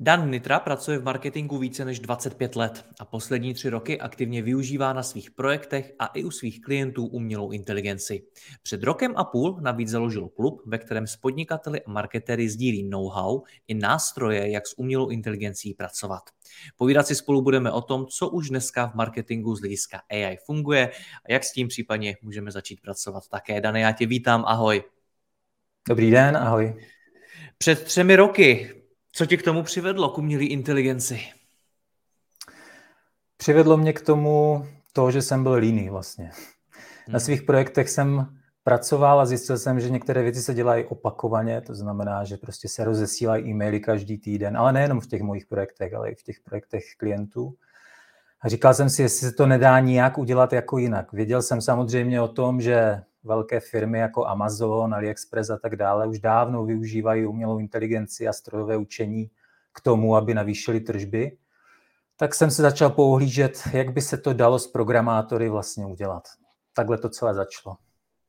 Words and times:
Dan 0.00 0.30
Nitra 0.30 0.60
pracuje 0.60 0.98
v 0.98 1.04
marketingu 1.04 1.58
více 1.58 1.84
než 1.84 2.00
25 2.00 2.56
let 2.56 2.84
a 3.00 3.04
poslední 3.04 3.54
tři 3.54 3.70
roky 3.70 4.00
aktivně 4.00 4.42
využívá 4.42 4.92
na 4.92 5.02
svých 5.02 5.30
projektech 5.30 5.92
a 5.98 6.06
i 6.06 6.24
u 6.24 6.30
svých 6.30 6.60
klientů 6.60 7.06
umělou 7.06 7.50
inteligenci. 7.50 8.22
Před 8.62 8.82
rokem 8.82 9.14
a 9.16 9.24
půl 9.24 9.58
navíc 9.60 9.88
založil 9.88 10.28
klub, 10.28 10.62
ve 10.66 10.78
kterém 10.78 11.06
s 11.06 11.16
podnikateli 11.16 11.82
a 11.82 11.90
marketéry 11.90 12.48
sdílí 12.48 12.88
know-how 12.88 13.42
i 13.68 13.74
nástroje, 13.74 14.50
jak 14.50 14.66
s 14.66 14.78
umělou 14.78 15.08
inteligencí 15.08 15.74
pracovat. 15.74 16.22
Povídat 16.76 17.06
si 17.06 17.14
spolu 17.14 17.42
budeme 17.42 17.72
o 17.72 17.80
tom, 17.80 18.06
co 18.06 18.28
už 18.28 18.48
dneska 18.48 18.86
v 18.86 18.94
marketingu 18.94 19.56
z 19.56 19.60
hlediska 19.60 20.02
AI 20.10 20.36
funguje 20.46 20.88
a 21.28 21.32
jak 21.32 21.44
s 21.44 21.52
tím 21.52 21.68
případně 21.68 22.16
můžeme 22.22 22.50
začít 22.50 22.80
pracovat 22.80 23.28
také. 23.28 23.60
Dane, 23.60 23.80
já 23.80 23.92
tě 23.92 24.06
vítám, 24.06 24.44
ahoj. 24.46 24.82
Dobrý 25.88 26.10
den, 26.10 26.36
ahoj. 26.36 26.74
Před 27.58 27.84
třemi 27.84 28.16
roky 28.16 28.77
co 29.18 29.26
tě 29.26 29.36
k 29.36 29.42
tomu 29.42 29.62
přivedlo, 29.62 30.08
k 30.08 30.18
umělé 30.18 30.44
inteligenci? 30.44 31.20
Přivedlo 33.36 33.76
mě 33.76 33.92
k 33.92 34.00
tomu 34.00 34.66
to, 34.92 35.10
že 35.10 35.22
jsem 35.22 35.42
byl 35.42 35.52
líný 35.52 35.88
vlastně. 35.88 36.24
Hmm. 36.24 37.12
Na 37.12 37.20
svých 37.20 37.42
projektech 37.42 37.90
jsem 37.90 38.38
pracoval 38.64 39.20
a 39.20 39.26
zjistil 39.26 39.58
jsem, 39.58 39.80
že 39.80 39.90
některé 39.90 40.22
věci 40.22 40.42
se 40.42 40.54
dělají 40.54 40.84
opakovaně, 40.84 41.60
to 41.60 41.74
znamená, 41.74 42.24
že 42.24 42.36
prostě 42.36 42.68
se 42.68 42.84
rozesílají 42.84 43.50
e-maily 43.50 43.80
každý 43.80 44.18
týden, 44.18 44.56
ale 44.56 44.72
nejenom 44.72 45.00
v 45.00 45.06
těch 45.06 45.22
mojich 45.22 45.46
projektech, 45.46 45.94
ale 45.94 46.10
i 46.10 46.14
v 46.14 46.22
těch 46.22 46.40
projektech 46.40 46.84
klientů. 46.98 47.54
A 48.40 48.48
říkal 48.48 48.74
jsem 48.74 48.90
si, 48.90 49.02
jestli 49.02 49.28
se 49.28 49.32
to 49.32 49.46
nedá 49.46 49.80
nijak 49.80 50.18
udělat 50.18 50.52
jako 50.52 50.78
jinak. 50.78 51.12
Věděl 51.12 51.42
jsem 51.42 51.60
samozřejmě 51.60 52.20
o 52.20 52.28
tom, 52.28 52.60
že 52.60 53.02
velké 53.28 53.60
firmy 53.60 53.98
jako 53.98 54.26
Amazon, 54.26 54.94
AliExpress 54.94 55.50
a 55.50 55.56
tak 55.56 55.76
dále 55.76 56.06
už 56.06 56.18
dávno 56.18 56.64
využívají 56.64 57.26
umělou 57.26 57.58
inteligenci 57.58 58.28
a 58.28 58.32
strojové 58.32 58.76
učení 58.76 59.30
k 59.72 59.80
tomu, 59.80 60.16
aby 60.16 60.34
navýšili 60.34 60.80
tržby, 60.80 61.38
tak 62.16 62.34
jsem 62.34 62.50
se 62.50 62.62
začal 62.62 62.90
pouhlížet, 62.90 63.62
jak 63.72 63.92
by 63.92 64.00
se 64.02 64.16
to 64.16 64.32
dalo 64.32 64.58
s 64.58 64.66
programátory 64.66 65.48
vlastně 65.48 65.86
udělat. 65.86 66.22
Takhle 66.74 66.98
to 66.98 67.08
celé 67.08 67.34
začalo. 67.34 67.76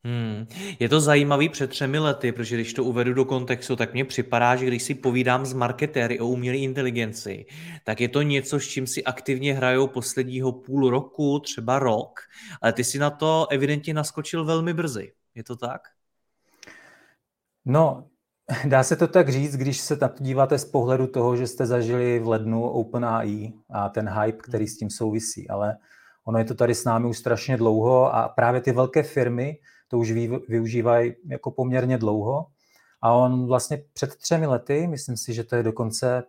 Hmm. 0.03 0.47
Je 0.80 0.89
to 0.89 1.02
zajímavý 1.02 1.50
před 1.50 1.69
třemi 1.69 2.00
lety, 2.00 2.31
protože 2.31 2.55
když 2.55 2.73
to 2.73 2.83
uvedu 2.83 3.14
do 3.14 3.25
kontextu, 3.25 3.75
tak 3.75 3.94
mně 3.94 4.06
připadá, 4.06 4.56
že 4.56 4.66
když 4.66 4.83
si 4.83 4.95
povídám 4.95 5.45
s 5.45 5.53
marketéry 5.53 6.19
o 6.19 6.28
umělé 6.28 6.58
inteligenci, 6.58 7.45
tak 7.83 8.02
je 8.02 8.09
to 8.09 8.22
něco, 8.22 8.59
s 8.59 8.67
čím 8.67 8.88
si 8.88 9.03
aktivně 9.03 9.53
hrajou 9.53 9.88
posledního 9.88 10.52
půl 10.52 10.89
roku, 10.89 11.39
třeba 11.39 11.80
rok, 11.80 12.19
ale 12.61 12.73
ty 12.73 12.83
si 12.83 13.00
na 13.00 13.09
to 13.09 13.47
evidentně 13.52 13.94
naskočil 13.94 14.46
velmi 14.46 14.73
brzy. 14.73 15.12
Je 15.35 15.44
to 15.44 15.56
tak? 15.56 15.81
No, 17.66 18.07
dá 18.66 18.84
se 18.84 18.96
to 18.96 19.07
tak 19.07 19.29
říct, 19.29 19.56
když 19.56 19.78
se 19.78 19.97
tam 19.97 20.09
díváte 20.19 20.57
z 20.57 20.66
pohledu 20.66 21.07
toho, 21.07 21.35
že 21.38 21.47
jste 21.47 21.66
zažili 21.66 22.19
v 22.19 22.28
lednu 22.28 22.69
OpenAI 22.69 23.53
a 23.69 23.90
ten 23.90 24.09
hype, 24.09 24.38
který 24.38 24.68
s 24.68 24.78
tím 24.78 24.90
souvisí, 24.90 25.50
ale 25.50 25.78
ono 26.25 26.40
je 26.40 26.46
to 26.46 26.56
tady 26.56 26.75
s 26.75 26.84
námi 26.84 27.07
už 27.07 27.18
strašně 27.18 27.57
dlouho 27.57 28.16
a 28.16 28.29
právě 28.29 28.62
ty 28.62 28.72
velké 28.72 29.03
firmy, 29.03 29.57
to 29.89 29.97
už 29.97 30.11
využívají 30.47 31.13
jako 31.25 31.51
poměrně 31.51 31.97
dlouho. 31.97 32.45
A 33.01 33.13
on 33.13 33.47
vlastně 33.47 33.83
před 33.94 34.16
třemi 34.16 34.47
lety, 34.47 34.88
myslím 34.88 35.17
si, 35.17 35.33
že 35.33 35.44
to 35.44 35.55
je 35.55 35.63
dokonce 35.63 36.23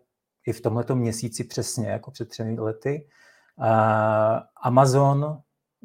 i 0.47 0.53
v 0.53 0.60
tomto 0.60 0.97
měsíci 0.97 1.44
přesně, 1.44 1.88
jako 1.88 2.10
před 2.10 2.28
třemi 2.28 2.60
lety, 2.60 3.06
Amazon 4.62 5.38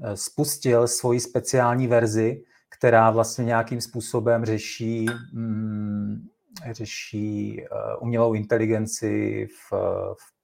eh, 0.04 0.18
spustil 0.18 0.88
svoji 0.88 1.20
speciální 1.20 1.88
verzi, 1.88 2.44
která 2.78 3.12
vlastně 3.12 3.46
nějakým 3.46 3.82
způsobem 3.82 4.46
řeší, 4.46 5.06
mm, 5.34 6.28
řeší 6.72 7.64
eh, 7.64 7.68
umělou 8.00 8.34
inteligenci 8.34 9.48
v, 9.48 9.72
v, 10.14 10.36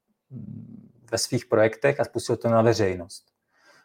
ve 1.11 1.17
svých 1.17 1.45
projektech 1.45 1.99
a 1.99 2.05
spustil 2.05 2.37
to 2.37 2.49
na 2.49 2.61
veřejnost. 2.61 3.30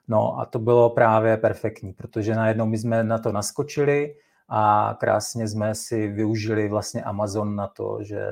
No 0.08 0.38
a 0.38 0.44
to 0.44 0.58
bylo 0.58 0.90
právě 0.90 1.36
perfektní, 1.36 1.92
protože 1.92 2.34
najednou 2.34 2.66
my 2.66 2.78
jsme 2.78 3.04
na 3.04 3.18
to 3.18 3.32
naskočili 3.32 4.14
a 4.48 4.96
krásně 5.00 5.48
jsme 5.48 5.74
si 5.74 6.08
využili 6.08 6.68
vlastně 6.68 7.02
Amazon 7.02 7.56
na 7.56 7.66
to, 7.66 7.98
že 8.00 8.26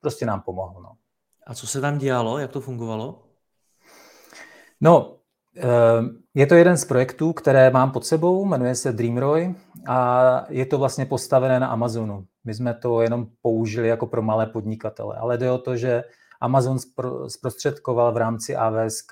prostě 0.00 0.26
nám 0.26 0.40
pomohl. 0.40 0.82
No. 0.82 0.92
A 1.46 1.54
co 1.54 1.66
se 1.66 1.80
tam 1.80 1.98
dělalo? 1.98 2.38
Jak 2.38 2.50
to 2.50 2.60
fungovalo? 2.60 3.22
No, 4.80 5.16
eh, 5.56 5.62
je 6.34 6.46
to 6.46 6.54
jeden 6.54 6.76
z 6.76 6.84
projektů, 6.84 7.32
které 7.32 7.70
mám 7.70 7.90
pod 7.90 8.06
sebou, 8.06 8.44
jmenuje 8.44 8.74
se 8.74 8.92
Dreamroy 8.92 9.54
a 9.88 10.46
je 10.48 10.66
to 10.66 10.78
vlastně 10.78 11.06
postavené 11.06 11.60
na 11.60 11.66
Amazonu. 11.66 12.26
My 12.44 12.54
jsme 12.54 12.74
to 12.74 13.02
jenom 13.02 13.26
použili 13.42 13.88
jako 13.88 14.06
pro 14.06 14.22
malé 14.22 14.46
podnikatele, 14.46 15.16
ale 15.16 15.38
jde 15.38 15.50
o 15.50 15.58
to, 15.58 15.76
že 15.76 16.04
Amazon 16.42 16.78
zprostředkoval 17.28 18.12
v 18.12 18.16
rámci 18.16 18.56
AWS 18.56 19.06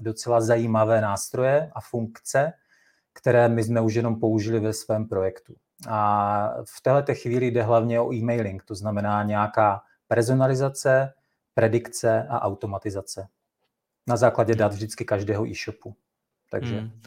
docela 0.00 0.40
zajímavé 0.40 1.00
nástroje 1.00 1.70
a 1.74 1.80
funkce, 1.80 2.52
které 3.12 3.48
my 3.48 3.64
jsme 3.64 3.80
už 3.80 3.94
jenom 3.94 4.20
použili 4.20 4.60
ve 4.60 4.72
svém 4.72 5.08
projektu. 5.08 5.54
A 5.88 6.48
v 6.64 6.80
této 6.82 7.14
chvíli 7.14 7.46
jde 7.46 7.62
hlavně 7.62 8.00
o 8.00 8.12
e-mailing, 8.14 8.64
to 8.64 8.74
znamená 8.74 9.22
nějaká 9.22 9.82
personalizace, 10.08 11.12
predikce 11.54 12.26
a 12.30 12.42
automatizace. 12.42 13.28
Na 14.06 14.16
základě 14.16 14.54
dat 14.54 14.72
vždycky 14.72 15.04
každého 15.04 15.46
e-shopu. 15.46 15.96
Takže 16.50 16.78
hmm. 16.78 17.00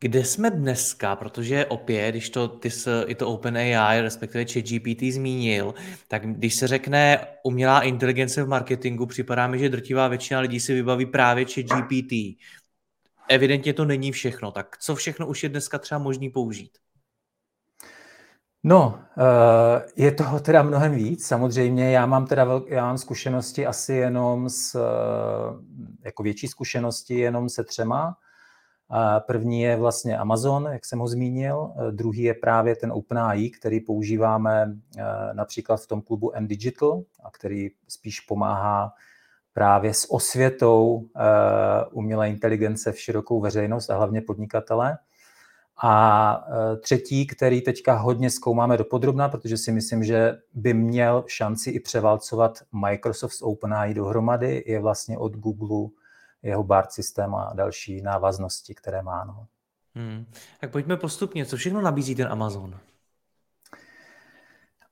Kde 0.00 0.24
jsme 0.24 0.50
dneska? 0.50 1.16
Protože 1.16 1.66
opět, 1.66 2.10
když 2.10 2.30
to 2.30 2.48
ty 2.48 2.70
s, 2.70 3.04
i 3.06 3.14
to 3.14 3.28
OpenAI, 3.28 4.00
respektive 4.00 4.44
ChatGPT 4.44 5.02
zmínil, 5.12 5.74
tak 6.08 6.26
když 6.26 6.54
se 6.54 6.66
řekne 6.66 7.26
umělá 7.44 7.82
inteligence 7.82 8.42
v 8.42 8.48
marketingu, 8.48 9.06
připadá 9.06 9.46
mi, 9.46 9.58
že 9.58 9.68
drtivá 9.68 10.08
většina 10.08 10.40
lidí 10.40 10.60
si 10.60 10.74
vybaví 10.74 11.06
právě 11.06 11.44
ChatGPT. 11.44 12.12
Evidentně 13.28 13.74
to 13.74 13.84
není 13.84 14.12
všechno. 14.12 14.52
Tak 14.52 14.78
co 14.78 14.94
všechno 14.94 15.26
už 15.26 15.42
je 15.42 15.48
dneska 15.48 15.78
třeba 15.78 15.98
možný 15.98 16.30
použít? 16.30 16.78
No, 18.64 19.00
eh, 19.18 19.86
je 19.96 20.12
toho 20.12 20.40
teda 20.40 20.62
mnohem 20.62 20.94
víc. 20.94 21.26
Samozřejmě 21.26 21.90
já 21.90 22.06
mám 22.06 22.26
teda 22.26 22.44
velk, 22.44 22.70
já 22.70 22.86
mám 22.86 22.98
zkušenosti 22.98 23.66
asi 23.66 23.92
jenom 23.92 24.50
s, 24.50 24.74
eh, 24.74 24.80
jako 26.04 26.22
větší 26.22 26.48
zkušenosti 26.48 27.14
jenom 27.14 27.48
se 27.48 27.64
třema. 27.64 28.16
První 29.26 29.60
je 29.60 29.76
vlastně 29.76 30.18
Amazon, 30.18 30.68
jak 30.72 30.84
jsem 30.84 30.98
ho 30.98 31.08
zmínil. 31.08 31.72
Druhý 31.90 32.22
je 32.22 32.34
právě 32.34 32.76
ten 32.76 32.92
OpenAI, 32.92 33.50
který 33.50 33.80
používáme 33.80 34.76
eh, 34.98 35.04
například 35.32 35.76
v 35.76 35.86
tom 35.86 36.02
klubu 36.02 36.36
M-Digital, 36.36 37.02
a 37.24 37.30
který 37.30 37.70
spíš 37.88 38.20
pomáhá 38.20 38.92
právě 39.52 39.94
s 39.94 40.12
osvětou 40.12 41.06
eh, 41.16 41.20
umělé 41.92 42.28
inteligence 42.28 42.92
v 42.92 43.00
širokou 43.00 43.40
veřejnost 43.40 43.90
a 43.90 43.96
hlavně 43.96 44.20
podnikatele. 44.20 44.98
A 45.82 46.46
třetí, 46.80 47.26
který 47.26 47.60
teďka 47.60 47.94
hodně 47.94 48.30
zkoumáme 48.30 48.76
dopodrobna, 48.76 49.28
protože 49.28 49.56
si 49.56 49.72
myslím, 49.72 50.04
že 50.04 50.38
by 50.54 50.74
měl 50.74 51.24
šanci 51.26 51.70
i 51.70 51.80
převálcovat 51.80 52.58
Microsoft 52.72 53.32
s 53.32 53.42
OpenAI 53.42 53.94
dohromady, 53.94 54.64
je 54.66 54.80
vlastně 54.80 55.18
od 55.18 55.36
Google 55.36 55.88
jeho 56.46 56.64
BART 56.64 56.92
systém 56.92 57.34
a 57.34 57.52
další 57.54 58.02
návaznosti, 58.02 58.74
které 58.74 59.02
má. 59.02 59.24
No. 59.24 59.46
Hmm. 59.94 60.26
Tak 60.60 60.70
pojďme 60.70 60.96
postupně. 60.96 61.46
Co 61.46 61.56
všechno 61.56 61.80
nabízí 61.80 62.14
ten 62.14 62.28
Amazon? 62.28 62.78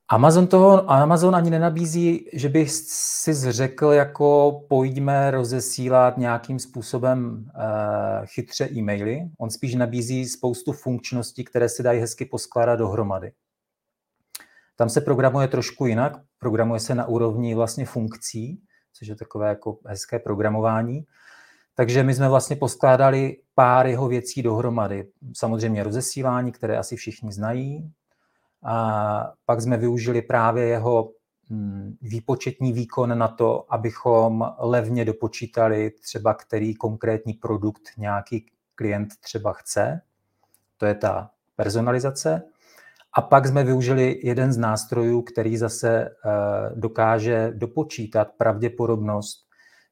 Amazon 0.07 0.47
toho, 0.47 0.91
Amazon 0.91 1.35
ani 1.35 1.49
nenabízí, 1.49 2.29
že 2.33 2.49
bych 2.49 2.71
si 2.71 3.33
řekl, 3.51 3.85
jako 3.85 4.61
pojďme 4.69 5.31
rozesílat 5.31 6.17
nějakým 6.17 6.59
způsobem 6.59 7.49
uh, 7.55 8.25
chytře 8.25 8.69
e-maily. 8.71 9.21
On 9.37 9.49
spíš 9.49 9.75
nabízí 9.75 10.25
spoustu 10.25 10.71
funkčností, 10.71 11.43
které 11.43 11.69
se 11.69 11.83
dají 11.83 11.99
hezky 11.99 12.25
poskládat 12.25 12.75
dohromady. 12.75 13.31
Tam 14.75 14.89
se 14.89 15.01
programuje 15.01 15.47
trošku 15.47 15.85
jinak, 15.85 16.13
programuje 16.39 16.79
se 16.79 16.95
na 16.95 17.05
úrovni 17.05 17.55
vlastně 17.55 17.85
funkcí, 17.85 18.61
což 18.93 19.07
je 19.07 19.15
takové 19.15 19.49
jako 19.49 19.77
hezké 19.85 20.19
programování. 20.19 21.05
Takže 21.75 22.03
my 22.03 22.13
jsme 22.13 22.29
vlastně 22.29 22.55
poskládali 22.55 23.37
pár 23.55 23.87
jeho 23.87 24.07
věcí 24.07 24.41
dohromady. 24.41 25.07
Samozřejmě 25.33 25.83
rozesílání, 25.83 26.51
které 26.51 26.77
asi 26.77 26.95
všichni 26.95 27.31
znají. 27.31 27.91
A 28.63 29.33
pak 29.45 29.61
jsme 29.61 29.77
využili 29.77 30.21
právě 30.21 30.65
jeho 30.65 31.11
hm, 31.49 31.95
výpočetní 32.01 32.73
výkon 32.73 33.17
na 33.17 33.27
to, 33.27 33.73
abychom 33.73 34.51
levně 34.59 35.05
dopočítali 35.05 35.91
třeba, 35.91 36.33
který 36.33 36.75
konkrétní 36.75 37.33
produkt 37.33 37.81
nějaký 37.97 38.45
klient 38.75 39.09
třeba 39.19 39.53
chce. 39.53 40.01
To 40.77 40.85
je 40.85 40.95
ta 40.95 41.29
personalizace. 41.55 42.41
A 43.13 43.21
pak 43.21 43.45
jsme 43.45 43.63
využili 43.63 44.19
jeden 44.23 44.53
z 44.53 44.57
nástrojů, 44.57 45.21
který 45.21 45.57
zase 45.57 46.01
eh, 46.01 46.09
dokáže 46.75 47.51
dopočítat 47.55 48.27
pravděpodobnost, 48.37 49.44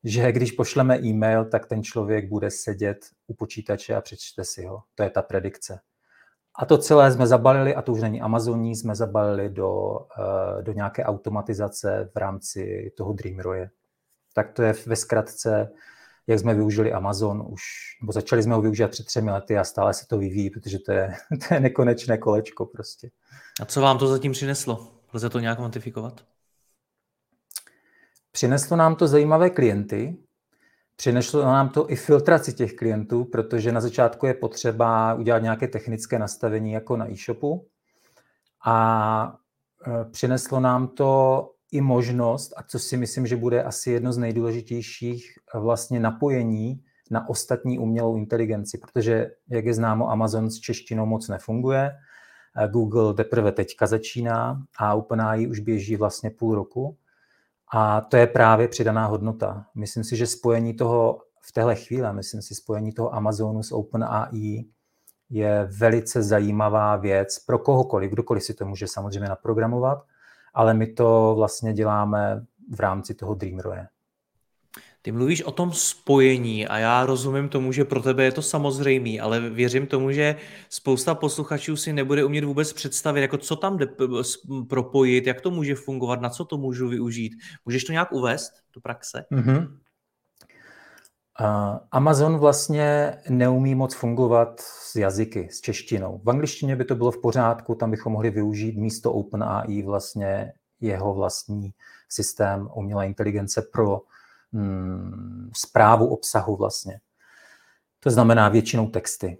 že 0.03 0.31
když 0.31 0.51
pošleme 0.51 0.99
e-mail, 0.99 1.45
tak 1.45 1.65
ten 1.65 1.83
člověk 1.83 2.29
bude 2.29 2.51
sedět 2.51 2.97
u 3.27 3.33
počítače 3.33 3.95
a 3.95 4.01
přečte 4.01 4.43
si 4.43 4.65
ho. 4.65 4.83
To 4.95 5.03
je 5.03 5.09
ta 5.09 5.21
predikce. 5.21 5.79
A 6.59 6.65
to 6.65 6.77
celé 6.77 7.11
jsme 7.11 7.27
zabalili, 7.27 7.75
a 7.75 7.81
to 7.81 7.91
už 7.91 8.01
není 8.01 8.21
Amazoní, 8.21 8.75
jsme 8.75 8.95
zabalili 8.95 9.49
do, 9.49 9.99
eh, 10.19 10.61
do 10.61 10.73
nějaké 10.73 11.03
automatizace 11.03 12.09
v 12.15 12.17
rámci 12.17 12.91
toho 12.97 13.13
Dreamroje. 13.13 13.69
Tak 14.33 14.51
to 14.51 14.63
je 14.63 14.73
ve 14.85 14.95
zkratce 14.95 15.69
jak 16.27 16.39
jsme 16.39 16.53
využili 16.53 16.93
Amazon 16.93 17.45
už, 17.49 17.61
nebo 18.01 18.11
začali 18.11 18.43
jsme 18.43 18.55
ho 18.55 18.61
využívat 18.61 18.91
před 18.91 19.05
třemi 19.05 19.31
lety 19.31 19.57
a 19.57 19.63
stále 19.63 19.93
se 19.93 20.07
to 20.07 20.17
vyvíjí, 20.17 20.49
protože 20.49 20.79
to 20.79 20.91
je, 20.91 21.13
to 21.47 21.53
je 21.53 21.59
nekonečné 21.59 22.17
kolečko 22.17 22.65
prostě. 22.65 23.09
A 23.61 23.65
co 23.65 23.81
vám 23.81 23.97
to 23.97 24.07
zatím 24.07 24.31
přineslo? 24.31 24.87
Lze 25.13 25.29
to 25.29 25.39
nějak 25.39 25.57
kvantifikovat? 25.57 26.21
Přineslo 28.35 28.77
nám 28.77 28.95
to 28.95 29.07
zajímavé 29.07 29.49
klienty, 29.49 30.17
přineslo 30.95 31.41
nám 31.41 31.69
to 31.69 31.91
i 31.91 31.95
filtraci 31.95 32.53
těch 32.53 32.73
klientů, 32.73 33.25
protože 33.25 33.71
na 33.71 33.81
začátku 33.81 34.25
je 34.25 34.33
potřeba 34.33 35.13
udělat 35.13 35.39
nějaké 35.39 35.67
technické 35.67 36.19
nastavení 36.19 36.71
jako 36.71 36.97
na 36.97 37.11
e-shopu 37.11 37.67
a 38.65 39.37
e, 39.87 40.05
přineslo 40.11 40.59
nám 40.59 40.87
to 40.87 41.51
i 41.71 41.81
možnost, 41.81 42.53
a 42.57 42.63
co 42.63 42.79
si 42.79 42.97
myslím, 42.97 43.27
že 43.27 43.35
bude 43.35 43.63
asi 43.63 43.91
jedno 43.91 44.13
z 44.13 44.17
nejdůležitějších 44.17 45.37
vlastně 45.55 45.99
napojení 45.99 46.83
na 47.11 47.29
ostatní 47.29 47.79
umělou 47.79 48.17
inteligenci, 48.17 48.77
protože, 48.77 49.31
jak 49.49 49.65
je 49.65 49.73
známo, 49.73 50.11
Amazon 50.11 50.49
s 50.49 50.59
češtinou 50.59 51.05
moc 51.05 51.27
nefunguje, 51.27 51.91
Google 52.71 53.13
teprve 53.13 53.51
teďka 53.51 53.87
začíná 53.87 54.63
a 54.77 54.93
OpenAI 54.95 55.47
už 55.47 55.59
běží 55.59 55.95
vlastně 55.95 56.29
půl 56.29 56.55
roku. 56.55 56.97
A 57.75 58.01
to 58.01 58.17
je 58.17 58.27
právě 58.27 58.67
přidaná 58.67 59.05
hodnota. 59.05 59.65
Myslím 59.75 60.03
si, 60.03 60.15
že 60.15 60.27
spojení 60.27 60.73
toho 60.73 61.19
v 61.41 61.51
téhle 61.51 61.75
chvíli, 61.75 62.13
myslím 62.13 62.41
si, 62.41 62.55
spojení 62.55 62.93
toho 62.93 63.15
Amazonu 63.15 63.63
s 63.63 63.71
OpenAI 63.71 64.65
je 65.29 65.67
velice 65.79 66.23
zajímavá 66.23 66.95
věc 66.95 67.39
pro 67.39 67.59
kohokoliv, 67.59 68.11
kdokoliv 68.11 68.43
si 68.43 68.53
to 68.53 68.65
může 68.65 68.87
samozřejmě 68.87 69.29
naprogramovat, 69.29 70.03
ale 70.53 70.73
my 70.73 70.87
to 70.87 71.33
vlastně 71.37 71.73
děláme 71.73 72.45
v 72.75 72.79
rámci 72.79 73.13
toho 73.13 73.33
Dreamroje. 73.33 73.87
Ty 75.05 75.11
mluvíš 75.11 75.43
o 75.43 75.51
tom 75.51 75.73
spojení 75.73 76.67
a 76.67 76.77
já 76.77 77.05
rozumím 77.05 77.49
tomu, 77.49 77.71
že 77.71 77.85
pro 77.85 78.01
tebe 78.01 78.23
je 78.23 78.31
to 78.31 78.41
samozřejmé, 78.41 79.19
ale 79.19 79.49
věřím 79.49 79.87
tomu, 79.87 80.11
že 80.11 80.35
spousta 80.69 81.15
posluchačů 81.15 81.75
si 81.75 81.93
nebude 81.93 82.25
umět 82.25 82.43
vůbec 82.43 82.73
představit, 82.73 83.21
jako 83.21 83.37
co 83.37 83.55
tam 83.55 83.77
jde 83.77 83.87
propojit, 84.69 85.27
jak 85.27 85.41
to 85.41 85.51
může 85.51 85.75
fungovat, 85.75 86.21
na 86.21 86.29
co 86.29 86.45
to 86.45 86.57
můžu 86.57 86.87
využít. 86.87 87.33
Můžeš 87.65 87.83
to 87.83 87.91
nějak 87.91 88.11
uvést 88.11 88.51
do 88.75 88.81
praxe? 88.81 89.25
Mm-hmm. 89.31 89.77
Amazon 91.91 92.37
vlastně 92.37 93.17
neumí 93.29 93.75
moc 93.75 93.95
fungovat 93.95 94.59
s 94.59 94.95
jazyky, 94.95 95.49
s 95.51 95.61
češtinou. 95.61 96.21
V 96.23 96.29
angličtině 96.29 96.75
by 96.75 96.85
to 96.85 96.95
bylo 96.95 97.11
v 97.11 97.21
pořádku, 97.21 97.75
tam 97.75 97.91
bychom 97.91 98.13
mohli 98.13 98.29
využít 98.29 98.77
místo 98.77 99.13
OpenAI 99.13 99.81
vlastně 99.81 100.53
jeho 100.81 101.13
vlastní 101.13 101.73
systém 102.09 102.69
umělé 102.75 103.05
inteligence 103.05 103.61
pro 103.73 104.01
zprávu 105.55 106.07
obsahu 106.07 106.55
vlastně. 106.55 106.99
To 107.99 108.11
znamená 108.11 108.49
většinou 108.49 108.87
texty. 108.87 109.37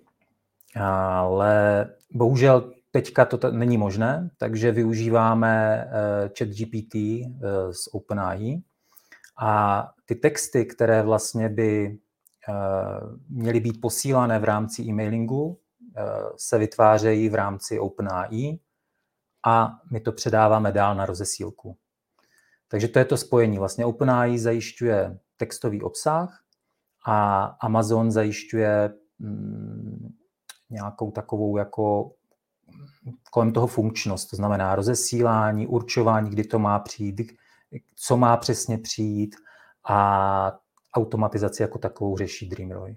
Ale 0.75 1.87
bohužel 2.11 2.71
teďka 2.91 3.25
to 3.25 3.51
není 3.51 3.77
možné, 3.77 4.29
takže 4.37 4.71
využíváme 4.71 5.85
uh, 5.85 6.33
ChatGPT 6.37 6.95
uh, 6.95 7.71
z 7.71 7.87
OpenAI, 7.91 8.61
a 9.41 9.83
ty 10.05 10.15
texty, 10.15 10.65
které 10.65 11.01
vlastně 11.01 11.49
by 11.49 11.99
eh, 12.49 12.53
měly 13.29 13.59
být 13.59 13.81
posílané 13.81 14.39
v 14.39 14.43
rámci 14.43 14.81
e-mailingu, 14.81 15.59
eh, 15.97 16.03
se 16.37 16.57
vytvářejí 16.57 17.29
v 17.29 17.35
rámci 17.35 17.79
OpenAI 17.79 18.59
a 19.45 19.79
my 19.91 19.99
to 19.99 20.11
předáváme 20.11 20.71
dál 20.71 20.95
na 20.95 21.05
rozesílku. 21.05 21.77
Takže 22.73 22.87
to 22.87 22.99
je 22.99 23.05
to 23.05 23.17
spojení. 23.17 23.57
Vlastně 23.57 23.85
OpenAI 23.85 24.39
zajišťuje 24.39 25.17
textový 25.37 25.81
obsah 25.81 26.43
a 27.05 27.43
Amazon 27.43 28.11
zajišťuje 28.11 28.93
mm, 29.19 30.13
nějakou 30.69 31.11
takovou 31.11 31.57
jako 31.57 32.11
kolem 33.31 33.51
toho 33.51 33.67
funkčnost, 33.67 34.29
to 34.29 34.35
znamená 34.35 34.75
rozesílání, 34.75 35.67
určování, 35.67 36.29
kdy 36.29 36.43
to 36.43 36.59
má 36.59 36.79
přijít, 36.79 37.31
co 37.95 38.17
má 38.17 38.37
přesně 38.37 38.77
přijít 38.77 39.35
a 39.89 40.59
automatizaci 40.93 41.61
jako 41.61 41.79
takovou 41.79 42.17
řeší 42.17 42.49
Dreamroy. 42.49 42.95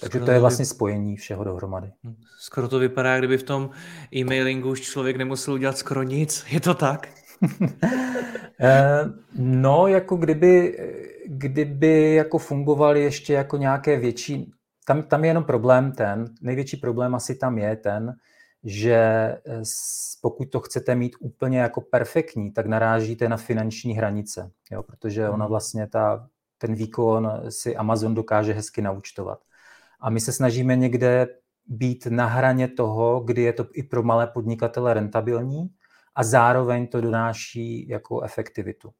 Takže 0.00 0.18
Skoro 0.18 0.24
to 0.24 0.30
je 0.30 0.40
vlastně 0.40 0.64
spojení 0.64 1.16
všeho 1.16 1.44
dohromady. 1.44 1.92
Hm. 2.04 2.16
Skoro 2.38 2.68
to 2.68 2.78
vypadá, 2.78 3.18
kdyby 3.18 3.38
v 3.38 3.42
tom 3.42 3.70
e-mailingu 4.14 4.70
už 4.70 4.80
člověk 4.80 5.16
nemusel 5.16 5.54
udělat 5.54 5.78
skoro 5.78 6.02
nic. 6.02 6.44
Je 6.50 6.60
to 6.60 6.74
tak? 6.74 7.08
Eh, 8.62 9.04
no, 9.38 9.86
jako 9.86 10.16
kdyby, 10.16 10.78
kdyby 11.26 12.14
jako 12.14 12.38
fungovaly 12.38 13.02
ještě 13.02 13.32
jako 13.32 13.56
nějaké 13.56 13.96
větší... 13.96 14.52
Tam, 14.86 15.02
tam 15.02 15.24
je 15.24 15.30
jenom 15.30 15.44
problém 15.44 15.92
ten, 15.92 16.24
největší 16.42 16.76
problém 16.76 17.14
asi 17.14 17.34
tam 17.34 17.58
je 17.58 17.76
ten, 17.76 18.16
že 18.64 18.94
eh, 18.94 19.62
pokud 20.22 20.44
to 20.50 20.60
chcete 20.60 20.94
mít 20.94 21.16
úplně 21.20 21.58
jako 21.58 21.80
perfektní, 21.80 22.52
tak 22.52 22.66
narážíte 22.66 23.28
na 23.28 23.36
finanční 23.36 23.92
hranice, 23.92 24.50
jo, 24.70 24.82
protože 24.82 25.28
ona 25.28 25.44
hmm. 25.44 25.50
vlastně 25.50 25.86
ta, 25.86 26.28
ten 26.58 26.74
výkon 26.74 27.32
si 27.48 27.76
Amazon 27.76 28.14
dokáže 28.14 28.52
hezky 28.52 28.82
naučtovat. 28.82 29.38
A 30.00 30.10
my 30.10 30.20
se 30.20 30.32
snažíme 30.32 30.76
někde 30.76 31.26
být 31.66 32.06
na 32.06 32.26
hraně 32.26 32.68
toho, 32.68 33.20
kdy 33.20 33.42
je 33.42 33.52
to 33.52 33.66
i 33.72 33.82
pro 33.82 34.02
malé 34.02 34.26
podnikatele 34.26 34.94
rentabilní 34.94 35.70
a 36.20 36.22
zároveň 36.22 36.86
to 36.86 37.00
donáší 37.00 37.88
jako 37.88 38.22
efektivitu. 38.22 38.90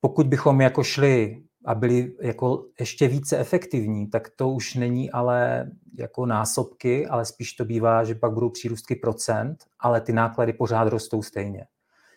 Pokud 0.00 0.26
bychom 0.26 0.60
jako 0.60 0.84
šli 0.84 1.42
a 1.64 1.74
byli 1.74 2.12
jako 2.20 2.66
ještě 2.80 3.08
více 3.08 3.38
efektivní, 3.38 4.10
tak 4.10 4.28
to 4.36 4.48
už 4.48 4.74
není 4.74 5.10
ale 5.10 5.70
jako 5.98 6.26
násobky, 6.26 7.06
ale 7.06 7.24
spíš 7.24 7.52
to 7.52 7.64
bývá, 7.64 8.04
že 8.04 8.14
pak 8.14 8.32
budou 8.32 8.50
přírůstky 8.50 8.96
procent, 8.96 9.64
ale 9.80 10.00
ty 10.00 10.12
náklady 10.12 10.52
pořád 10.52 10.88
rostou 10.88 11.22
stejně. 11.22 11.66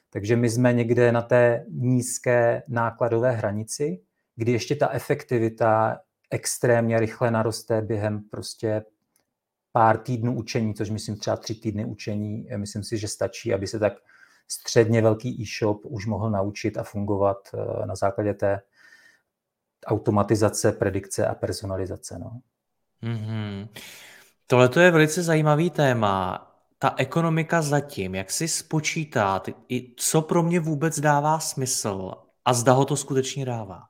Takže 0.10 0.36
my 0.36 0.50
jsme 0.50 0.74
někde 0.74 1.12
na 1.12 1.22
té 1.22 1.66
nízké 1.70 2.64
nákladové 2.68 3.32
hranici, 3.32 4.02
kdy 4.36 4.52
ještě 4.52 4.76
ta 4.76 4.90
efektivita 4.90 6.00
extrémně 6.32 7.00
rychle 7.00 7.32
naroste 7.32 7.82
během 7.82 8.24
prostě 8.32 8.84
pár 9.78 9.98
týdnů 9.98 10.36
učení, 10.38 10.74
což 10.74 10.90
myslím 10.90 11.18
třeba 11.18 11.38
tři 11.38 11.56
týdny 11.56 11.86
učení, 11.86 12.48
myslím 12.56 12.84
si, 12.84 12.98
že 12.98 13.08
stačí, 13.08 13.54
aby 13.54 13.68
se 13.68 13.80
tak 13.80 13.94
středně 14.48 15.02
velký 15.02 15.42
e-shop 15.42 15.82
už 15.84 16.06
mohl 16.06 16.30
naučit 16.30 16.78
a 16.78 16.84
fungovat 16.84 17.38
eh, 17.54 17.86
na 17.86 17.96
základě 17.96 18.34
té 18.34 18.62
automatizace, 19.86 20.72
predikce 20.72 21.28
a 21.28 21.36
personalizace. 21.36 22.20
No. 22.20 22.40
Mm-hmm. 23.04 23.68
Tohle 24.48 24.70
to 24.70 24.80
je 24.80 24.92
velice 24.92 25.24
zajímavý 25.24 25.70
téma. 25.70 26.48
Ta 26.80 26.94
ekonomika 26.98 27.62
zatím, 27.62 28.16
jak 28.16 28.32
si 28.32 28.48
spočítat, 28.48 29.50
co 29.98 30.22
pro 30.22 30.44
mě 30.44 30.60
vůbec 30.60 31.00
dává 31.00 31.40
smysl 31.40 32.12
a 32.46 32.54
zda 32.54 32.74
ho 32.74 32.86
to 32.86 32.96
skutečně 32.96 33.46
dává? 33.46 33.84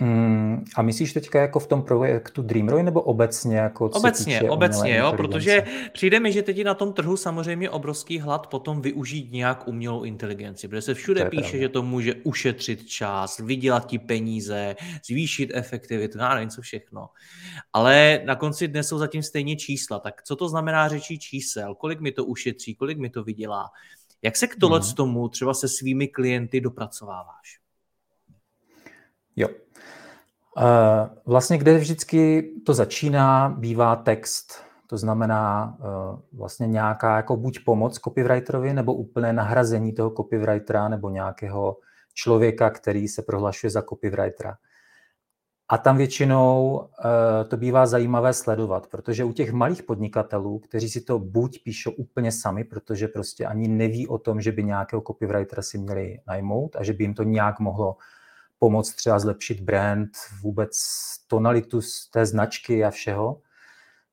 Mm, 0.00 0.64
a 0.76 0.82
myslíš 0.82 1.12
teďka 1.12 1.40
jako 1.40 1.60
v 1.60 1.66
tom 1.66 1.82
projektu 1.82 2.42
Dreamroy 2.42 2.82
nebo 2.82 3.02
obecně? 3.02 3.56
Jako 3.56 3.86
obecně, 3.86 4.42
obecně, 4.42 4.96
jo, 4.96 5.12
protože 5.16 5.64
přijde 5.92 6.20
mi, 6.20 6.32
že 6.32 6.42
teď 6.42 6.56
je 6.56 6.64
na 6.64 6.74
tom 6.74 6.92
trhu 6.92 7.16
samozřejmě 7.16 7.70
obrovský 7.70 8.18
hlad 8.18 8.46
potom 8.46 8.82
využít 8.82 9.32
nějak 9.32 9.68
umělou 9.68 10.02
inteligenci, 10.02 10.68
protože 10.68 10.82
se 10.82 10.94
všude 10.94 11.24
píše, 11.24 11.42
pravda. 11.42 11.58
že 11.58 11.68
to 11.68 11.82
může 11.82 12.14
ušetřit 12.14 12.86
čas, 12.86 13.38
vydělat 13.38 13.86
ti 13.86 13.98
peníze, 13.98 14.76
zvýšit 15.06 15.50
efektivitu, 15.54 16.18
já 16.18 16.34
nevím 16.34 16.50
co 16.50 16.62
všechno. 16.62 17.08
Ale 17.72 18.20
na 18.24 18.36
konci 18.36 18.68
dne 18.68 18.82
jsou 18.82 18.98
zatím 18.98 19.22
stejně 19.22 19.56
čísla, 19.56 19.98
tak 19.98 20.22
co 20.22 20.36
to 20.36 20.48
znamená 20.48 20.88
řečí 20.88 21.18
čísel, 21.18 21.74
kolik 21.74 22.00
mi 22.00 22.12
to 22.12 22.24
ušetří, 22.24 22.74
kolik 22.74 22.98
mi 22.98 23.10
to 23.10 23.24
vydělá. 23.24 23.70
Jak 24.22 24.36
se 24.36 24.46
k 24.46 24.56
tohle 24.56 24.80
hmm. 24.80 24.92
tomu 24.92 25.28
třeba 25.28 25.54
se 25.54 25.68
svými 25.68 26.08
klienty 26.08 26.60
dopracováváš? 26.60 27.58
Jo, 29.36 29.48
vlastně, 31.26 31.58
kde 31.58 31.78
vždycky 31.78 32.50
to 32.66 32.74
začíná, 32.74 33.48
bývá 33.48 33.96
text. 33.96 34.64
To 34.86 34.96
znamená 34.96 35.76
eh, 35.80 35.84
vlastně 36.32 36.66
nějaká 36.66 37.16
jako 37.16 37.36
buď 37.36 37.58
pomoc 37.64 37.98
copywriterovi, 37.98 38.74
nebo 38.74 38.94
úplné 38.94 39.32
nahrazení 39.32 39.92
toho 39.92 40.10
copywritera, 40.10 40.88
nebo 40.88 41.10
nějakého 41.10 41.76
člověka, 42.14 42.70
který 42.70 43.08
se 43.08 43.22
prohlašuje 43.22 43.70
za 43.70 43.82
copywritera. 43.82 44.56
A 45.68 45.78
tam 45.78 45.96
většinou 45.96 46.76
uh, 46.76 47.48
to 47.48 47.56
bývá 47.56 47.86
zajímavé 47.86 48.32
sledovat, 48.32 48.86
protože 48.86 49.24
u 49.24 49.32
těch 49.32 49.52
malých 49.52 49.82
podnikatelů, 49.82 50.58
kteří 50.58 50.88
si 50.88 51.00
to 51.00 51.18
buď 51.18 51.62
píšou 51.64 51.90
úplně 51.90 52.32
sami, 52.32 52.64
protože 52.64 53.08
prostě 53.08 53.46
ani 53.46 53.68
neví 53.68 54.08
o 54.08 54.18
tom, 54.18 54.40
že 54.40 54.52
by 54.52 54.64
nějakého 54.64 55.02
copywritera 55.02 55.62
si 55.62 55.78
měli 55.78 56.18
najmout 56.26 56.76
a 56.76 56.84
že 56.84 56.92
by 56.92 57.04
jim 57.04 57.14
to 57.14 57.22
nějak 57.22 57.60
mohlo 57.60 57.96
pomoct 58.64 58.94
třeba 58.94 59.18
zlepšit 59.18 59.60
brand, 59.60 60.10
vůbec 60.42 60.70
tonalitu 61.28 61.80
té 62.12 62.26
značky 62.26 62.84
a 62.84 62.90
všeho. 62.90 63.40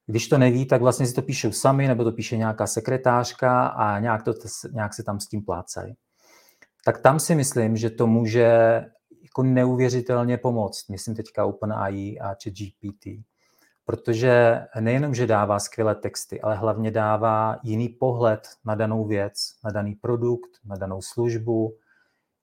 Když 0.05 0.27
to 0.27 0.37
neví, 0.37 0.65
tak 0.65 0.81
vlastně 0.81 1.07
si 1.07 1.13
to 1.13 1.21
píšou 1.21 1.51
sami, 1.51 1.87
nebo 1.87 2.03
to 2.03 2.11
píše 2.11 2.37
nějaká 2.37 2.67
sekretářka 2.67 3.67
a 3.67 3.99
nějak, 3.99 4.23
to, 4.23 4.33
nějak 4.71 4.93
se 4.93 5.03
tam 5.03 5.19
s 5.19 5.27
tím 5.27 5.45
plácají. 5.45 5.95
Tak 6.85 6.97
tam 6.97 7.19
si 7.19 7.35
myslím, 7.35 7.77
že 7.77 7.89
to 7.89 8.07
může 8.07 8.49
jako 9.21 9.43
neuvěřitelně 9.43 10.37
pomoct. 10.37 10.89
Myslím 10.89 11.15
teďka 11.15 11.45
OpenAI 11.45 12.19
a 12.19 12.27
ChatGPT. 12.27 13.07
Protože 13.85 14.61
nejenom, 14.79 15.15
že 15.15 15.27
dává 15.27 15.59
skvělé 15.59 15.95
texty, 15.95 16.41
ale 16.41 16.55
hlavně 16.55 16.91
dává 16.91 17.59
jiný 17.63 17.89
pohled 17.89 18.47
na 18.65 18.75
danou 18.75 19.05
věc, 19.07 19.35
na 19.63 19.71
daný 19.71 19.95
produkt, 19.95 20.51
na 20.65 20.75
danou 20.75 21.01
službu, 21.01 21.77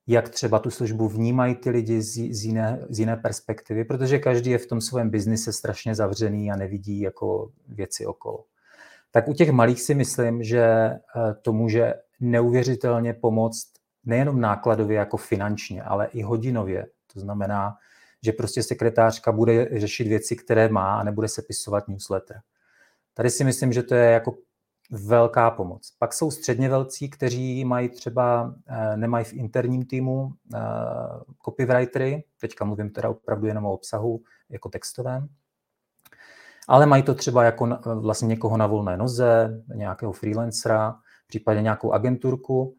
jak 0.09 0.29
třeba 0.29 0.59
tu 0.59 0.69
službu 0.69 1.07
vnímají 1.07 1.55
ty 1.55 1.69
lidi 1.69 2.01
z, 2.01 2.33
z, 2.33 2.45
jiné, 2.45 2.79
z 2.89 2.99
jiné 2.99 3.17
perspektivy, 3.17 3.85
protože 3.85 4.19
každý 4.19 4.51
je 4.51 4.57
v 4.57 4.67
tom 4.67 4.81
svém 4.81 5.09
biznise 5.09 5.53
strašně 5.53 5.95
zavřený 5.95 6.51
a 6.51 6.55
nevidí 6.55 7.01
jako 7.01 7.51
věci 7.67 8.05
okolo. 8.05 8.43
Tak 9.11 9.27
u 9.27 9.33
těch 9.33 9.51
malých 9.51 9.81
si 9.81 9.95
myslím, 9.95 10.43
že 10.43 10.61
eh, 10.61 10.99
to 11.41 11.53
může 11.53 11.93
neuvěřitelně 12.19 13.13
pomoct 13.13 13.67
nejenom 14.05 14.41
nákladově 14.41 14.97
jako 14.97 15.17
finančně, 15.17 15.83
ale 15.83 16.07
i 16.07 16.21
hodinově. 16.21 16.87
To 17.13 17.19
znamená, 17.19 17.75
že 18.23 18.31
prostě 18.31 18.63
sekretářka 18.63 19.31
bude 19.31 19.79
řešit 19.79 20.07
věci, 20.07 20.35
které 20.35 20.69
má 20.69 20.99
a 20.99 21.03
nebude 21.03 21.27
sepisovat 21.27 21.87
newsletter. 21.87 22.39
Tady 23.13 23.29
si 23.29 23.43
myslím, 23.43 23.73
že 23.73 23.83
to 23.83 23.95
je 23.95 24.11
jako 24.11 24.35
velká 24.89 25.51
pomoc. 25.51 25.93
Pak 25.99 26.13
jsou 26.13 26.31
středně 26.31 26.69
velcí, 26.69 27.09
kteří 27.09 27.65
mají 27.65 27.89
třeba, 27.89 28.55
eh, 28.67 28.97
nemají 28.97 29.25
v 29.25 29.33
interním 29.33 29.85
týmu 29.85 30.33
eh, 30.55 30.59
copywritery, 31.45 32.23
teďka 32.41 32.65
mluvím 32.65 32.89
teda 32.89 33.09
opravdu 33.09 33.47
jenom 33.47 33.65
o 33.65 33.73
obsahu 33.73 34.21
jako 34.49 34.69
textovém, 34.69 35.27
ale 36.67 36.85
mají 36.85 37.03
to 37.03 37.15
třeba 37.15 37.43
jako 37.43 37.79
vlastně 37.95 38.27
někoho 38.27 38.57
na 38.57 38.67
volné 38.67 38.97
noze, 38.97 39.63
nějakého 39.75 40.11
freelancera, 40.11 40.95
případně 41.27 41.61
nějakou 41.61 41.91
agenturku, 41.91 42.75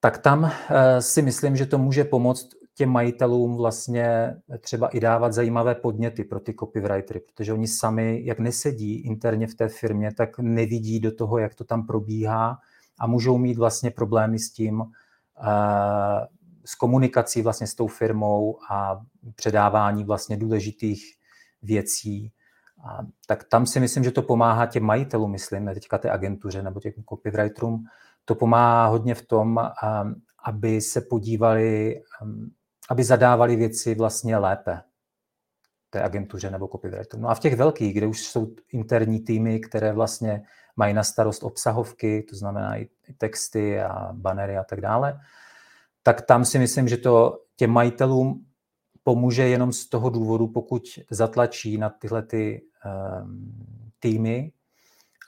tak 0.00 0.18
tam 0.18 0.44
eh, 0.70 1.02
si 1.02 1.22
myslím, 1.22 1.56
že 1.56 1.66
to 1.66 1.78
může 1.78 2.04
pomoct 2.04 2.48
těm 2.78 2.90
majitelům 2.90 3.56
vlastně 3.56 4.36
třeba 4.60 4.88
i 4.88 5.00
dávat 5.00 5.32
zajímavé 5.32 5.74
podněty 5.74 6.24
pro 6.24 6.40
ty 6.40 6.54
copywritery, 6.54 7.20
protože 7.20 7.52
oni 7.52 7.66
sami, 7.66 8.20
jak 8.24 8.38
nesedí 8.38 9.00
interně 9.00 9.46
v 9.46 9.54
té 9.54 9.68
firmě, 9.68 10.14
tak 10.14 10.38
nevidí 10.38 11.00
do 11.00 11.14
toho, 11.14 11.38
jak 11.38 11.54
to 11.54 11.64
tam 11.64 11.86
probíhá 11.86 12.58
a 12.98 13.06
můžou 13.06 13.38
mít 13.38 13.58
vlastně 13.58 13.90
problémy 13.90 14.38
s 14.38 14.52
tím, 14.52 14.82
eh, 15.42 16.26
s 16.64 16.74
komunikací 16.74 17.42
vlastně 17.42 17.66
s 17.66 17.74
tou 17.74 17.86
firmou 17.86 18.58
a 18.70 19.00
předávání 19.34 20.04
vlastně 20.04 20.36
důležitých 20.36 21.02
věcí. 21.62 22.32
A 22.84 22.98
tak 23.26 23.44
tam 23.44 23.66
si 23.66 23.80
myslím, 23.80 24.04
že 24.04 24.10
to 24.10 24.22
pomáhá 24.22 24.66
těm 24.66 24.84
majitelům, 24.84 25.30
myslím, 25.30 25.64
ne 25.64 25.74
teďka 25.74 25.98
té 25.98 26.10
agentuře 26.10 26.62
nebo 26.62 26.80
těm 26.80 26.92
copywriterům, 27.08 27.84
to 28.24 28.34
pomáhá 28.34 28.86
hodně 28.86 29.14
v 29.14 29.26
tom, 29.26 29.58
eh, 29.58 29.70
aby 30.44 30.80
se 30.80 31.00
podívali 31.00 32.00
aby 32.88 33.04
zadávali 33.04 33.56
věci 33.56 33.94
vlastně 33.94 34.36
lépe 34.36 34.82
té 35.90 36.02
agentuře 36.02 36.50
nebo 36.50 36.68
copywriteru. 36.68 37.22
No 37.22 37.28
a 37.28 37.34
v 37.34 37.40
těch 37.40 37.56
velkých, 37.56 37.94
kde 37.94 38.06
už 38.06 38.26
jsou 38.26 38.54
interní 38.72 39.20
týmy, 39.20 39.60
které 39.60 39.92
vlastně 39.92 40.42
mají 40.76 40.94
na 40.94 41.04
starost 41.04 41.42
obsahovky, 41.42 42.22
to 42.22 42.36
znamená 42.36 42.76
i 42.76 42.88
texty 43.18 43.80
a 43.80 44.08
banery 44.12 44.56
a 44.56 44.64
tak 44.64 44.80
dále, 44.80 45.20
tak 46.02 46.22
tam 46.22 46.44
si 46.44 46.58
myslím, 46.58 46.88
že 46.88 46.96
to 46.96 47.44
těm 47.56 47.70
majitelům 47.70 48.46
pomůže 49.02 49.48
jenom 49.48 49.72
z 49.72 49.86
toho 49.86 50.10
důvodu, 50.10 50.48
pokud 50.48 50.82
zatlačí 51.10 51.78
na 51.78 51.90
tyhle 51.90 52.22
ty 52.22 52.62
um, 53.22 53.52
týmy, 54.00 54.52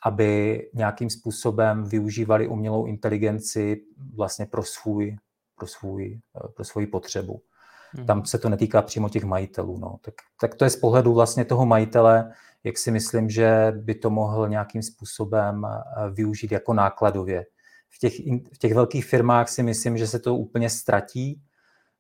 aby 0.05 0.61
nějakým 0.75 1.11
způsobem 1.11 1.85
využívali 1.85 2.49
umělou 2.49 2.87
inteligenci 2.87 3.83
vlastně 4.15 4.47
pro 4.47 4.63
svůj, 4.63 5.17
pro 5.55 5.67
svůj, 5.67 6.21
pro 6.55 6.65
svoji 6.65 6.87
potřebu. 6.87 7.43
Hmm. 7.93 8.07
Tam 8.07 8.25
se 8.25 8.39
to 8.39 8.49
netýká 8.49 8.83
přímo 8.83 9.09
těch 9.09 9.25
majitelů. 9.25 9.79
No. 9.79 9.97
Tak, 10.01 10.15
tak 10.41 10.55
to 10.55 10.65
je 10.65 10.71
z 10.71 10.77
pohledu 10.77 11.15
vlastně 11.15 11.45
toho 11.45 11.67
majitele, 11.67 12.33
jak 12.65 12.79
si 12.79 12.91
myslím, 12.91 13.31
že 13.31 13.73
by 13.77 13.95
to 13.95 14.11
mohl 14.11 14.49
nějakým 14.49 14.83
způsobem 14.83 15.65
eh, 15.65 16.11
využít 16.11 16.53
jako 16.53 16.75
nákladově. 16.75 17.47
V 17.89 17.99
těch, 17.99 18.13
v 18.55 18.59
těch 18.59 18.75
velkých 18.75 19.05
firmách 19.05 19.49
si 19.49 19.63
myslím, 19.63 19.99
že 19.99 20.07
se 20.07 20.19
to 20.19 20.37
úplně 20.37 20.71
ztratí. 20.71 21.43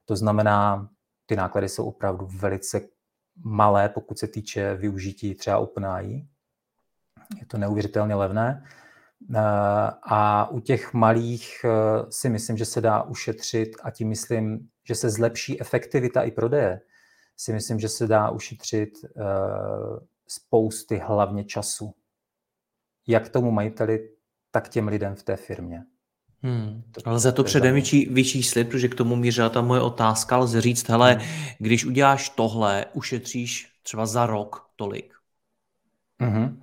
To 0.04 0.16
znamená, 0.16 0.88
ty 1.26 1.36
náklady 1.36 1.68
jsou 1.68 1.84
opravdu 1.84 2.28
velice 2.36 2.80
malé, 3.44 3.88
pokud 3.88 4.18
se 4.18 4.26
týče 4.26 4.74
využití 4.74 5.34
třeba 5.34 5.58
OpenAI. 5.58 6.26
Je 7.40 7.46
to 7.46 7.58
neuvěřitelně 7.58 8.14
levné. 8.14 8.64
Eh, 9.34 9.38
a 10.02 10.50
u 10.50 10.60
těch 10.60 10.94
malých 10.94 11.64
eh, 11.64 11.70
si 12.10 12.28
myslím, 12.28 12.56
že 12.56 12.64
se 12.64 12.80
dá 12.80 13.02
ušetřit 13.02 13.76
a 13.82 13.90
tím 13.90 14.08
myslím 14.08 14.70
že 14.90 14.94
se 14.94 15.10
zlepší 15.10 15.60
efektivita 15.60 16.22
i 16.22 16.30
prodeje, 16.30 16.80
si 17.36 17.52
myslím, 17.52 17.80
že 17.80 17.88
se 17.88 18.06
dá 18.06 18.30
ušetřit 18.30 18.90
uh, 19.02 19.98
spousty 20.28 20.96
hlavně 21.04 21.44
času. 21.44 21.94
Jak 23.06 23.28
tomu 23.28 23.50
majiteli, 23.50 24.10
tak 24.50 24.68
těm 24.68 24.88
lidem 24.88 25.14
v 25.14 25.22
té 25.22 25.36
firmě. 25.36 25.84
Hmm. 26.42 26.82
Lze 27.06 27.32
to 27.32 27.44
předem 27.44 27.74
vyčíslit, 28.10 28.68
protože 28.68 28.88
k 28.88 28.94
tomu 28.94 29.16
mířila 29.16 29.48
ta 29.48 29.62
moje 29.62 29.80
otázka. 29.80 30.36
Lze 30.36 30.60
říct, 30.60 30.88
hele, 30.88 31.12
hmm. 31.12 31.46
když 31.58 31.84
uděláš 31.84 32.28
tohle, 32.28 32.86
ušetříš 32.92 33.72
třeba 33.82 34.06
za 34.06 34.26
rok 34.26 34.70
tolik. 34.76 35.14
Hmm. 36.20 36.62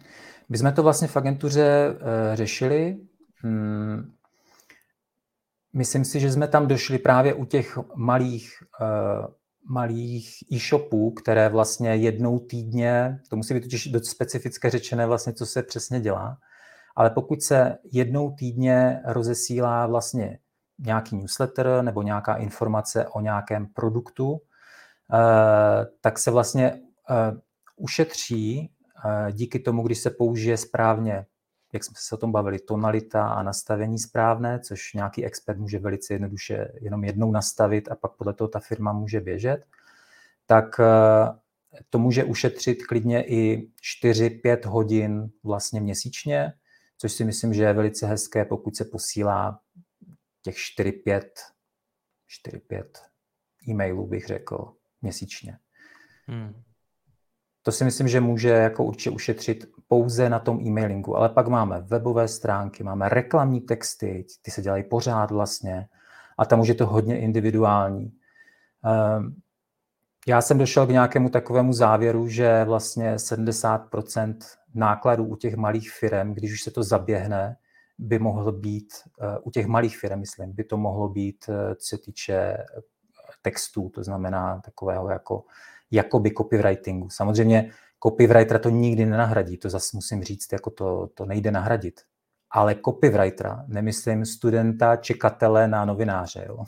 My 0.49 0.57
jsme 0.57 0.71
to 0.71 0.83
vlastně 0.83 1.07
v 1.07 1.17
agentuře 1.17 1.89
uh, 1.89 1.97
řešili. 2.33 2.97
Hmm. 3.35 4.13
Myslím 5.73 6.05
si, 6.05 6.19
že 6.19 6.31
jsme 6.31 6.47
tam 6.47 6.67
došli 6.67 6.97
právě 6.97 7.33
u 7.33 7.45
těch 7.45 7.77
malých, 7.95 8.53
uh, 8.81 9.25
malých 9.69 10.43
e-shopů, 10.53 11.11
které 11.11 11.49
vlastně 11.49 11.95
jednou 11.95 12.39
týdně, 12.39 13.19
to 13.29 13.35
musí 13.35 13.53
být 13.53 13.61
totiž 13.61 13.87
dost 13.87 14.05
specifické 14.05 14.69
řečené 14.69 15.05
vlastně, 15.05 15.33
co 15.33 15.45
se 15.45 15.63
přesně 15.63 15.99
dělá, 15.99 16.37
ale 16.95 17.09
pokud 17.09 17.41
se 17.41 17.77
jednou 17.91 18.31
týdně 18.31 19.01
rozesílá 19.05 19.87
vlastně 19.87 20.39
nějaký 20.79 21.15
newsletter 21.15 21.81
nebo 21.81 22.01
nějaká 22.01 22.35
informace 22.35 23.07
o 23.07 23.21
nějakém 23.21 23.67
produktu, 23.67 24.31
uh, 24.31 24.39
tak 26.01 26.19
se 26.19 26.31
vlastně 26.31 26.79
ušetří 27.75 28.71
díky 29.31 29.59
tomu, 29.59 29.83
když 29.83 29.99
se 29.99 30.09
použije 30.09 30.57
správně 30.57 31.25
jak 31.73 31.83
jsme 31.83 31.93
se 31.97 32.15
o 32.15 32.17
tom 32.17 32.31
bavili, 32.31 32.59
tonalita 32.59 33.27
a 33.27 33.43
nastavení 33.43 33.99
správné, 33.99 34.59
což 34.59 34.93
nějaký 34.93 35.25
expert 35.25 35.57
může 35.57 35.79
velice 35.79 36.13
jednoduše 36.13 36.71
jenom 36.81 37.03
jednou 37.03 37.31
nastavit 37.31 37.91
a 37.91 37.95
pak 37.95 38.11
podle 38.11 38.33
toho 38.33 38.47
ta 38.47 38.59
firma 38.59 38.93
může 38.93 39.19
běžet, 39.19 39.65
tak 40.45 40.79
eh, 40.79 41.83
to 41.89 41.99
může 41.99 42.23
ušetřit 42.23 42.85
klidně 42.85 43.23
i 43.23 43.71
4-5 44.03 44.69
hodin 44.69 45.31
vlastně 45.43 45.81
měsíčně, 45.81 46.53
což 46.97 47.11
si 47.11 47.25
myslím, 47.25 47.53
že 47.53 47.63
je 47.63 47.73
velice 47.73 48.07
hezké, 48.07 48.45
pokud 48.45 48.75
se 48.75 48.85
posílá 48.85 49.59
těch 50.41 50.55
4-5 50.55 51.21
4-5 52.47 52.83
e-mailů, 53.69 54.07
bych 54.07 54.25
řekl, 54.25 54.73
měsíčně. 55.01 55.57
Hmm. 56.27 56.63
To 57.67 57.71
si 57.71 57.83
myslím, 57.83 58.07
že 58.07 58.21
může 58.21 58.49
jako 58.49 58.83
určitě 58.83 59.09
ušetřit 59.09 59.65
pouze 59.87 60.29
na 60.29 60.39
tom 60.39 60.59
e-mailingu. 60.67 61.17
Ale 61.17 61.29
pak 61.29 61.47
máme 61.47 61.81
webové 61.81 62.27
stránky, 62.27 62.83
máme 62.83 63.09
reklamní 63.09 63.61
texty, 63.61 64.25
ty 64.41 64.51
se 64.51 64.61
dělají 64.61 64.83
pořád 64.83 65.31
vlastně 65.31 65.87
a 66.37 66.45
tam 66.45 66.59
už 66.59 66.67
je 66.67 66.75
to 66.75 66.85
hodně 66.85 67.19
individuální. 67.19 68.11
Ehm, 68.85 69.35
já 70.27 70.41
jsem 70.41 70.57
došel 70.57 70.87
k 70.87 70.89
nějakému 70.89 71.29
takovému 71.29 71.73
závěru, 71.73 72.27
že 72.27 72.63
vlastně 72.63 73.19
70% 73.19 74.37
nákladů 74.75 75.25
u 75.25 75.35
těch 75.35 75.55
malých 75.55 75.91
firm, 75.91 76.33
když 76.33 76.53
už 76.53 76.61
se 76.61 76.71
to 76.71 76.83
zaběhne, 76.83 77.55
by 77.97 78.19
mohlo 78.19 78.51
být, 78.51 78.93
eh, 79.21 79.39
u 79.43 79.51
těch 79.51 79.67
malých 79.67 79.97
firm, 79.97 80.19
myslím, 80.19 80.53
by 80.53 80.63
to 80.63 80.77
mohlo 80.77 81.09
být, 81.09 81.45
eh, 81.49 81.75
co 81.75 81.87
se 81.87 81.97
týče 81.97 82.33
eh, 82.33 82.65
textů, 83.41 83.89
to 83.89 84.03
znamená 84.03 84.61
takového 84.65 85.09
jako 85.09 85.43
jakoby 85.91 86.31
copywritingu. 86.31 87.09
Samozřejmě 87.09 87.71
copywritera 88.03 88.59
to 88.59 88.69
nikdy 88.69 89.05
nenahradí, 89.05 89.57
to 89.57 89.69
zase 89.69 89.89
musím 89.93 90.23
říct, 90.23 90.53
jako 90.53 90.69
to, 90.69 91.09
to 91.13 91.25
nejde 91.25 91.51
nahradit. 91.51 92.01
Ale 92.51 92.75
copywritera, 92.85 93.65
nemyslím 93.67 94.25
studenta, 94.25 94.95
čekatele 94.95 95.67
na 95.67 95.85
novináře, 95.85 96.45
jo. 96.47 96.63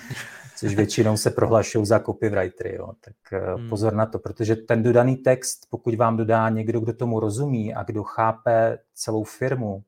což 0.56 0.74
většinou 0.74 1.16
se 1.16 1.30
prohlašují 1.30 1.86
za 1.86 2.00
copywritery, 2.00 2.74
jo. 2.74 2.92
tak 3.00 3.40
hmm. 3.56 3.68
pozor 3.68 3.94
na 3.94 4.06
to, 4.06 4.18
protože 4.18 4.56
ten 4.56 4.82
dodaný 4.82 5.16
text, 5.16 5.66
pokud 5.70 5.94
vám 5.94 6.16
dodá 6.16 6.48
někdo, 6.48 6.80
kdo 6.80 6.92
tomu 6.92 7.20
rozumí 7.20 7.74
a 7.74 7.82
kdo 7.82 8.02
chápe 8.02 8.78
celou 8.94 9.24
firmu 9.24 9.82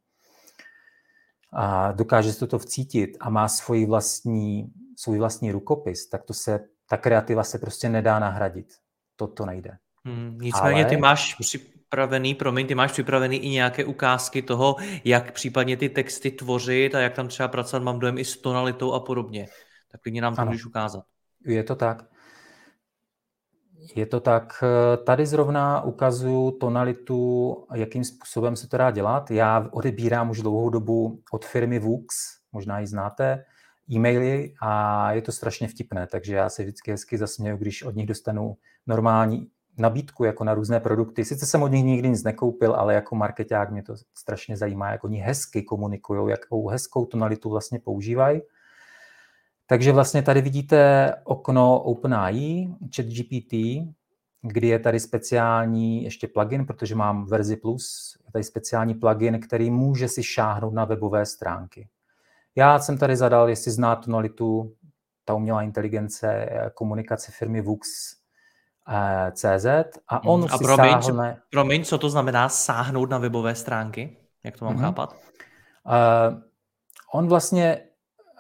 a 1.53 1.93
dokáže 1.93 2.33
se 2.33 2.47
to 2.47 2.59
vcítit 2.59 3.17
a 3.21 3.31
má 3.31 3.49
svůj 3.49 3.87
vlastní, 3.87 4.73
svůj 4.97 5.19
vlastní 5.19 5.53
rukopis, 5.53 6.09
tak 6.09 6.23
to 6.25 6.35
se 6.35 6.69
ta 6.89 6.97
kreativa 6.97 7.45
se 7.45 7.59
prostě 7.59 7.89
nedá 7.89 8.19
nahradit. 8.19 8.67
To 9.17 9.27
to 9.27 9.47
nejde. 9.47 9.71
Hmm, 10.05 10.39
nicméně 10.41 10.85
Ale... 10.85 10.91
ty 10.91 10.97
máš 10.97 11.35
připravený, 11.35 12.35
promiň, 12.35 12.67
ty 12.67 12.75
máš 12.75 12.93
připravený 12.93 13.37
i 13.37 13.49
nějaké 13.49 13.85
ukázky 13.85 14.43
toho, 14.43 14.77
jak 15.05 15.33
případně 15.33 15.77
ty 15.77 15.89
texty 15.89 16.31
tvořit 16.31 16.95
a 16.95 17.01
jak 17.01 17.15
tam 17.15 17.29
třeba 17.29 17.49
pracovat, 17.49 17.83
mám 17.83 17.99
dojem 17.99 18.19
i 18.19 18.25
s 18.25 18.37
tonalitou 18.37 18.93
a 18.93 19.01
podobně. 19.01 19.47
Tak 19.93 20.01
klidně 20.01 20.21
nám 20.21 20.35
to 20.35 20.41
ano. 20.41 20.51
můžeš 20.51 20.67
ukázat. 20.67 21.05
Je 21.47 21.65
to 21.65 21.77
tak. 21.77 22.05
Je 23.97 24.07
to 24.07 24.21
tak. 24.21 24.65
Tady 25.05 25.27
zrovna 25.27 25.81
ukazuju 25.81 26.51
tonalitu, 26.51 27.57
jakým 27.75 28.05
způsobem 28.05 28.57
se 28.57 28.69
to 28.69 28.77
dá 28.77 28.91
dělat. 28.91 29.31
Já 29.31 29.69
odebírám 29.73 30.31
už 30.31 30.43
dlouhou 30.43 30.71
dobu 30.71 31.23
od 31.33 31.45
firmy 31.45 31.79
Vux, 31.79 32.17
možná 32.53 32.79
ji 32.79 32.87
znáte, 32.87 33.45
e-maily 33.91 34.55
a 34.61 35.13
je 35.13 35.23
to 35.23 35.33
strašně 35.33 35.69
vtipné, 35.69 36.07
takže 36.07 36.35
já 36.35 36.49
se 36.49 36.63
vždycky 36.63 36.91
hezky 36.91 37.19
zasměju, 37.19 37.57
když 37.57 37.83
od 37.83 37.97
nich 37.97 38.07
dostanu 38.07 38.57
normální 38.87 39.49
nabídku 39.79 40.25
jako 40.25 40.45
na 40.45 40.55
různé 40.55 40.81
produkty. 40.81 41.25
Sice 41.25 41.47
jsem 41.47 41.63
od 41.63 41.69
nich 41.69 41.85
nikdy 41.85 42.09
nic 42.09 42.23
nekoupil, 42.23 42.75
ale 42.75 42.95
jako 42.95 43.15
marketák 43.15 43.71
mě 43.71 43.83
to 43.83 43.95
strašně 44.15 44.57
zajímá, 44.57 44.91
jak 44.91 45.05
oni 45.05 45.19
hezky 45.19 45.63
komunikují, 45.63 46.31
jakou 46.31 46.69
hezkou 46.69 47.05
tonalitu 47.05 47.51
vlastně 47.51 47.79
používají. 47.79 48.41
Takže 49.67 49.93
vlastně 49.93 50.23
tady 50.23 50.41
vidíte 50.41 51.13
okno 51.25 51.83
OpenAI, 51.83 52.69
ChatGPT, 52.97 53.55
kdy 54.43 54.69
je 54.69 54.79
tady 54.79 55.01
speciální 55.01 56.05
ještě 56.05 56.29
plugin, 56.29 56.67
protože 56.67 56.95
mám 56.95 57.27
verzi 57.27 57.57
plus, 57.57 58.17
je 58.27 58.33
tady 58.33 58.45
speciální 58.45 58.95
plugin, 58.95 59.41
který 59.41 59.71
může 59.71 60.09
si 60.09 60.23
šáhnout 60.23 60.75
na 60.75 60.85
webové 60.85 61.27
stránky. 61.27 61.89
Já 62.57 62.79
jsem 62.79 62.99
tady 62.99 63.17
zadal, 63.17 63.49
jestli 63.49 63.73
zná 63.73 63.97
tonalitu, 63.97 64.75
ta 65.25 65.35
umělá 65.35 65.63
inteligence, 65.63 66.49
komunikace 66.75 67.33
firmy 67.33 67.61
Vux, 67.61 67.89
eh, 68.89 69.33
CZ 69.33 69.67
a 70.09 70.25
on 70.25 70.41
hmm. 70.41 70.51
a 70.53 70.59
si 70.59 70.65
promiň, 70.65 71.03
sáhne... 71.03 71.41
promiň, 71.51 71.85
co 71.85 71.99
to 71.99 72.11
znamená 72.11 72.49
sáhnout 72.49 73.11
na 73.11 73.19
webové 73.19 73.55
stránky? 73.55 74.17
Jak 74.45 74.59
to 74.59 74.65
mám 74.65 74.77
mm-hmm. 74.77 74.81
chápat? 74.81 75.17
Uh, 75.87 76.41
on 77.13 77.29
vlastně, 77.29 77.81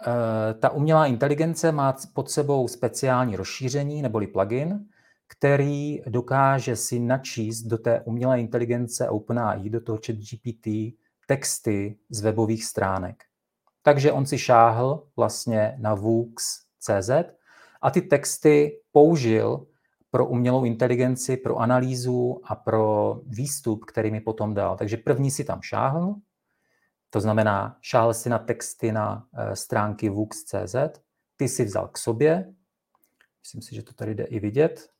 uh, 0.06 0.60
ta 0.60 0.70
umělá 0.70 1.06
inteligence 1.06 1.72
má 1.72 1.96
pod 2.12 2.30
sebou 2.30 2.68
speciální 2.68 3.36
rozšíření 3.36 4.02
neboli 4.02 4.26
plugin, 4.26 4.86
který 5.28 6.02
dokáže 6.06 6.76
si 6.76 6.98
načíst 6.98 7.62
do 7.62 7.78
té 7.78 8.00
umělé 8.00 8.40
inteligence 8.40 9.08
OpenAI, 9.08 9.70
do 9.70 9.80
toho 9.80 9.98
chat 10.06 10.16
GPT, 10.16 10.66
texty 11.26 11.98
z 12.10 12.20
webových 12.20 12.64
stránek. 12.64 13.24
Takže 13.86 14.12
on 14.12 14.26
si 14.26 14.38
šáhl 14.38 15.06
vlastně 15.16 15.76
na 15.78 15.94
Vux.cz 15.94 17.10
a 17.82 17.90
ty 17.90 18.02
texty 18.02 18.80
použil 18.92 19.66
pro 20.10 20.26
umělou 20.26 20.64
inteligenci, 20.64 21.36
pro 21.36 21.56
analýzu 21.56 22.40
a 22.44 22.54
pro 22.54 23.14
výstup, 23.26 23.84
který 23.84 24.10
mi 24.10 24.20
potom 24.20 24.54
dal. 24.54 24.76
Takže 24.76 24.96
první 24.96 25.30
si 25.30 25.44
tam 25.44 25.62
šáhl, 25.62 26.14
to 27.10 27.20
znamená, 27.20 27.78
šáhl 27.80 28.14
si 28.14 28.28
na 28.28 28.38
texty 28.38 28.92
na 28.92 29.26
eh, 29.34 29.56
stránky 29.56 30.08
Vux.cz, 30.08 30.76
ty 31.36 31.48
si 31.48 31.64
vzal 31.64 31.88
k 31.88 31.98
sobě, 31.98 32.54
myslím 33.42 33.62
si, 33.62 33.74
že 33.74 33.82
to 33.82 33.92
tady 33.92 34.14
jde 34.14 34.24
i 34.24 34.40
vidět, 34.40 34.90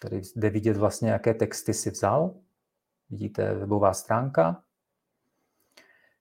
tady 0.00 0.22
jde 0.36 0.50
vidět 0.50 0.76
vlastně, 0.76 1.10
jaké 1.10 1.34
texty 1.34 1.74
si 1.74 1.90
vzal, 1.90 2.34
vidíte 3.10 3.54
webová 3.54 3.92
stránka, 3.92 4.62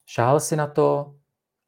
šáhl 0.05 0.39
si 0.39 0.55
na 0.55 0.67
to, 0.67 1.15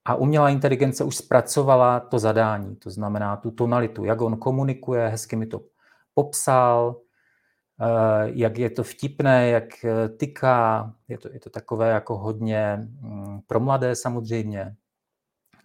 a 0.08 0.16
umělá 0.16 0.50
inteligence 0.50 1.04
už 1.04 1.16
zpracovala 1.16 2.00
to 2.00 2.20
zadání, 2.20 2.76
to 2.76 2.90
znamená 2.90 3.36
tu 3.36 3.52
tonalitu, 3.52 4.06
jak 4.06 4.22
on 4.22 4.38
komunikuje, 4.38 5.08
hezky 5.08 5.36
mi 5.36 5.46
to 5.46 5.62
popsal, 6.14 7.02
eh, 7.82 7.86
jak 8.24 8.58
je 8.58 8.70
to 8.70 8.84
vtipné, 8.84 9.50
jak 9.50 9.86
eh, 9.86 10.10
tyká, 10.10 10.94
je 11.08 11.18
to, 11.18 11.30
je 11.34 11.40
to 11.40 11.50
takové 11.50 11.90
jako 11.90 12.18
hodně 12.18 12.88
mm, 13.02 13.42
pro 13.48 13.60
mladé 13.60 13.96
samozřejmě, 13.96 14.76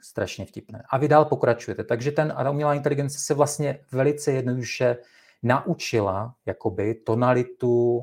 strašně 0.00 0.46
vtipné. 0.46 0.83
A 0.90 0.98
vy 0.98 1.09
dál 1.09 1.24
pokračujete. 1.24 1.85
Takže 1.85 2.12
ten 2.12 2.35
umělá 2.50 2.74
inteligence 2.74 3.18
se 3.18 3.35
vlastně 3.35 3.78
velice 3.92 4.33
jednoduše 4.33 4.96
naučila 5.42 6.35
jakoby 6.46 6.94
tonalitu 6.94 7.96
uh, 7.96 8.02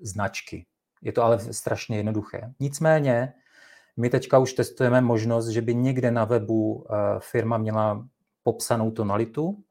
značky. 0.00 0.66
Je 1.02 1.12
to 1.12 1.22
ale 1.22 1.38
strašně 1.38 1.96
jednoduché. 1.96 2.52
Nicméně 2.60 3.34
my 3.96 4.10
teďka 4.10 4.38
už 4.38 4.52
testujeme 4.52 5.00
možnost, 5.00 5.48
že 5.48 5.62
by 5.62 5.74
někde 5.74 6.10
na 6.10 6.24
webu 6.24 6.86
eh, 6.90 6.94
firma 7.18 7.58
měla 7.58 8.08
popsanou 8.42 8.90
tonalitu 8.90 9.62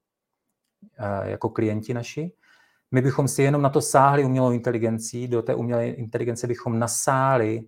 eh, 0.99 1.29
jako 1.29 1.49
klienti 1.49 1.93
naši. 1.93 2.31
My 2.91 3.01
bychom 3.01 3.27
si 3.27 3.43
jenom 3.43 3.61
na 3.61 3.69
to 3.69 3.81
sáhli 3.81 4.25
umělou 4.25 4.51
inteligencí, 4.51 5.27
do 5.27 5.41
té 5.41 5.55
umělé 5.55 5.87
inteligence 5.87 6.47
bychom 6.47 6.79
nasáli 6.79 7.63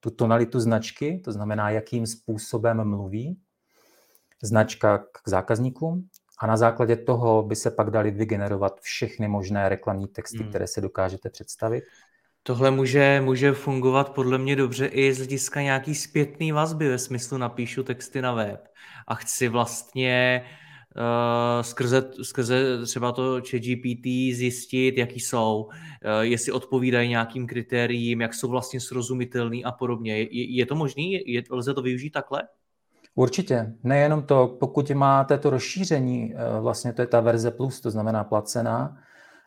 tu 0.00 0.10
tonalitu 0.10 0.60
značky, 0.60 1.20
to 1.24 1.32
znamená, 1.32 1.70
jakým 1.70 2.06
způsobem 2.06 2.84
mluví 2.84 3.40
značka 4.42 4.98
k 4.98 5.28
zákazníkům 5.28 6.08
a 6.38 6.46
na 6.46 6.56
základě 6.56 6.96
toho 6.96 7.42
by 7.42 7.56
se 7.56 7.70
pak 7.70 7.90
dali 7.90 8.10
vygenerovat 8.10 8.80
všechny 8.80 9.28
možné 9.28 9.68
reklamní 9.68 10.08
texty, 10.08 10.38
hmm. 10.38 10.48
které 10.48 10.66
se 10.66 10.80
dokážete 10.80 11.30
představit. 11.30 11.84
Tohle 12.42 12.70
může, 12.70 13.20
může 13.24 13.52
fungovat 13.52 14.14
podle 14.14 14.38
mě 14.38 14.56
dobře 14.56 14.86
i 14.86 15.12
z 15.12 15.16
hlediska 15.16 15.62
nějaký 15.62 15.94
zpětný 15.94 16.52
vazby 16.52 16.88
ve 16.88 16.98
smyslu 16.98 17.38
napíšu 17.38 17.82
texty 17.82 18.22
na 18.22 18.32
web 18.32 18.68
a 19.06 19.14
chci 19.14 19.48
vlastně 19.48 20.44
uh, 20.96 21.62
skrze, 21.62 22.10
skrze 22.22 22.86
třeba 22.86 23.12
to 23.12 23.40
ChatGPT 23.50 24.06
zjistit, 24.32 24.98
jaký 24.98 25.20
jsou, 25.20 25.62
uh, 25.62 25.70
jestli 26.20 26.52
odpovídají 26.52 27.08
nějakým 27.08 27.46
kritériím, 27.46 28.20
jak 28.20 28.34
jsou 28.34 28.48
vlastně 28.48 28.80
srozumitelný 28.80 29.64
a 29.64 29.72
podobně. 29.72 30.18
Je, 30.18 30.56
je 30.56 30.66
to 30.66 30.74
možné? 30.74 31.02
Je, 31.02 31.42
lze 31.50 31.74
to 31.74 31.82
využít 31.82 32.10
takhle? 32.10 32.42
Určitě. 33.14 33.72
Nejenom 33.84 34.22
to, 34.22 34.56
pokud 34.60 34.90
máte 34.90 35.38
to 35.38 35.50
rozšíření, 35.50 36.34
eh, 36.34 36.60
vlastně 36.60 36.92
to 36.92 37.02
je 37.02 37.06
ta 37.06 37.20
verze 37.20 37.50
plus, 37.50 37.80
to 37.80 37.90
znamená 37.90 38.24
placená, 38.24 38.96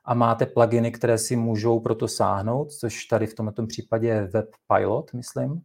a 0.06 0.13
máte 0.13 0.46
pluginy, 0.46 0.92
které 0.92 1.18
si 1.18 1.36
můžou 1.36 1.80
proto 1.80 2.08
sáhnout, 2.08 2.72
což 2.72 3.06
tady 3.06 3.28
v 3.28 3.34
tomto 3.34 3.68
případě 3.68 4.08
je 4.08 4.28
Web 4.28 4.50
Pilot, 4.68 5.13
myslím, 5.13 5.62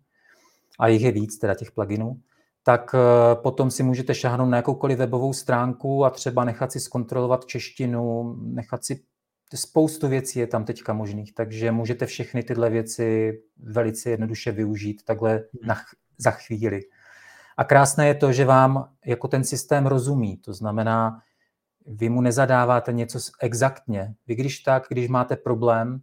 a 0.79 0.89
jich 0.89 1.03
je 1.03 1.13
víc, 1.13 1.39
teda 1.39 1.55
těch 1.55 1.73
pluginů, 1.73 2.21
tak 2.63 2.95
eh, 2.95 3.35
potom 3.35 3.71
si 3.71 3.83
můžete 3.83 4.15
šáhnout 4.15 4.49
na 4.49 4.57
jakoukoliv 4.57 4.99
webovou 4.99 5.33
stránku 5.33 6.05
a 6.05 6.11
třeba 6.11 6.45
nechat 6.45 6.73
si 6.73 6.81
zkontrolovat 6.81 7.47
češtinu, 7.47 8.35
nechat 8.41 8.85
si 8.85 9.03
spoustu 9.55 10.09
věcí 10.09 10.39
je 10.39 10.47
tam 10.47 10.65
teďka 10.65 10.93
možných, 10.93 11.35
takže 11.35 11.73
můžete 11.73 12.07
všechny 12.07 12.43
tyhle 12.43 12.71
věci 12.71 13.33
velice 13.57 14.11
jednoduše 14.11 14.53
využít 14.53 15.03
takhle 15.05 15.43
na, 15.67 15.77
za 16.19 16.31
chvíli. 16.31 16.81
A 17.57 17.65
krásné 17.65 18.09
je 18.09 18.15
to, 18.15 18.33
že 18.33 18.45
vám 18.45 18.89
jako 19.07 19.29
ten 19.29 19.45
systém 19.45 19.87
rozumí, 19.87 20.37
to 20.37 20.53
znamená, 20.55 21.23
vy 21.89 22.09
mu 22.09 22.21
nezadáváte 22.21 22.93
něco 22.93 23.19
exaktně. 23.41 24.15
Vy 24.27 24.35
když 24.35 24.59
tak, 24.59 24.87
když 24.89 25.09
máte 25.09 25.37
problém, 25.37 26.01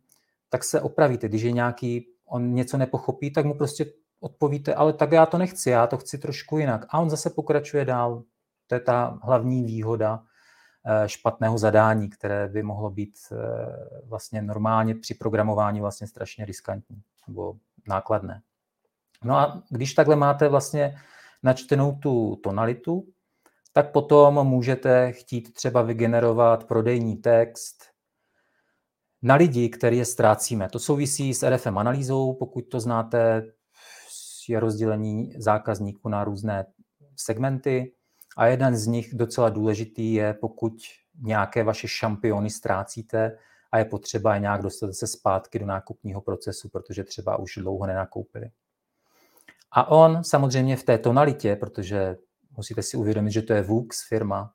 tak 0.49 0.63
se 0.63 0.81
opravíte. 0.81 1.27
Když 1.27 1.41
je 1.41 1.51
nějaký, 1.51 2.07
on 2.25 2.53
něco 2.53 2.77
nepochopí, 2.77 3.33
tak 3.33 3.45
mu 3.45 3.53
prostě 3.53 3.85
odpovíte, 4.19 4.75
ale 4.75 4.93
tak 4.93 5.11
já 5.11 5.25
to 5.25 5.37
nechci, 5.37 5.69
já 5.69 5.87
to 5.87 5.97
chci 5.97 6.17
trošku 6.17 6.57
jinak. 6.57 6.85
A 6.89 6.99
on 6.99 7.09
zase 7.09 7.29
pokračuje 7.29 7.85
dál. 7.85 8.23
To 8.67 8.75
je 8.75 8.79
ta 8.79 9.19
hlavní 9.23 9.63
výhoda 9.63 10.23
špatného 11.05 11.57
zadání, 11.57 12.09
které 12.09 12.47
by 12.47 12.63
mohlo 12.63 12.89
být 12.89 13.13
vlastně 14.05 14.41
normálně 14.41 14.95
při 14.95 15.13
programování 15.13 15.81
vlastně 15.81 16.07
strašně 16.07 16.45
riskantní 16.45 17.01
nebo 17.27 17.55
nákladné. 17.87 18.41
No 19.23 19.37
a 19.37 19.63
když 19.69 19.93
takhle 19.93 20.15
máte 20.15 20.49
vlastně 20.49 20.97
načtenou 21.43 21.95
tu 21.95 22.35
tonalitu, 22.35 23.07
tak 23.75 23.91
potom 23.91 24.47
můžete 24.47 25.11
chtít 25.11 25.53
třeba 25.53 25.81
vygenerovat 25.81 26.63
prodejní 26.63 27.17
text 27.17 27.75
na 29.21 29.35
lidi, 29.35 29.69
který 29.69 29.97
je 29.97 30.05
ztrácíme. 30.05 30.69
To 30.69 30.79
souvisí 30.79 31.33
s 31.33 31.49
RFM 31.49 31.77
analýzou, 31.77 32.33
pokud 32.33 32.61
to 32.61 32.79
znáte, 32.79 33.43
je 34.49 34.59
rozdělení 34.59 35.33
zákazníků 35.37 36.09
na 36.09 36.23
různé 36.23 36.65
segmenty 37.15 37.93
a 38.37 38.47
jeden 38.47 38.75
z 38.75 38.87
nich 38.87 39.15
docela 39.15 39.49
důležitý 39.49 40.13
je, 40.13 40.33
pokud 40.33 40.73
nějaké 41.21 41.63
vaše 41.63 41.87
šampiony 41.87 42.49
ztrácíte 42.49 43.37
a 43.71 43.77
je 43.77 43.85
potřeba 43.85 44.33
je 44.33 44.39
nějak 44.39 44.61
dostat 44.61 44.93
se 44.93 45.07
zpátky 45.07 45.59
do 45.59 45.65
nákupního 45.65 46.21
procesu, 46.21 46.69
protože 46.69 47.03
třeba 47.03 47.39
už 47.39 47.57
dlouho 47.57 47.87
nenakoupili. 47.87 48.49
A 49.71 49.91
on 49.91 50.23
samozřejmě 50.23 50.77
v 50.77 50.83
té 50.83 50.97
tonalitě, 50.97 51.55
protože 51.55 52.15
musíte 52.57 52.81
si 52.81 52.97
uvědomit, 52.97 53.31
že 53.31 53.41
to 53.41 53.53
je 53.53 53.61
Vux 53.61 54.07
firma, 54.07 54.53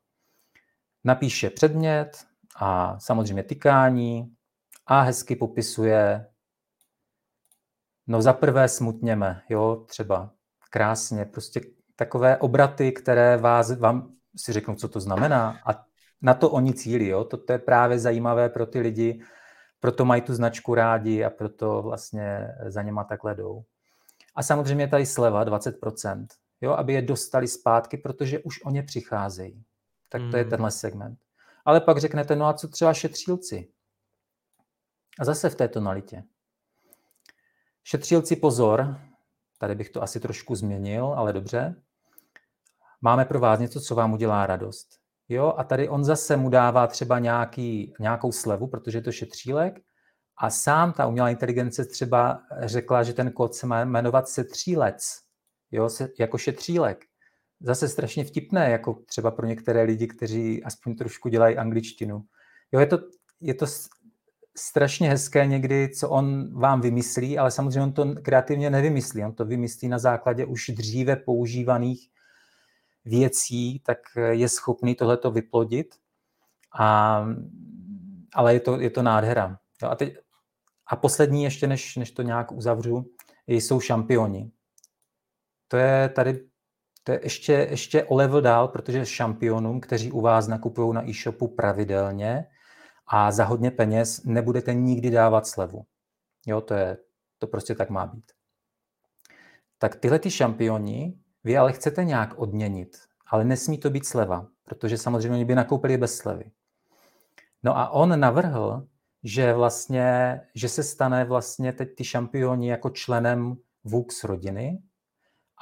napíše 1.04 1.50
předmět 1.50 2.24
a 2.56 2.98
samozřejmě 3.00 3.42
tykání 3.42 4.34
a 4.86 5.00
hezky 5.00 5.36
popisuje, 5.36 6.26
no 8.06 8.22
za 8.22 8.32
prvé 8.32 8.68
smutněme, 8.68 9.42
jo, 9.48 9.84
třeba 9.88 10.30
krásně, 10.70 11.24
prostě 11.24 11.60
takové 11.96 12.36
obraty, 12.36 12.92
které 12.92 13.36
vás, 13.36 13.78
vám 13.78 14.14
si 14.36 14.52
řeknou, 14.52 14.74
co 14.74 14.88
to 14.88 15.00
znamená 15.00 15.60
a 15.66 15.84
na 16.22 16.34
to 16.34 16.50
oni 16.50 16.74
cílí, 16.74 17.06
jo, 17.06 17.24
to, 17.24 17.36
to 17.36 17.52
je 17.52 17.58
právě 17.58 17.98
zajímavé 17.98 18.48
pro 18.48 18.66
ty 18.66 18.80
lidi, 18.80 19.22
proto 19.80 20.04
mají 20.04 20.22
tu 20.22 20.34
značku 20.34 20.74
rádi 20.74 21.24
a 21.24 21.30
proto 21.30 21.82
vlastně 21.82 22.48
za 22.66 22.82
něma 22.82 23.04
takhle 23.04 23.34
jdou. 23.34 23.62
A 24.34 24.42
samozřejmě 24.42 24.88
tady 24.88 25.06
sleva 25.06 25.44
20%, 25.44 26.26
jo, 26.60 26.72
aby 26.72 26.92
je 26.92 27.02
dostali 27.02 27.48
zpátky, 27.48 27.96
protože 27.96 28.38
už 28.38 28.64
o 28.64 28.70
ně 28.70 28.82
přicházejí. 28.82 29.64
Tak 30.08 30.22
to 30.30 30.36
je 30.36 30.42
hmm. 30.42 30.50
tenhle 30.50 30.70
segment. 30.70 31.18
Ale 31.64 31.80
pak 31.80 31.98
řeknete, 31.98 32.36
no 32.36 32.46
a 32.46 32.54
co 32.54 32.68
třeba 32.68 32.94
šetřílci? 32.94 33.68
A 35.20 35.24
zase 35.24 35.50
v 35.50 35.54
té 35.54 35.68
tonalitě. 35.68 36.24
Šetřílci 37.84 38.36
pozor, 38.36 39.00
tady 39.58 39.74
bych 39.74 39.90
to 39.90 40.02
asi 40.02 40.20
trošku 40.20 40.54
změnil, 40.54 41.04
ale 41.04 41.32
dobře. 41.32 41.74
Máme 43.00 43.24
pro 43.24 43.40
vás 43.40 43.60
něco, 43.60 43.80
co 43.80 43.94
vám 43.94 44.12
udělá 44.12 44.46
radost. 44.46 45.00
Jo, 45.28 45.54
a 45.56 45.64
tady 45.64 45.88
on 45.88 46.04
zase 46.04 46.36
mu 46.36 46.48
dává 46.48 46.86
třeba 46.86 47.18
nějaký, 47.18 47.94
nějakou 48.00 48.32
slevu, 48.32 48.66
protože 48.66 48.98
je 48.98 49.02
to 49.02 49.12
šetřílek, 49.12 49.80
a 50.36 50.50
sám 50.50 50.92
ta 50.92 51.06
umělá 51.06 51.30
inteligence 51.30 51.84
třeba 51.84 52.42
řekla, 52.60 53.02
že 53.02 53.12
ten 53.12 53.32
kód 53.32 53.54
se 53.54 53.66
má 53.66 53.84
jmenovat 53.84 54.28
setřílec, 54.28 55.20
jo, 55.72 55.88
se, 55.88 56.08
jako 56.18 56.38
šetřílek. 56.38 57.04
Zase 57.60 57.88
strašně 57.88 58.24
vtipné, 58.24 58.70
jako 58.70 58.94
třeba 59.06 59.30
pro 59.30 59.46
některé 59.46 59.82
lidi, 59.82 60.06
kteří 60.06 60.64
aspoň 60.64 60.96
trošku 60.96 61.28
dělají 61.28 61.56
angličtinu. 61.56 62.24
Jo, 62.72 62.80
je 62.80 62.86
to, 62.86 62.98
je 63.40 63.54
to 63.54 63.66
strašně 64.56 65.10
hezké 65.10 65.46
někdy, 65.46 65.88
co 65.88 66.08
on 66.08 66.54
vám 66.60 66.80
vymyslí, 66.80 67.38
ale 67.38 67.50
samozřejmě 67.50 67.82
on 67.82 67.92
to 67.92 68.14
kreativně 68.22 68.70
nevymyslí. 68.70 69.24
On 69.24 69.32
to 69.32 69.44
vymyslí 69.44 69.88
na 69.88 69.98
základě 69.98 70.44
už 70.44 70.70
dříve 70.70 71.16
používaných 71.16 72.08
věcí, 73.04 73.80
tak 73.86 73.98
je 74.30 74.48
schopný 74.48 74.94
tohleto 74.94 75.30
vyplodit. 75.30 75.94
A, 76.78 77.24
ale 78.34 78.54
je 78.54 78.60
to, 78.60 78.80
je 78.80 78.90
to 78.90 79.02
nádhera. 79.02 79.58
Jo, 79.82 79.88
a 79.88 79.94
teď 79.94 80.16
a 80.86 80.96
poslední, 80.96 81.44
ještě 81.44 81.66
než, 81.66 81.96
než 81.96 82.10
to 82.10 82.22
nějak 82.22 82.52
uzavřu, 82.52 83.06
jsou 83.46 83.80
šampioni. 83.80 84.50
To 85.70 85.76
je 85.76 86.08
tady 86.08 86.50
to 87.04 87.12
je 87.12 87.20
ještě, 87.22 87.52
ještě 87.52 88.04
o 88.04 88.14
level 88.16 88.40
dál, 88.40 88.68
protože 88.68 89.06
šampionům, 89.06 89.80
kteří 89.80 90.12
u 90.12 90.20
vás 90.20 90.48
nakupují 90.48 90.94
na 90.94 91.08
e-shopu 91.08 91.48
pravidelně 91.48 92.46
a 93.06 93.32
za 93.32 93.44
hodně 93.44 93.70
peněz, 93.70 94.24
nebudete 94.24 94.74
nikdy 94.74 95.10
dávat 95.10 95.46
slevu. 95.46 95.86
Jo, 96.46 96.60
to, 96.60 96.74
je, 96.74 96.96
to 97.38 97.46
prostě 97.46 97.74
tak 97.74 97.90
má 97.90 98.06
být. 98.06 98.32
Tak 99.78 99.96
tyhle 99.96 100.18
ty 100.18 100.30
šampioni 100.30 101.18
vy 101.44 101.56
ale 101.56 101.72
chcete 101.72 102.04
nějak 102.04 102.38
odměnit, 102.38 102.96
ale 103.26 103.44
nesmí 103.44 103.78
to 103.78 103.90
být 103.90 104.06
sleva, 104.06 104.46
protože 104.64 104.98
samozřejmě 104.98 105.30
oni 105.30 105.44
by 105.44 105.54
nakoupili 105.54 105.96
bez 105.96 106.16
slevy. 106.16 106.50
No 107.62 107.78
a 107.78 107.88
on 107.88 108.20
navrhl, 108.20 108.86
že 109.22 109.52
vlastně, 109.52 110.40
že 110.54 110.68
se 110.68 110.82
stane 110.82 111.24
vlastně 111.24 111.72
teď 111.72 111.88
ty 111.96 112.04
šampioni 112.04 112.68
jako 112.68 112.90
členem 112.90 113.56
Vux 113.84 114.24
rodiny 114.24 114.82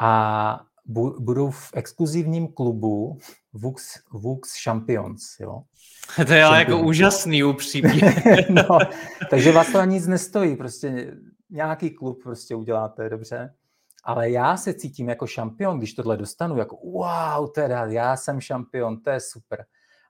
a 0.01 0.61
budou 1.19 1.51
v 1.51 1.71
exkluzivním 1.75 2.49
klubu 2.49 3.19
Vux, 3.53 3.99
Vux 4.13 4.63
Champions, 4.65 5.23
jo. 5.41 5.63
To 6.27 6.33
je 6.33 6.45
ale 6.45 6.59
jako 6.59 6.79
úžasný 6.79 7.45
upřímně. 7.45 8.23
no, 8.51 8.79
takže 9.31 9.53
vás 9.53 9.73
to 9.73 9.85
nic 9.85 10.07
nestojí, 10.07 10.57
prostě 10.57 11.15
nějaký 11.51 11.91
klub 11.91 12.23
prostě 12.23 12.55
uděláte, 12.55 13.09
dobře. 13.09 13.55
Ale 14.05 14.31
já 14.31 14.57
se 14.57 14.75
cítím 14.75 15.09
jako 15.09 15.27
šampion, 15.27 15.79
když 15.79 15.95
tohle 15.95 16.17
dostanu, 16.17 16.57
jako 16.57 16.77
wow, 16.77 17.51
teda 17.55 17.87
já 17.87 18.17
jsem 18.17 18.41
šampion, 18.41 19.01
to 19.01 19.11
je 19.11 19.21
super. 19.21 19.65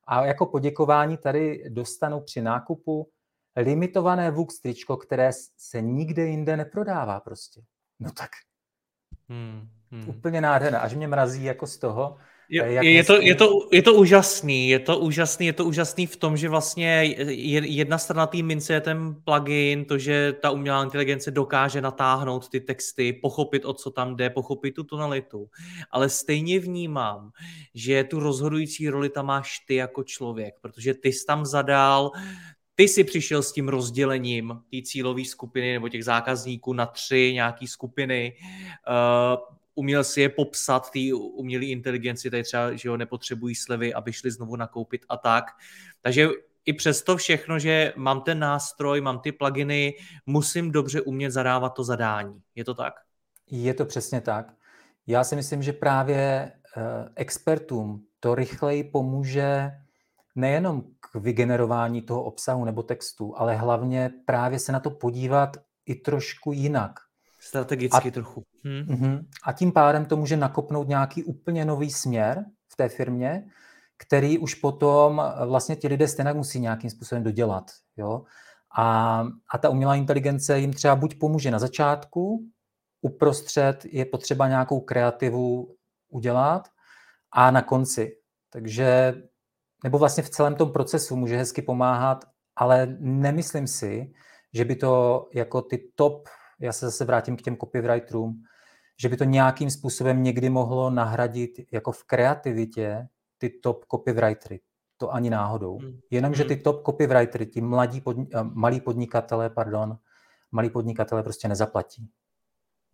A 0.06 0.26
jako 0.26 0.46
poděkování 0.46 1.16
tady 1.16 1.64
dostanu 1.68 2.20
při 2.20 2.42
nákupu 2.42 3.08
limitované 3.56 4.30
Vux 4.30 4.60
tričko, 4.60 4.96
které 4.96 5.30
se 5.56 5.80
nikde 5.80 6.26
jinde 6.26 6.56
neprodává 6.56 7.20
prostě. 7.20 7.60
No 8.00 8.10
tak 8.10 8.30
hmm, 9.28 9.68
hmm. 9.90 10.08
úplně 10.08 10.40
nádherné. 10.40 10.78
Až 10.78 10.94
mě 10.94 11.08
mrazí 11.08 11.44
jako 11.44 11.66
z 11.66 11.78
toho, 11.78 12.16
je, 12.50 12.72
jak 12.72 12.84
je, 12.84 13.04
to, 13.04 13.20
je, 13.22 13.34
to, 13.34 13.68
je 13.72 13.82
to 13.82 13.94
úžasný, 13.94 14.68
je 14.68 14.78
to 14.78 14.98
úžasný, 14.98 15.46
je 15.46 15.52
to 15.52 15.64
úžasný 15.64 16.06
v 16.06 16.16
tom, 16.16 16.36
že 16.36 16.48
vlastně 16.48 17.04
jedna 17.64 17.98
strana 17.98 18.26
té 18.26 18.42
mince 18.42 18.72
je 18.72 18.80
ten 18.80 19.16
plugin, 19.24 19.84
to, 19.84 19.98
že 19.98 20.32
ta 20.32 20.50
umělá 20.50 20.82
inteligence 20.82 21.30
dokáže 21.30 21.80
natáhnout 21.80 22.48
ty 22.48 22.60
texty, 22.60 23.12
pochopit, 23.12 23.64
o 23.64 23.72
co 23.72 23.90
tam 23.90 24.16
jde, 24.16 24.30
pochopit 24.30 24.74
tu 24.74 24.84
tonalitu. 24.84 25.46
Ale 25.90 26.08
stejně 26.08 26.60
vnímám, 26.60 27.30
že 27.74 28.04
tu 28.04 28.20
rozhodující 28.20 28.88
roli 28.88 29.08
tam 29.08 29.26
máš 29.26 29.58
ty 29.58 29.74
jako 29.74 30.04
člověk, 30.04 30.54
protože 30.60 30.94
ty 30.94 31.12
jsi 31.12 31.26
tam 31.26 31.46
zadal 31.46 32.10
ty 32.74 32.88
si 32.88 33.04
přišel 33.04 33.42
s 33.42 33.52
tím 33.52 33.68
rozdělením 33.68 34.60
té 34.70 34.82
cílové 34.82 35.24
skupiny 35.24 35.72
nebo 35.72 35.88
těch 35.88 36.04
zákazníků 36.04 36.72
na 36.72 36.86
tři 36.86 37.30
nějaké 37.34 37.66
skupiny, 37.66 38.36
uh, 38.88 39.57
uměl 39.78 40.04
si 40.04 40.20
je 40.20 40.28
popsat 40.28 40.90
té 40.90 41.14
umělé 41.14 41.64
inteligenci, 41.64 42.30
tady 42.30 42.42
třeba, 42.42 42.76
že 42.76 42.88
ho 42.88 42.96
nepotřebují 42.96 43.54
slevy, 43.54 43.94
aby 43.94 44.12
šli 44.12 44.30
znovu 44.30 44.56
nakoupit 44.56 45.06
a 45.08 45.16
tak. 45.16 45.44
Takže 46.00 46.28
i 46.64 46.72
přesto 46.72 47.16
všechno, 47.16 47.58
že 47.58 47.92
mám 47.96 48.20
ten 48.20 48.38
nástroj, 48.38 49.00
mám 49.00 49.18
ty 49.18 49.32
pluginy, 49.32 49.94
musím 50.26 50.72
dobře 50.72 51.00
umět 51.00 51.30
zadávat 51.30 51.68
to 51.68 51.84
zadání. 51.84 52.42
Je 52.54 52.64
to 52.64 52.74
tak? 52.74 52.94
Je 53.50 53.74
to 53.74 53.84
přesně 53.84 54.20
tak. 54.20 54.52
Já 55.06 55.24
si 55.24 55.36
myslím, 55.36 55.62
že 55.62 55.72
právě 55.72 56.52
uh, 56.76 56.82
expertům 57.16 58.04
to 58.20 58.34
rychleji 58.34 58.84
pomůže 58.84 59.70
nejenom 60.34 60.82
k 61.00 61.14
vygenerování 61.14 62.02
toho 62.02 62.22
obsahu 62.22 62.64
nebo 62.64 62.82
textu, 62.82 63.34
ale 63.36 63.56
hlavně 63.56 64.10
právě 64.26 64.58
se 64.58 64.72
na 64.72 64.80
to 64.80 64.90
podívat 64.90 65.56
i 65.86 65.94
trošku 65.94 66.52
jinak. 66.52 67.07
Strategicky 67.48 68.08
a, 68.08 68.10
trochu. 68.10 68.44
Hmm. 68.64 69.26
A 69.44 69.52
tím 69.52 69.72
pádem 69.72 70.04
to 70.06 70.16
může 70.16 70.36
nakopnout 70.36 70.88
nějaký 70.88 71.24
úplně 71.24 71.64
nový 71.64 71.90
směr 71.90 72.44
v 72.72 72.76
té 72.76 72.88
firmě, 72.88 73.44
který 73.98 74.38
už 74.38 74.54
potom 74.54 75.22
vlastně 75.46 75.76
ti 75.76 75.88
lidé 75.88 76.08
stejně 76.08 76.32
musí 76.32 76.60
nějakým 76.60 76.90
způsobem 76.90 77.24
dodělat. 77.24 77.64
Jo? 77.96 78.24
A, 78.78 79.26
a 79.54 79.58
ta 79.58 79.68
umělá 79.68 79.94
inteligence 79.94 80.58
jim 80.58 80.72
třeba 80.72 80.96
buď 80.96 81.18
pomůže 81.18 81.50
na 81.50 81.58
začátku, 81.58 82.44
uprostřed 83.02 83.84
je 83.84 84.04
potřeba 84.04 84.48
nějakou 84.48 84.80
kreativu 84.80 85.74
udělat 86.08 86.68
a 87.32 87.50
na 87.50 87.62
konci. 87.62 88.16
Takže 88.50 89.14
nebo 89.84 89.98
vlastně 89.98 90.22
v 90.22 90.30
celém 90.30 90.54
tom 90.54 90.72
procesu 90.72 91.16
může 91.16 91.36
hezky 91.36 91.62
pomáhat, 91.62 92.24
ale 92.56 92.96
nemyslím 93.00 93.66
si, 93.66 94.12
že 94.54 94.64
by 94.64 94.76
to 94.76 95.24
jako 95.34 95.62
ty 95.62 95.90
top, 95.94 96.28
já 96.60 96.72
se 96.72 96.86
zase 96.86 97.04
vrátím 97.04 97.36
k 97.36 97.42
těm 97.42 97.56
copywriterům, 97.56 98.42
že 99.00 99.08
by 99.08 99.16
to 99.16 99.24
nějakým 99.24 99.70
způsobem 99.70 100.22
někdy 100.22 100.50
mohlo 100.50 100.90
nahradit 100.90 101.50
jako 101.72 101.92
v 101.92 102.04
kreativitě 102.04 103.08
ty 103.38 103.50
top 103.50 103.84
copywritery. 103.90 104.60
To 104.96 105.14
ani 105.14 105.30
náhodou. 105.30 105.78
Hmm. 105.78 105.98
Jenomže 106.10 106.44
ty 106.44 106.54
hmm. 106.54 106.62
top 106.62 106.86
copywritery, 106.86 107.46
ti 107.46 107.60
mladí 107.60 108.00
podni- 108.00 108.28
eh, 108.34 108.42
malí 108.42 108.80
podnikatele, 108.80 109.50
pardon, 109.50 109.98
malí 110.52 110.70
podnikatele 110.70 111.22
prostě 111.22 111.48
nezaplatí. 111.48 112.08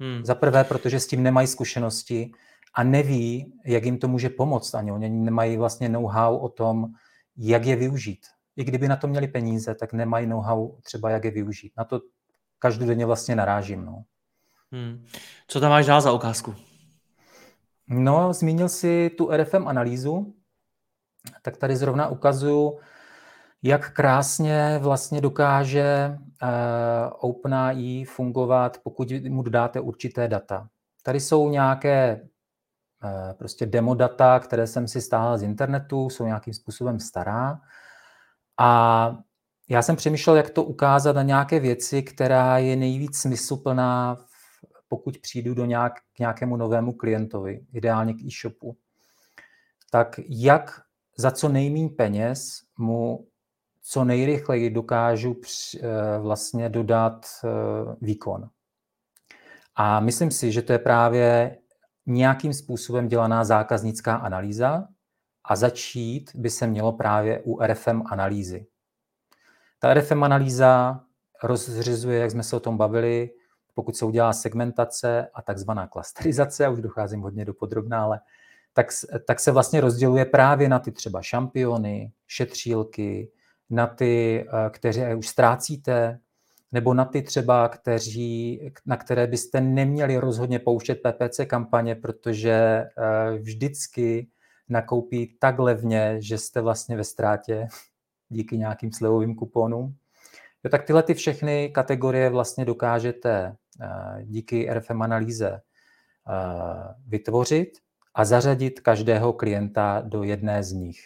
Hmm. 0.00 0.24
Za 0.24 0.34
prvé, 0.34 0.64
protože 0.64 1.00
s 1.00 1.06
tím 1.06 1.22
nemají 1.22 1.46
zkušenosti 1.46 2.30
a 2.74 2.82
neví, 2.82 3.52
jak 3.66 3.84
jim 3.84 3.98
to 3.98 4.08
může 4.08 4.28
pomoct 4.28 4.74
ani. 4.74 4.92
Oni 4.92 5.08
nemají 5.08 5.56
vlastně 5.56 5.88
know-how 5.88 6.36
o 6.36 6.48
tom, 6.48 6.86
jak 7.36 7.64
je 7.64 7.76
využít. 7.76 8.26
I 8.56 8.64
kdyby 8.64 8.88
na 8.88 8.96
to 8.96 9.06
měli 9.06 9.28
peníze, 9.28 9.74
tak 9.74 9.92
nemají 9.92 10.26
know-how 10.26 10.80
třeba, 10.82 11.10
jak 11.10 11.24
je 11.24 11.30
využít. 11.30 11.72
Na 11.78 11.84
to 11.84 12.00
každodenně 12.64 13.06
vlastně 13.06 13.36
narážím. 13.36 13.84
No. 13.84 14.04
Hmm. 14.72 15.04
Co 15.48 15.60
tam 15.60 15.70
máš 15.70 15.86
dál 15.86 16.00
za 16.00 16.12
ukázku? 16.12 16.54
No, 17.88 18.32
zmínil 18.32 18.68
si 18.68 19.10
tu 19.18 19.30
RFM 19.36 19.68
analýzu, 19.68 20.34
tak 21.42 21.56
tady 21.56 21.76
zrovna 21.76 22.08
ukazuju, 22.08 22.78
jak 23.62 23.92
krásně 23.92 24.78
vlastně 24.82 25.20
dokáže 25.20 26.18
uh, 26.18 26.48
OpenAI 27.30 28.04
fungovat, 28.04 28.78
pokud 28.82 29.12
mu 29.28 29.42
dodáte 29.42 29.80
určité 29.80 30.28
data. 30.28 30.68
Tady 31.02 31.20
jsou 31.20 31.48
nějaké 31.48 32.20
uh, 32.20 33.32
prostě 33.38 33.66
demo 33.66 33.94
data, 33.94 34.40
které 34.40 34.66
jsem 34.66 34.88
si 34.88 35.00
stáhl 35.00 35.38
z 35.38 35.42
internetu, 35.42 36.10
jsou 36.10 36.26
nějakým 36.26 36.54
způsobem 36.54 37.00
stará. 37.00 37.60
A 38.58 38.70
já 39.68 39.82
jsem 39.82 39.96
přemýšlel, 39.96 40.36
jak 40.36 40.50
to 40.50 40.64
ukázat 40.64 41.16
na 41.16 41.22
nějaké 41.22 41.60
věci, 41.60 42.02
která 42.02 42.58
je 42.58 42.76
nejvíc 42.76 43.16
smysluplná, 43.16 44.16
pokud 44.88 45.18
přijdu 45.18 45.54
do 45.54 45.64
nějak, 45.64 45.92
k 46.16 46.18
nějakému 46.18 46.56
novému 46.56 46.92
klientovi, 46.92 47.66
ideálně 47.72 48.14
k 48.14 48.24
e-shopu. 48.24 48.76
Tak 49.90 50.20
jak 50.28 50.80
za 51.16 51.30
co 51.30 51.48
nejméně 51.48 51.88
peněz 51.88 52.60
mu 52.78 53.26
co 53.82 54.04
nejrychleji 54.04 54.70
dokážu 54.70 55.36
eh, 55.40 56.18
vlastně 56.18 56.68
dodat 56.68 57.26
eh, 57.44 57.48
výkon. 58.00 58.48
A 59.76 60.00
myslím 60.00 60.30
si, 60.30 60.52
že 60.52 60.62
to 60.62 60.72
je 60.72 60.78
právě 60.78 61.58
nějakým 62.06 62.54
způsobem 62.54 63.08
dělaná 63.08 63.44
zákaznická 63.44 64.16
analýza 64.16 64.88
a 65.44 65.56
začít 65.56 66.30
by 66.34 66.50
se 66.50 66.66
mělo 66.66 66.92
právě 66.92 67.42
u 67.44 67.62
RFM 67.62 68.02
analýzy. 68.06 68.66
Ta 69.84 69.94
RFM 69.94 70.24
analýza 70.24 71.00
rozřizuje, 71.42 72.18
jak 72.18 72.30
jsme 72.30 72.42
se 72.42 72.56
o 72.56 72.60
tom 72.60 72.76
bavili, 72.76 73.30
pokud 73.74 73.96
se 73.96 74.04
udělá 74.04 74.32
segmentace 74.32 75.28
a 75.34 75.42
takzvaná 75.42 75.86
klasterizace, 75.86 76.66
a 76.66 76.70
už 76.70 76.80
docházím 76.80 77.20
hodně 77.20 77.44
do 77.44 77.54
podrobná, 77.54 78.02
ale 78.02 78.20
tak, 78.72 78.86
tak 79.26 79.40
se 79.40 79.52
vlastně 79.52 79.80
rozděluje 79.80 80.24
právě 80.24 80.68
na 80.68 80.78
ty 80.78 80.92
třeba 80.92 81.22
šampiony, 81.22 82.12
šetřílky, 82.26 83.30
na 83.70 83.86
ty, 83.86 84.44
eh, 84.48 84.70
kteří 84.70 85.00
už 85.18 85.28
ztrácíte, 85.28 86.18
nebo 86.72 86.94
na 86.94 87.04
ty 87.04 87.22
třeba, 87.22 87.68
kteří, 87.68 88.60
na 88.86 88.96
které 88.96 89.26
byste 89.26 89.60
neměli 89.60 90.16
rozhodně 90.16 90.58
pouštět 90.58 90.94
PPC 90.94 91.46
kampaně, 91.46 91.94
protože 91.94 92.52
eh, 92.52 92.88
vždycky 93.38 94.28
nakoupí 94.68 95.36
tak 95.38 95.58
levně, 95.58 96.16
že 96.18 96.38
jste 96.38 96.60
vlastně 96.60 96.96
ve 96.96 97.04
ztrátě 97.04 97.68
díky 98.28 98.58
nějakým 98.58 98.92
slevovým 98.92 99.34
kuponům. 99.34 99.96
Jo, 100.64 100.70
tak 100.70 100.84
tyhle 100.84 101.02
ty 101.02 101.14
všechny 101.14 101.68
kategorie 101.68 102.30
vlastně 102.30 102.64
dokážete 102.64 103.56
eh, 103.80 104.24
díky 104.24 104.68
RFM 104.74 105.02
analýze 105.02 105.60
vytvořit 107.06 107.68
a 108.14 108.24
zařadit 108.24 108.80
každého 108.80 109.32
klienta 109.32 110.00
do 110.00 110.22
jedné 110.22 110.62
z 110.62 110.72
nich. 110.72 111.00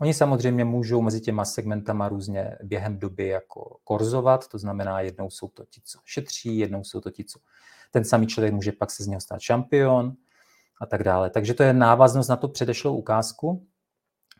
Oni 0.00 0.14
samozřejmě 0.14 0.64
můžou 0.64 1.02
mezi 1.02 1.20
těma 1.20 1.44
segmentama 1.44 2.08
různě 2.08 2.58
během 2.62 2.98
doby 2.98 3.28
jako 3.28 3.76
korzovat, 3.84 4.48
to 4.48 4.58
znamená, 4.58 5.00
jednou 5.00 5.30
jsou 5.30 5.48
to 5.48 5.64
ti, 5.64 5.80
co 5.84 5.98
šetří, 6.04 6.58
jednou 6.58 6.84
jsou 6.84 7.00
to 7.00 7.10
ti, 7.10 7.24
co 7.24 7.38
ten 7.90 8.04
samý 8.04 8.26
člověk 8.26 8.54
může 8.54 8.72
pak 8.72 8.90
se 8.90 9.04
z 9.04 9.06
něho 9.06 9.20
stát 9.20 9.40
šampion 9.40 10.12
a 10.80 10.86
tak 10.86 11.02
dále. 11.02 11.30
Takže 11.30 11.54
to 11.54 11.62
je 11.62 11.72
návaznost 11.72 12.28
na 12.28 12.36
tu 12.36 12.48
předešlou 12.48 12.96
ukázku. 12.96 13.66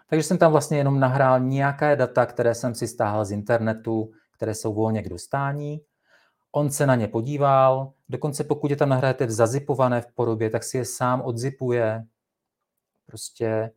Takže 0.06 0.22
jsem 0.22 0.38
tam 0.38 0.52
vlastně 0.52 0.78
jenom 0.78 1.00
nahrál 1.00 1.40
nějaké 1.40 1.96
data, 1.96 2.26
které 2.26 2.54
jsem 2.54 2.74
si 2.74 2.88
stáhl 2.88 3.24
z 3.24 3.32
internetu, 3.32 4.10
které 4.32 4.54
jsou 4.54 4.74
volně 4.74 5.02
k 5.02 5.08
dostání. 5.08 5.80
On 6.52 6.70
se 6.70 6.86
na 6.86 6.94
ně 6.94 7.08
podíval, 7.08 7.92
dokonce 8.08 8.44
pokud 8.44 8.70
je 8.70 8.76
tam 8.76 8.88
nahrajete 8.88 9.26
v 9.26 9.30
zazipované 9.30 10.00
v 10.00 10.12
podobě, 10.12 10.50
tak 10.50 10.64
si 10.64 10.76
je 10.76 10.84
sám 10.84 11.22
odzipuje. 11.22 12.04
Prostě 13.06 13.70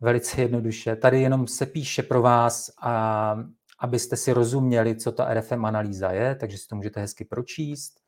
velice 0.00 0.40
jednoduše. 0.40 0.96
Tady 0.96 1.20
jenom 1.20 1.46
se 1.46 1.66
píše 1.66 2.02
pro 2.02 2.22
vás, 2.22 2.70
a, 2.82 3.36
abyste 3.78 4.16
si 4.16 4.32
rozuměli, 4.32 4.96
co 4.96 5.12
ta 5.12 5.34
RFM 5.34 5.64
analýza 5.64 6.12
je, 6.12 6.34
takže 6.34 6.58
si 6.58 6.68
to 6.68 6.76
můžete 6.76 7.00
hezky 7.00 7.24
pročíst. 7.24 8.00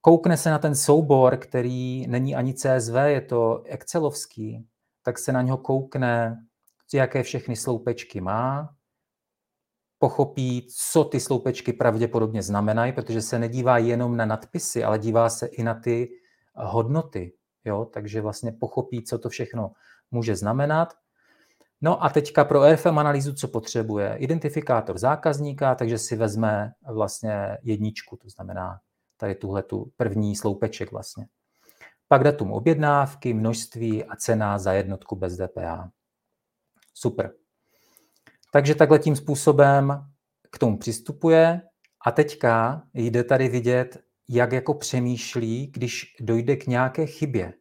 Koukne 0.00 0.36
se 0.36 0.50
na 0.50 0.58
ten 0.58 0.74
soubor, 0.74 1.36
který 1.36 2.06
není 2.06 2.36
ani 2.36 2.54
CSV, 2.54 2.94
je 3.06 3.20
to 3.20 3.62
Excelovský, 3.64 4.66
tak 5.04 5.18
se 5.18 5.32
na 5.32 5.42
něho 5.42 5.58
koukne, 5.58 6.44
jaké 6.94 7.22
všechny 7.22 7.56
sloupečky 7.56 8.20
má, 8.20 8.74
pochopí, 9.98 10.68
co 10.92 11.04
ty 11.04 11.20
sloupečky 11.20 11.72
pravděpodobně 11.72 12.42
znamenají, 12.42 12.92
protože 12.92 13.22
se 13.22 13.38
nedívá 13.38 13.78
jenom 13.78 14.16
na 14.16 14.24
nadpisy, 14.24 14.84
ale 14.84 14.98
dívá 14.98 15.30
se 15.30 15.46
i 15.46 15.62
na 15.62 15.74
ty 15.74 16.10
hodnoty. 16.54 17.32
Jo? 17.64 17.84
Takže 17.84 18.20
vlastně 18.20 18.52
pochopí, 18.52 19.04
co 19.04 19.18
to 19.18 19.28
všechno 19.28 19.72
může 20.10 20.36
znamenat. 20.36 20.94
No 21.80 22.04
a 22.04 22.08
teďka 22.08 22.44
pro 22.44 22.72
RFM 22.72 22.98
analýzu, 22.98 23.34
co 23.34 23.48
potřebuje? 23.48 24.16
Identifikátor 24.16 24.98
zákazníka, 24.98 25.74
takže 25.74 25.98
si 25.98 26.16
vezme 26.16 26.72
vlastně 26.92 27.58
jedničku, 27.62 28.16
to 28.16 28.28
znamená 28.28 28.80
tady 29.16 29.34
tuhle 29.34 29.62
tu 29.62 29.92
první 29.96 30.36
sloupeček 30.36 30.92
vlastně. 30.92 31.26
Pak 32.08 32.24
datum 32.24 32.52
objednávky, 32.52 33.34
množství 33.34 34.04
a 34.04 34.16
cena 34.16 34.58
za 34.58 34.72
jednotku 34.72 35.16
bez 35.16 35.36
DPH. 35.36 35.88
Super. 36.94 37.32
Takže 38.52 38.74
takhle 38.74 38.98
tím 38.98 39.16
způsobem 39.16 40.04
k 40.50 40.58
tomu 40.58 40.78
přistupuje 40.78 41.60
a 42.06 42.12
teďka 42.12 42.82
jde 42.94 43.24
tady 43.24 43.48
vidět, 43.48 44.02
jak 44.28 44.52
jako 44.52 44.74
přemýšlí, 44.74 45.66
když 45.66 46.16
dojde 46.20 46.56
k 46.56 46.66
nějaké 46.66 47.06
chybě. 47.06 47.54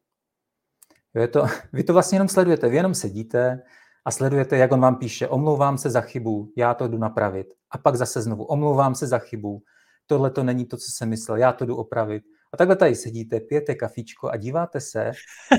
Je 1.15 1.27
to, 1.27 1.45
vy 1.73 1.83
to 1.83 1.93
vlastně 1.93 2.15
jenom 2.15 2.27
sledujete, 2.27 2.69
vy 2.69 2.75
jenom 2.75 2.93
sedíte 2.93 3.63
a 4.05 4.11
sledujete, 4.11 4.57
jak 4.57 4.71
on 4.71 4.81
vám 4.81 4.95
píše, 4.95 5.27
omlouvám 5.27 5.77
se 5.77 5.89
za 5.89 6.01
chybu, 6.01 6.53
já 6.57 6.73
to 6.73 6.87
jdu 6.87 6.97
napravit. 6.97 7.47
A 7.71 7.77
pak 7.77 7.95
zase 7.95 8.21
znovu, 8.21 8.43
omlouvám 8.43 8.95
se 8.95 9.07
za 9.07 9.19
chybu, 9.19 9.63
tohle 10.07 10.31
to 10.31 10.43
není 10.43 10.65
to, 10.65 10.77
co 10.77 10.91
jsem 10.91 11.09
myslel, 11.09 11.37
já 11.37 11.53
to 11.53 11.65
jdu 11.65 11.75
opravit. 11.75 12.23
A 12.53 12.57
takhle 12.57 12.75
tady 12.75 12.95
sedíte, 12.95 13.39
pijete 13.39 13.75
kafičko 13.75 14.29
a 14.29 14.37
díváte 14.37 14.81
se, 14.81 15.11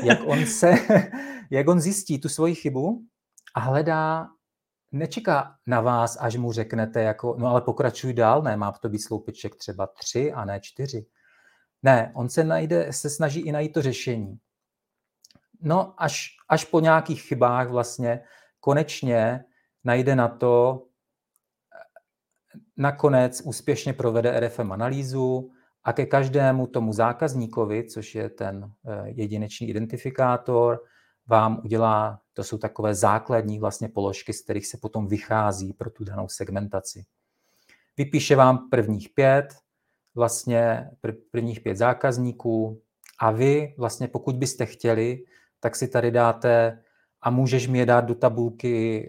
jak 0.02 0.18
on, 0.26 0.46
se, 0.46 0.74
jak 1.50 1.68
on 1.68 1.80
zjistí 1.80 2.20
tu 2.20 2.28
svoji 2.28 2.54
chybu 2.54 3.02
a 3.54 3.61
hledá, 3.61 4.28
nečeká 4.92 5.57
na 5.66 5.80
vás, 5.80 6.16
až 6.20 6.37
mu 6.37 6.52
řeknete, 6.52 7.02
jako, 7.02 7.37
no 7.38 7.46
ale 7.46 7.61
pokračuj 7.61 8.12
dál, 8.12 8.42
ne, 8.42 8.57
má 8.57 8.72
to 8.72 8.88
být 8.88 8.98
sloupeček 8.98 9.57
třeba 9.57 9.87
tři 9.87 10.33
a 10.33 10.44
ne 10.44 10.61
čtyři. 10.61 11.07
Ne, 11.83 12.12
on 12.14 12.28
se 12.28 12.44
najde, 12.44 12.92
se 12.92 13.11
snaží 13.11 13.40
i 13.40 13.52
najít 13.52 13.72
to 13.72 13.83
řešení. 13.83 14.38
No, 15.61 15.94
až, 16.02 16.28
až 16.48 16.64
po 16.64 16.80
nějakých 16.80 17.22
chybách 17.22 17.68
vlastně 17.68 18.20
konečně 18.61 19.44
najde 19.85 20.16
na 20.16 20.28
to, 20.28 20.87
nakonec 22.76 23.42
úspěšně 23.44 23.92
provede 23.92 24.40
RFM 24.40 24.72
analýzu 24.72 25.50
a 25.85 25.92
ke 25.92 26.07
každému 26.07 26.66
tomu 26.66 26.92
zákazníkovi, 26.92 27.85
což 27.85 28.14
je 28.14 28.31
ten 28.31 28.73
eh, 28.87 29.03
jedinečný 29.07 29.68
identifikátor, 29.68 30.81
vám 31.27 31.61
udělá, 31.64 32.20
to 32.33 32.44
jsou 32.44 32.59
takové 32.59 32.94
základní 32.94 33.59
vlastně 33.59 33.88
položky, 33.88 34.33
z 34.33 34.42
kterých 34.42 34.66
se 34.66 34.79
potom 34.83 35.07
vychází 35.07 35.73
pro 35.73 35.90
tu 35.90 36.05
danou 36.05 36.29
segmentaci. 36.29 37.05
Vypíše 37.97 38.37
vám 38.37 38.70
prvních 38.70 39.09
pět, 39.09 39.55
vlastně 40.14 40.90
prvních 41.31 41.61
pět 41.61 41.77
zákazníků 41.77 42.83
a 43.18 43.31
vy 43.31 43.75
vlastně 43.79 44.09
pokud 44.09 44.37
byste 44.37 44.66
chtěli, 44.66 45.25
tak 45.61 45.77
si 45.77 45.88
tady 45.88 46.11
dáte 46.11 46.83
a 47.23 47.31
můžeš 47.31 47.68
mi 47.68 47.79
je 47.79 47.87
dát 47.87 48.01
do 48.01 48.14
tabulky 48.14 49.07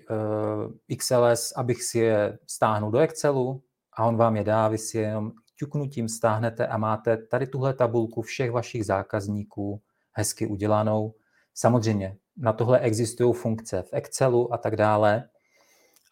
eh, 0.90 0.96
XLS, 0.96 1.54
abych 1.56 1.84
si 1.84 2.00
je 2.00 2.38
stáhnul 2.48 2.92
do 2.92 3.00
Excelu 3.00 3.64
a 3.94 4.06
on 4.06 4.18
vám 4.18 4.36
je 4.36 4.44
dá, 4.44 4.68
vy 4.68 4.78
si 4.78 4.98
je 4.98 5.04
jenom 5.04 5.32
ťuknutím 5.56 6.10
stáhnete 6.10 6.68
a 6.68 6.78
máte 6.78 7.18
tady 7.18 7.48
tuhle 7.48 7.74
tabulku 7.74 8.22
všech 8.22 8.52
vašich 8.52 8.86
zákazníků 8.86 9.82
hezky 10.12 10.48
udělanou. 10.48 11.14
Samozřejmě 11.54 12.18
na 12.38 12.54
tohle 12.54 12.80
existují 12.80 13.34
funkce 13.34 13.82
v 13.82 13.90
Excelu 13.92 14.54
a 14.54 14.58
tak 14.58 14.76
dále, 14.76 15.30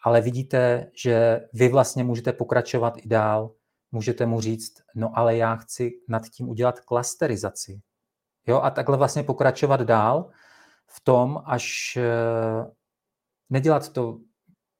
ale 0.02 0.20
vidíte, 0.20 0.90
že 1.02 1.40
vy 1.52 1.68
vlastně 1.68 2.04
můžete 2.04 2.32
pokračovat 2.32 2.94
i 2.96 3.08
dál, 3.08 3.54
můžete 3.92 4.26
mu 4.26 4.40
říct, 4.40 4.72
no 4.94 5.18
ale 5.18 5.36
já 5.36 5.56
chci 5.56 5.92
nad 6.08 6.22
tím 6.28 6.48
udělat 6.48 6.80
klasterizaci. 6.80 7.80
Jo, 8.46 8.60
a 8.60 8.70
takhle 8.70 8.96
vlastně 8.96 9.22
pokračovat 9.22 9.80
dál 9.80 10.30
v 10.86 11.00
tom, 11.00 11.42
až 11.44 11.96
eh, 11.96 12.70
nedělat 13.50 13.88
to 13.88 14.18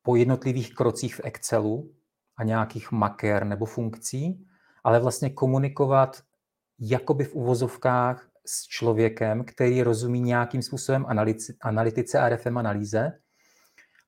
po 0.02 0.16
jednotlivých 0.16 0.74
krocích 0.74 1.16
v 1.16 1.20
Excelu 1.24 1.94
a 2.36 2.44
nějakých 2.44 2.92
maker 2.92 3.44
nebo 3.44 3.66
funkcí, 3.66 4.46
ale 4.84 5.00
vlastně 5.00 5.30
komunikovat 5.30 6.22
jakoby 6.78 7.24
v 7.24 7.34
uvozovkách 7.34 8.28
s 8.46 8.62
člověkem, 8.62 9.44
který 9.44 9.82
rozumí 9.82 10.20
nějakým 10.20 10.62
způsobem 10.62 11.06
analytice 11.60 12.18
a 12.18 12.28
RFM 12.28 12.58
analýze 12.58 13.12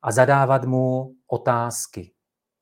a 0.02 0.12
zadávat 0.12 0.64
mu 0.64 1.14
otázky. 1.26 2.12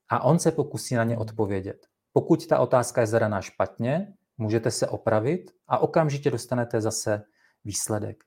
A 0.08 0.22
on 0.24 0.38
se 0.38 0.52
pokusí 0.52 0.94
na 0.94 1.04
ně 1.04 1.18
odpovědět. 1.18 1.86
Pokud 2.12 2.46
ta 2.46 2.58
otázka 2.58 3.00
je 3.00 3.06
zadaná 3.06 3.40
špatně, 3.40 4.14
můžete 4.38 4.70
se 4.70 4.86
opravit 4.86 5.50
a 5.68 5.78
okamžitě 5.78 6.30
dostanete 6.30 6.80
zase 6.80 7.22
výsledek. 7.64 8.24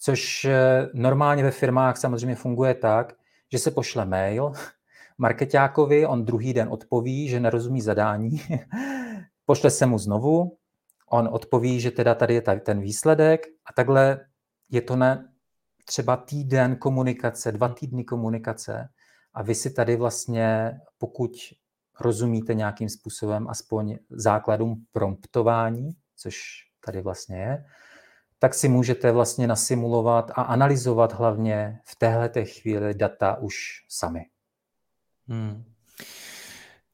Což 0.00 0.44
eh, 0.44 0.88
normálně 0.94 1.42
ve 1.42 1.50
firmách 1.50 1.96
samozřejmě 1.96 2.36
funguje 2.36 2.74
tak, 2.74 3.12
že 3.52 3.58
se 3.58 3.70
pošle 3.70 4.04
mail 4.04 4.52
marketákovi, 5.18 6.06
on 6.06 6.24
druhý 6.24 6.52
den 6.52 6.68
odpoví, 6.70 7.28
že 7.28 7.40
nerozumí 7.40 7.80
zadání, 7.80 8.42
pošle 9.44 9.70
se 9.70 9.86
mu 9.86 9.98
znovu, 9.98 10.58
on 11.10 11.28
odpoví, 11.32 11.80
že 11.80 11.90
teda 11.90 12.14
tady 12.14 12.34
je 12.34 12.42
tady 12.42 12.60
ten 12.60 12.80
výsledek 12.80 13.46
a 13.66 13.72
takhle 13.72 14.26
je 14.70 14.80
to 14.80 14.96
na 14.96 15.24
třeba 15.84 16.16
týden 16.16 16.76
komunikace, 16.76 17.52
dva 17.52 17.68
týdny 17.68 18.04
komunikace 18.04 18.88
a 19.34 19.42
vy 19.42 19.54
si 19.54 19.70
tady 19.70 19.96
vlastně, 19.96 20.78
pokud 20.98 21.30
rozumíte 22.00 22.54
nějakým 22.54 22.88
způsobem 22.88 23.48
aspoň 23.48 23.98
základům 24.10 24.84
promptování, 24.92 25.90
což 26.16 26.38
tady 26.84 27.02
vlastně 27.02 27.36
je, 27.36 27.64
tak 28.38 28.54
si 28.54 28.68
můžete 28.68 29.12
vlastně 29.12 29.46
nasimulovat 29.46 30.30
a 30.30 30.42
analyzovat 30.42 31.12
hlavně 31.12 31.80
v 31.84 31.96
téhle 31.96 32.30
chvíli 32.44 32.94
data 32.94 33.36
už 33.36 33.56
sami. 33.88 34.20
Hmm. 35.28 35.64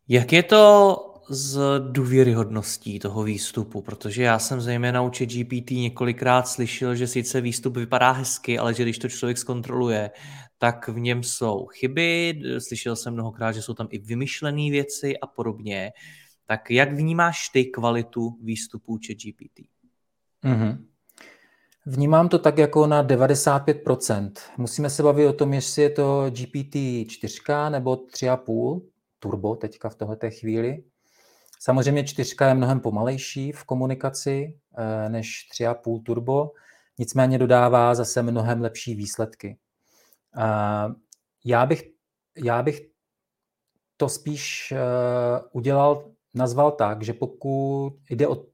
Jak 0.08 0.32
je 0.32 0.42
to 0.42 0.96
s 1.30 1.58
důvěryhodností 1.92 2.98
toho 2.98 3.22
výstupu, 3.22 3.82
protože 3.82 4.22
já 4.22 4.38
jsem 4.38 4.60
zejména 4.60 5.02
u 5.02 5.10
GPT 5.10 5.70
několikrát 5.70 6.48
slyšel, 6.48 6.94
že 6.94 7.06
sice 7.06 7.40
výstup 7.40 7.76
vypadá 7.76 8.10
hezky, 8.10 8.58
ale 8.58 8.74
že 8.74 8.82
když 8.82 8.98
to 8.98 9.08
člověk 9.08 9.38
zkontroluje, 9.38 10.10
tak 10.58 10.88
v 10.88 10.98
něm 10.98 11.22
jsou 11.22 11.66
chyby, 11.66 12.40
slyšel 12.58 12.96
jsem 12.96 13.14
mnohokrát, 13.14 13.52
že 13.52 13.62
jsou 13.62 13.74
tam 13.74 13.86
i 13.90 13.98
vymyšlené 13.98 14.70
věci 14.70 15.18
a 15.18 15.26
podobně. 15.26 15.92
Tak 16.46 16.70
jak 16.70 16.92
vnímáš 16.92 17.48
ty 17.48 17.64
kvalitu 17.64 18.38
výstupu 18.42 18.96
GPT? 18.96 19.68
Mm-hmm. 20.44 20.84
Vnímám 21.86 22.28
to 22.28 22.38
tak 22.38 22.58
jako 22.58 22.86
na 22.86 23.04
95%. 23.04 24.32
Musíme 24.56 24.90
se 24.90 25.02
bavit 25.02 25.26
o 25.26 25.32
tom, 25.32 25.54
jestli 25.54 25.82
je 25.82 25.90
to 25.90 26.30
GPT 26.30 26.76
4 27.10 27.38
nebo 27.68 27.94
3,5 27.94 28.80
turbo 29.18 29.56
teďka 29.56 29.88
v 29.88 29.94
tohleté 29.94 30.30
chvíli. 30.30 30.84
Samozřejmě 31.60 32.04
4 32.04 32.36
je 32.44 32.54
mnohem 32.54 32.80
pomalejší 32.80 33.52
v 33.52 33.64
komunikaci 33.64 34.58
eh, 34.78 35.08
než 35.08 35.48
3,5 35.60 36.02
turbo, 36.02 36.50
nicméně 36.98 37.38
dodává 37.38 37.94
zase 37.94 38.22
mnohem 38.22 38.60
lepší 38.60 38.94
výsledky. 38.94 39.58
Já 41.44 41.66
bych, 41.66 41.82
já 42.44 42.62
bych 42.62 42.80
to 43.96 44.08
spíš 44.08 44.72
eh, 44.72 44.78
udělal, 45.52 46.10
nazval 46.34 46.72
tak, 46.72 47.02
že 47.02 47.12
pokud 47.12 47.92
jde 48.10 48.28
o, 48.28 48.44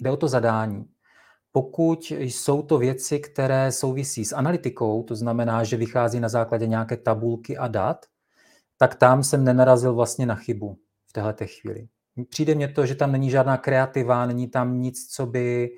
jde 0.00 0.10
o 0.10 0.16
to 0.16 0.28
zadání, 0.28 0.84
pokud 1.52 2.10
jsou 2.10 2.62
to 2.62 2.78
věci, 2.78 3.20
které 3.20 3.72
souvisí 3.72 4.24
s 4.24 4.32
analytikou, 4.32 5.02
to 5.02 5.16
znamená, 5.16 5.64
že 5.64 5.76
vychází 5.76 6.20
na 6.20 6.28
základě 6.28 6.66
nějaké 6.66 6.96
tabulky 6.96 7.56
a 7.58 7.68
dat, 7.68 8.06
tak 8.78 8.94
tam 8.94 9.22
jsem 9.24 9.44
nenarazil 9.44 9.94
vlastně 9.94 10.26
na 10.26 10.34
chybu 10.34 10.78
v 11.06 11.12
této 11.12 11.44
chvíli. 11.46 11.88
Přijde 12.28 12.54
mně 12.54 12.68
to, 12.68 12.86
že 12.86 12.94
tam 12.94 13.12
není 13.12 13.30
žádná 13.30 13.56
kreativa, 13.56 14.26
není 14.26 14.48
tam 14.48 14.80
nic, 14.80 15.06
co 15.06 15.26
by, 15.26 15.70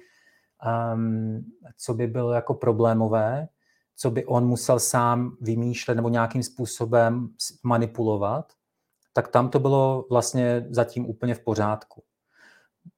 um, 0.94 1.44
co 1.76 1.94
by 1.94 2.06
bylo 2.06 2.32
jako 2.32 2.54
problémové, 2.54 3.48
co 3.96 4.10
by 4.10 4.24
on 4.24 4.46
musel 4.46 4.78
sám 4.78 5.36
vymýšlet 5.40 5.94
nebo 5.94 6.08
nějakým 6.08 6.42
způsobem 6.42 7.28
manipulovat, 7.62 8.52
tak 9.12 9.28
tam 9.28 9.48
to 9.48 9.58
bylo 9.58 10.06
vlastně 10.10 10.66
zatím 10.70 11.06
úplně 11.06 11.34
v 11.34 11.40
pořádku. 11.40 12.02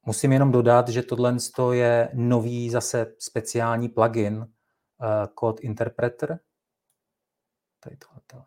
Musím 0.06 0.32
jenom 0.32 0.52
dodat, 0.52 0.88
že 0.88 1.02
tohle 1.02 1.36
je 1.72 2.10
nový 2.14 2.70
zase 2.70 3.14
speciální 3.18 3.88
plugin 3.88 4.36
uh, 4.36 4.46
Code 5.40 5.62
Interpreter, 5.62 6.38
tady 7.80 7.96
tohle, 7.96 8.46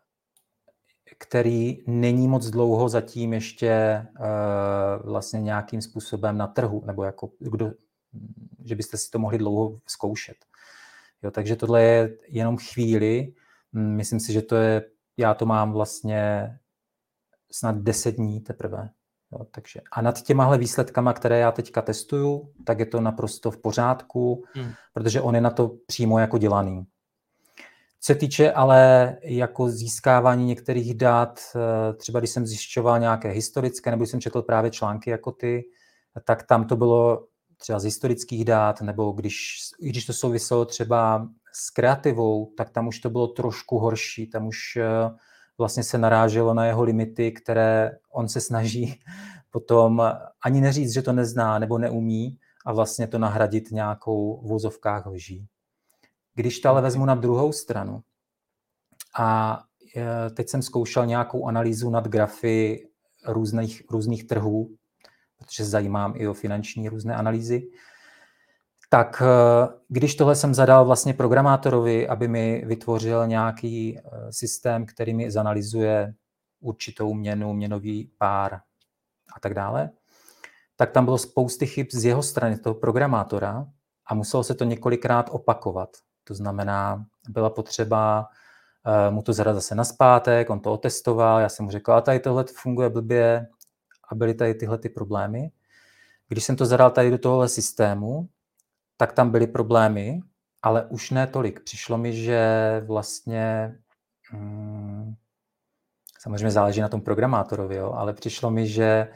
který 1.18 1.84
není 1.86 2.28
moc 2.28 2.46
dlouho 2.46 2.88
zatím 2.88 3.32
ještě 3.32 4.06
uh, 4.20 5.10
vlastně 5.10 5.40
nějakým 5.40 5.82
způsobem 5.82 6.38
na 6.38 6.46
trhu, 6.46 6.82
nebo 6.86 7.04
jako 7.04 7.30
kdo, 7.38 7.72
že 8.64 8.74
byste 8.74 8.96
si 8.96 9.10
to 9.10 9.18
mohli 9.18 9.38
dlouho 9.38 9.80
zkoušet. 9.86 10.36
Jo, 11.22 11.30
takže 11.30 11.56
tohle 11.56 11.82
je 11.82 12.18
jenom 12.28 12.56
chvíli. 12.56 13.34
Myslím 13.72 14.20
si, 14.20 14.32
že 14.32 14.42
to 14.42 14.56
je, 14.56 14.90
já 15.16 15.34
to 15.34 15.46
mám 15.46 15.72
vlastně 15.72 16.52
snad 17.52 17.76
10 17.76 18.10
dní 18.10 18.40
teprve. 18.40 18.90
Jo, 19.32 19.46
takže, 19.50 19.80
a 19.92 20.02
nad 20.02 20.22
těmahle 20.22 20.58
výsledkama, 20.58 21.12
které 21.12 21.38
já 21.38 21.52
teďka 21.52 21.82
testuju, 21.82 22.52
tak 22.64 22.78
je 22.78 22.86
to 22.86 23.00
naprosto 23.00 23.50
v 23.50 23.56
pořádku, 23.56 24.44
hmm. 24.54 24.72
protože 24.92 25.20
on 25.20 25.34
je 25.34 25.40
na 25.40 25.50
to 25.50 25.70
přímo 25.86 26.18
jako 26.18 26.38
dělaný. 26.38 26.84
Co 28.00 28.12
se 28.12 28.14
týče 28.14 28.52
ale 28.52 29.16
jako 29.22 29.68
získávání 29.68 30.44
některých 30.44 30.94
dat, 30.94 31.40
eh, 31.56 31.94
třeba 31.94 32.18
když 32.18 32.30
jsem 32.30 32.46
zjišťoval 32.46 32.98
nějaké 32.98 33.28
historické, 33.28 33.90
nebo 33.90 34.06
jsem 34.06 34.20
četl 34.20 34.42
právě 34.42 34.70
články 34.70 35.10
jako 35.10 35.32
ty, 35.32 35.64
tak 36.24 36.42
tam 36.42 36.66
to 36.66 36.76
bylo 36.76 37.26
třeba 37.56 37.78
z 37.78 37.84
historických 37.84 38.44
dát, 38.44 38.80
nebo 38.80 39.12
když, 39.12 39.58
když 39.80 40.06
to 40.06 40.12
souviselo 40.12 40.64
třeba 40.64 41.28
s 41.52 41.70
kreativou, 41.70 42.52
tak 42.56 42.70
tam 42.70 42.88
už 42.88 42.98
to 42.98 43.10
bylo 43.10 43.26
trošku 43.26 43.78
horší, 43.78 44.26
tam 44.26 44.46
už 44.46 44.76
eh, 44.76 45.10
vlastně 45.58 45.82
se 45.82 45.98
naráželo 45.98 46.54
na 46.54 46.66
jeho 46.66 46.82
limity, 46.82 47.32
které 47.32 47.98
on 48.12 48.28
se 48.28 48.40
snaží 48.40 49.00
potom 49.50 50.02
ani 50.44 50.60
neříct, 50.60 50.94
že 50.94 51.02
to 51.02 51.12
nezná 51.12 51.58
nebo 51.58 51.78
neumí 51.78 52.38
a 52.66 52.72
vlastně 52.72 53.06
to 53.06 53.18
nahradit 53.18 53.70
nějakou 53.70 54.40
v 54.40 54.48
vozovkách 54.48 55.06
lží. 55.06 55.46
Když 56.34 56.60
to 56.60 56.68
ale 56.68 56.82
vezmu 56.82 57.04
na 57.04 57.14
druhou 57.14 57.52
stranu 57.52 58.02
a 59.18 59.60
eh, 59.96 60.30
teď 60.30 60.48
jsem 60.48 60.62
zkoušel 60.62 61.06
nějakou 61.06 61.46
analýzu 61.46 61.90
nad 61.90 62.08
grafy 62.08 62.88
různých, 63.26 63.82
různých 63.90 64.26
trhů, 64.26 64.76
protože 65.38 65.64
zajímám 65.64 66.12
i 66.16 66.28
o 66.28 66.34
finanční 66.34 66.88
různé 66.88 67.14
analýzy, 67.14 67.70
tak 68.88 69.22
eh, 69.22 69.68
když 69.88 70.14
tohle 70.14 70.36
jsem 70.36 70.54
zadal 70.54 70.84
vlastně 70.84 71.14
programátorovi, 71.14 72.08
aby 72.08 72.28
mi 72.28 72.62
vytvořil 72.66 73.26
nějaký 73.26 73.98
eh, 73.98 74.02
systém, 74.30 74.86
který 74.86 75.14
mi 75.14 75.30
zanalizuje 75.30 76.14
určitou 76.60 77.14
měnu, 77.14 77.52
měnový 77.52 78.10
pár 78.18 78.54
a 79.36 79.40
tak 79.40 79.54
dále, 79.54 79.90
tak 80.76 80.90
tam 80.90 81.04
bylo 81.04 81.18
spousty 81.18 81.66
chyb 81.66 81.86
z 81.92 82.04
jeho 82.04 82.22
strany, 82.22 82.58
toho 82.58 82.74
programátora, 82.74 83.66
a 84.08 84.14
muselo 84.14 84.44
se 84.44 84.54
to 84.54 84.64
několikrát 84.64 85.28
opakovat. 85.32 85.88
To 86.24 86.34
znamená, 86.34 87.04
byla 87.28 87.50
potřeba 87.50 88.28
uh, 88.86 89.14
mu 89.14 89.22
to 89.22 89.32
zadat 89.32 89.54
zase 89.54 89.74
na 89.74 89.84
zpátek, 89.84 90.50
on 90.50 90.60
to 90.60 90.72
otestoval, 90.72 91.40
já 91.40 91.48
jsem 91.48 91.64
mu 91.64 91.70
řekl, 91.70 91.92
a 91.92 92.00
tady 92.00 92.20
tohle 92.20 92.44
funguje 92.54 92.90
blbě, 92.90 93.46
a 94.10 94.14
byly 94.14 94.34
tady 94.34 94.54
tyhle 94.54 94.78
ty 94.78 94.88
problémy. 94.88 95.50
Když 96.28 96.44
jsem 96.44 96.56
to 96.56 96.66
zadal 96.66 96.90
tady 96.90 97.10
do 97.10 97.18
tohohle 97.18 97.48
systému, 97.48 98.28
tak 98.98 99.12
tam 99.12 99.30
byly 99.30 99.46
problémy, 99.46 100.20
ale 100.62 100.86
už 100.86 101.10
ne 101.10 101.26
tolik. 101.26 101.60
Přišlo 101.60 101.98
mi, 101.98 102.12
že 102.12 102.40
vlastně 102.86 103.74
hmm, 104.30 105.14
samozřejmě 106.20 106.50
záleží 106.50 106.80
na 106.80 106.88
tom 106.88 107.00
programátorovi, 107.00 107.76
jo, 107.76 107.92
ale 107.92 108.12
přišlo 108.12 108.50
mi, 108.50 108.66
že 108.66 109.08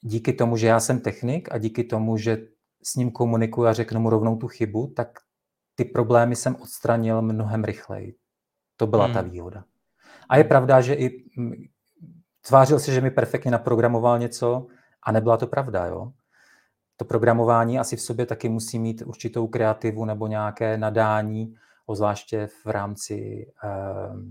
díky 0.00 0.32
tomu, 0.32 0.56
že 0.56 0.66
já 0.66 0.80
jsem 0.80 1.00
technik 1.00 1.48
a 1.52 1.58
díky 1.58 1.84
tomu, 1.84 2.16
že 2.16 2.38
s 2.82 2.96
ním 2.96 3.10
komunikuji 3.10 3.68
a 3.68 3.72
řeknu 3.72 4.00
mu 4.00 4.10
rovnou 4.10 4.36
tu 4.36 4.48
chybu, 4.48 4.92
tak 4.96 5.08
ty 5.74 5.84
problémy 5.84 6.36
jsem 6.36 6.56
odstranil 6.56 7.22
mnohem 7.22 7.64
rychleji. 7.64 8.14
To 8.76 8.86
byla 8.86 9.04
hmm. 9.04 9.14
ta 9.14 9.20
výhoda. 9.20 9.64
A 10.28 10.36
je 10.36 10.44
pravda, 10.44 10.80
že 10.80 10.94
i 10.94 11.24
tvářil 12.46 12.80
se, 12.80 12.92
že 12.92 13.00
mi 13.00 13.10
perfektně 13.10 13.50
naprogramoval 13.50 14.18
něco 14.18 14.66
a 15.02 15.12
nebyla 15.12 15.36
to 15.36 15.46
pravda, 15.46 15.86
jo. 15.86 16.12
To 17.02 17.06
programování 17.06 17.78
asi 17.78 17.96
v 17.96 18.00
sobě 18.00 18.26
taky 18.26 18.48
musí 18.48 18.78
mít 18.78 19.02
určitou 19.06 19.46
kreativu 19.46 20.04
nebo 20.04 20.26
nějaké 20.26 20.78
nadání, 20.78 21.54
ozvláště 21.86 22.46
v 22.46 22.66
rámci 22.66 23.46
uh, 23.64 24.22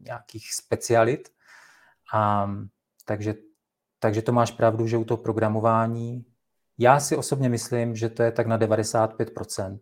nějakých 0.00 0.54
specialit. 0.54 1.28
A, 2.14 2.50
takže, 3.04 3.34
takže 3.98 4.22
to 4.22 4.32
máš 4.32 4.50
pravdu, 4.50 4.86
že 4.86 4.96
u 4.96 5.04
toho 5.04 5.18
programování 5.18 6.24
já 6.78 7.00
si 7.00 7.16
osobně 7.16 7.48
myslím, 7.48 7.96
že 7.96 8.08
to 8.08 8.22
je 8.22 8.32
tak 8.32 8.46
na 8.46 8.58
95%. 8.58 9.78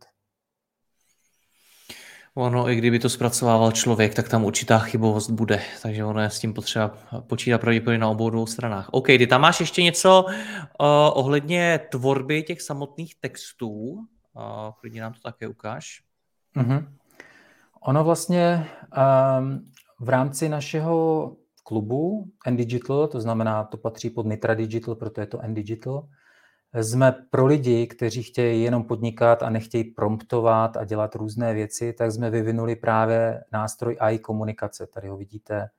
Ono, 2.38 2.70
i 2.70 2.76
kdyby 2.76 2.98
to 2.98 3.08
zpracovával 3.08 3.72
člověk, 3.72 4.14
tak 4.14 4.28
tam 4.28 4.44
určitá 4.44 4.78
chybovost 4.78 5.30
bude, 5.30 5.60
takže 5.82 6.04
ono 6.04 6.20
je 6.20 6.30
s 6.30 6.38
tím 6.38 6.54
potřeba 6.54 6.94
počítat 7.26 7.60
pravděpodobně 7.60 7.98
na 7.98 8.08
obou 8.08 8.30
dvou 8.30 8.46
stranách. 8.46 8.88
OK, 8.92 9.06
ty 9.06 9.26
tam 9.26 9.40
máš 9.40 9.60
ještě 9.60 9.82
něco 9.82 10.24
uh, 10.24 10.32
ohledně 11.12 11.80
tvorby 11.90 12.42
těch 12.42 12.62
samotných 12.62 13.14
textů, 13.20 13.70
uh, 13.70 14.02
klidně 14.80 15.00
nám 15.00 15.12
to 15.12 15.20
také 15.22 15.48
ukáž. 15.48 16.02
Mm-hmm. 16.56 16.88
Ono 17.82 18.04
vlastně 18.04 18.66
um, 19.38 19.64
v 20.00 20.08
rámci 20.08 20.48
našeho 20.48 21.36
klubu 21.64 22.24
N-Digital, 22.46 23.08
to 23.08 23.20
znamená, 23.20 23.64
to 23.64 23.76
patří 23.76 24.10
pod 24.10 24.26
Nitra 24.26 24.54
Digital, 24.54 24.94
proto 24.94 25.20
je 25.20 25.26
to 25.26 25.40
N-Digital, 25.40 26.08
jsme 26.74 27.14
pro 27.30 27.46
lidi, 27.46 27.86
kteří 27.86 28.22
chtějí 28.22 28.62
jenom 28.62 28.84
podnikat 28.84 29.42
a 29.42 29.50
nechtějí 29.50 29.84
promptovat 29.84 30.76
a 30.76 30.84
dělat 30.84 31.14
různé 31.14 31.54
věci, 31.54 31.92
tak 31.92 32.12
jsme 32.12 32.30
vyvinuli 32.30 32.76
právě 32.76 33.44
nástroj 33.52 33.96
AI 34.00 34.18
komunikace. 34.18 34.86
Tady 34.86 35.08
ho 35.08 35.16
vidíte 35.16 35.70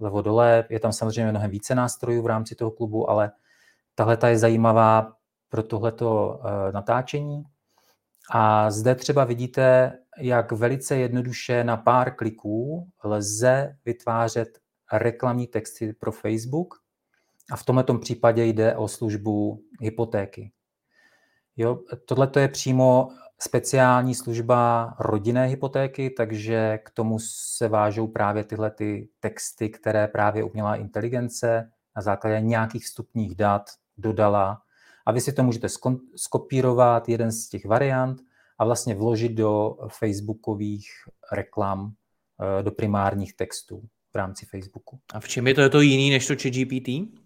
levo 0.00 0.22
dole. 0.22 0.64
Je 0.70 0.80
tam 0.80 0.92
samozřejmě 0.92 1.30
mnohem 1.30 1.50
více 1.50 1.74
nástrojů 1.74 2.22
v 2.22 2.26
rámci 2.26 2.54
toho 2.54 2.70
klubu, 2.70 3.10
ale 3.10 3.32
tahle 3.94 4.18
je 4.26 4.38
zajímavá 4.38 5.12
pro 5.48 5.62
tohleto 5.62 6.40
eh, 6.44 6.72
natáčení. 6.72 7.44
A 8.30 8.70
zde 8.70 8.94
třeba 8.94 9.24
vidíte, 9.24 9.92
jak 10.18 10.52
velice 10.52 10.96
jednoduše 10.96 11.64
na 11.64 11.76
pár 11.76 12.14
kliků 12.14 12.88
lze 13.04 13.76
vytvářet 13.84 14.48
reklamní 14.92 15.46
texty 15.46 15.92
pro 15.92 16.12
Facebook. 16.12 16.74
A 17.50 17.56
v 17.56 17.64
tomto 17.64 17.98
případě 17.98 18.44
jde 18.44 18.76
o 18.76 18.88
službu 18.88 19.62
hypotéky. 19.80 20.52
Jo, 21.56 21.78
tohle 22.04 22.30
je 22.38 22.48
přímo 22.48 23.08
speciální 23.38 24.14
služba 24.14 24.94
rodinné 25.00 25.46
hypotéky, 25.46 26.10
takže 26.10 26.78
k 26.84 26.90
tomu 26.90 27.18
se 27.20 27.68
vážou 27.68 28.06
právě 28.06 28.44
tyhle 28.44 28.70
ty 28.70 29.08
texty, 29.20 29.68
které 29.68 30.08
právě 30.08 30.44
umělá 30.44 30.76
inteligence 30.76 31.70
na 31.96 32.02
základě 32.02 32.40
nějakých 32.40 32.84
vstupních 32.84 33.34
dat 33.34 33.70
dodala. 33.98 34.62
A 35.06 35.12
vy 35.12 35.20
si 35.20 35.32
to 35.32 35.42
můžete 35.42 35.68
skopírovat, 36.16 37.08
jeden 37.08 37.32
z 37.32 37.48
těch 37.48 37.66
variant, 37.66 38.20
a 38.58 38.64
vlastně 38.64 38.94
vložit 38.94 39.32
do 39.32 39.76
facebookových 39.88 40.88
reklam, 41.32 41.92
eh, 42.58 42.62
do 42.62 42.70
primárních 42.70 43.36
textů 43.36 43.82
v 44.12 44.16
rámci 44.16 44.46
Facebooku. 44.46 45.00
A 45.14 45.20
v 45.20 45.28
čem 45.28 45.46
je 45.46 45.54
to, 45.54 45.60
je 45.60 45.70
to 45.70 45.80
jiný 45.80 46.10
než 46.10 46.26
to 46.26 46.34
ChatGPT? 46.34 47.19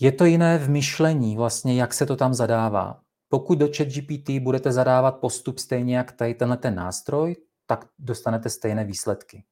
Je 0.00 0.12
to 0.12 0.24
jiné 0.24 0.58
v 0.58 0.70
myšlení, 0.70 1.36
vlastně 1.36 1.80
jak 1.80 1.94
se 1.94 2.06
to 2.06 2.16
tam 2.16 2.34
zadává. 2.34 3.00
Pokud 3.28 3.58
do 3.58 3.68
ChatGPT 3.76 4.30
budete 4.40 4.72
zadávat 4.72 5.18
postup 5.18 5.58
stejně 5.58 5.96
jak 5.96 6.12
tady 6.12 6.34
tenhle 6.34 6.56
ten 6.56 6.74
nástroj, 6.74 7.36
tak 7.66 7.88
dostanete 7.98 8.50
stejné 8.50 8.84
výsledky. 8.84 9.44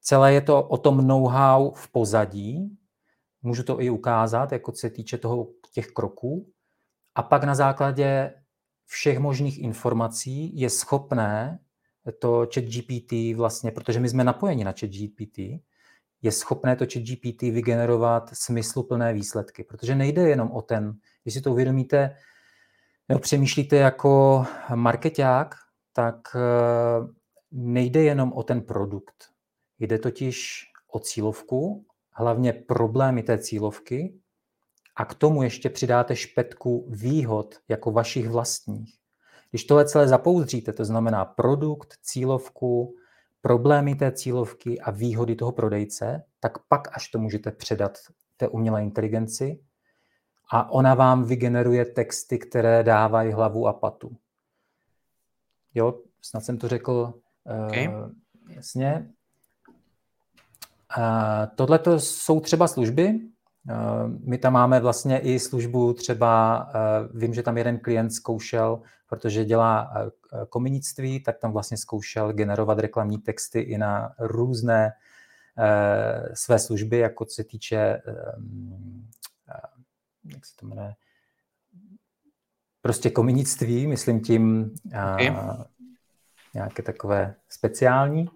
Celé 0.00 0.32
je 0.32 0.40
to 0.40 0.62
o 0.62 0.76
tom 0.76 1.06
know-how 1.06 1.70
v 1.70 1.88
pozadí, 1.88 2.78
můžu 3.42 3.62
to 3.62 3.80
i 3.80 3.90
ukázat, 3.90 4.52
jako 4.52 4.72
se 4.72 4.90
týče 4.90 5.18
toho 5.18 5.48
těch 5.72 5.86
kroků, 5.86 6.52
a 7.14 7.22
pak 7.22 7.44
na 7.44 7.54
základě 7.54 8.34
všech 8.86 9.18
možných 9.18 9.58
informací 9.58 10.60
je 10.60 10.70
schopné 10.70 11.58
to 12.18 12.46
chat 12.54 12.64
GPT 12.64 13.36
vlastně, 13.36 13.70
protože 13.70 14.00
my 14.00 14.08
jsme 14.08 14.24
napojeni 14.24 14.64
na 14.64 14.72
chat 14.72 14.90
GPT, 14.90 15.38
je 16.22 16.32
schopné 16.32 16.76
to 16.76 16.84
chat 16.92 17.02
GPT 17.02 17.42
vygenerovat 17.42 18.30
smysluplné 18.32 19.12
výsledky, 19.12 19.64
protože 19.64 19.94
nejde 19.94 20.28
jenom 20.28 20.50
o 20.50 20.62
ten, 20.62 20.92
když 21.22 21.34
si 21.34 21.40
to 21.40 21.52
uvědomíte, 21.52 22.16
nebo 23.08 23.20
přemýšlíte 23.20 23.76
jako 23.76 24.44
marketák, 24.74 25.54
tak 25.92 26.36
eh, 26.36 26.40
nejde 27.52 28.02
jenom 28.02 28.32
o 28.32 28.42
ten 28.42 28.60
produkt. 28.60 29.24
Jde 29.78 29.98
totiž 29.98 30.64
o 30.92 30.98
cílovku, 30.98 31.86
hlavně 32.12 32.52
problémy 32.52 33.22
té 33.22 33.38
cílovky 33.38 34.14
a 34.96 35.04
k 35.04 35.14
tomu 35.14 35.42
ještě 35.42 35.70
přidáte 35.70 36.16
špetku 36.16 36.86
výhod 36.90 37.54
jako 37.68 37.90
vašich 37.90 38.28
vlastních. 38.28 38.96
Když 39.50 39.64
tohle 39.64 39.84
celé 39.84 40.08
zapouzdříte, 40.08 40.72
to 40.72 40.84
znamená 40.84 41.24
produkt, 41.24 41.94
cílovku, 42.02 42.96
problémy 43.40 43.94
té 43.94 44.12
cílovky 44.12 44.80
a 44.80 44.90
výhody 44.90 45.36
toho 45.36 45.52
prodejce, 45.52 46.22
tak 46.40 46.58
pak 46.68 46.96
až 46.96 47.08
to 47.08 47.18
můžete 47.18 47.50
předat 47.50 47.98
té 48.36 48.48
umělé 48.48 48.82
inteligenci 48.82 49.60
a 50.52 50.70
ona 50.70 50.94
vám 50.94 51.24
vygeneruje 51.24 51.84
texty, 51.84 52.38
které 52.38 52.82
dávají 52.82 53.32
hlavu 53.32 53.66
a 53.66 53.72
patu. 53.72 54.16
Jo, 55.74 56.00
snad 56.22 56.44
jsem 56.44 56.58
to 56.58 56.68
řekl 56.68 57.14
okay. 57.66 57.88
uh, 57.88 58.10
jasně. 58.48 59.10
Uh, 60.98 61.46
Tohle 61.54 61.78
to 61.78 62.00
jsou 62.00 62.40
třeba 62.40 62.68
služby, 62.68 63.20
my 64.24 64.38
tam 64.38 64.52
máme 64.52 64.80
vlastně 64.80 65.18
i 65.18 65.38
službu 65.38 65.92
třeba, 65.92 66.66
eh, 66.74 67.08
vím, 67.14 67.34
že 67.34 67.42
tam 67.42 67.58
jeden 67.58 67.78
klient 67.78 68.10
zkoušel, 68.10 68.82
protože 69.06 69.44
dělá 69.44 69.92
eh, 69.96 70.10
kominictví, 70.48 71.20
tak 71.20 71.38
tam 71.38 71.52
vlastně 71.52 71.76
zkoušel 71.76 72.32
generovat 72.32 72.78
reklamní 72.78 73.18
texty 73.18 73.60
i 73.60 73.78
na 73.78 74.14
různé 74.18 74.92
své 76.34 76.58
služby, 76.58 76.98
jako 76.98 77.26
se 77.28 77.44
týče, 77.44 78.02
jak 80.24 80.46
se 80.46 80.56
to 80.56 80.66
jmenuje, 80.66 80.94
prostě 82.82 83.10
kominictví, 83.10 83.86
myslím 83.86 84.20
tím 84.20 84.74
okay. 84.86 85.36
nějaké 86.54 86.82
takové 86.82 87.34
speciální. 87.48 88.28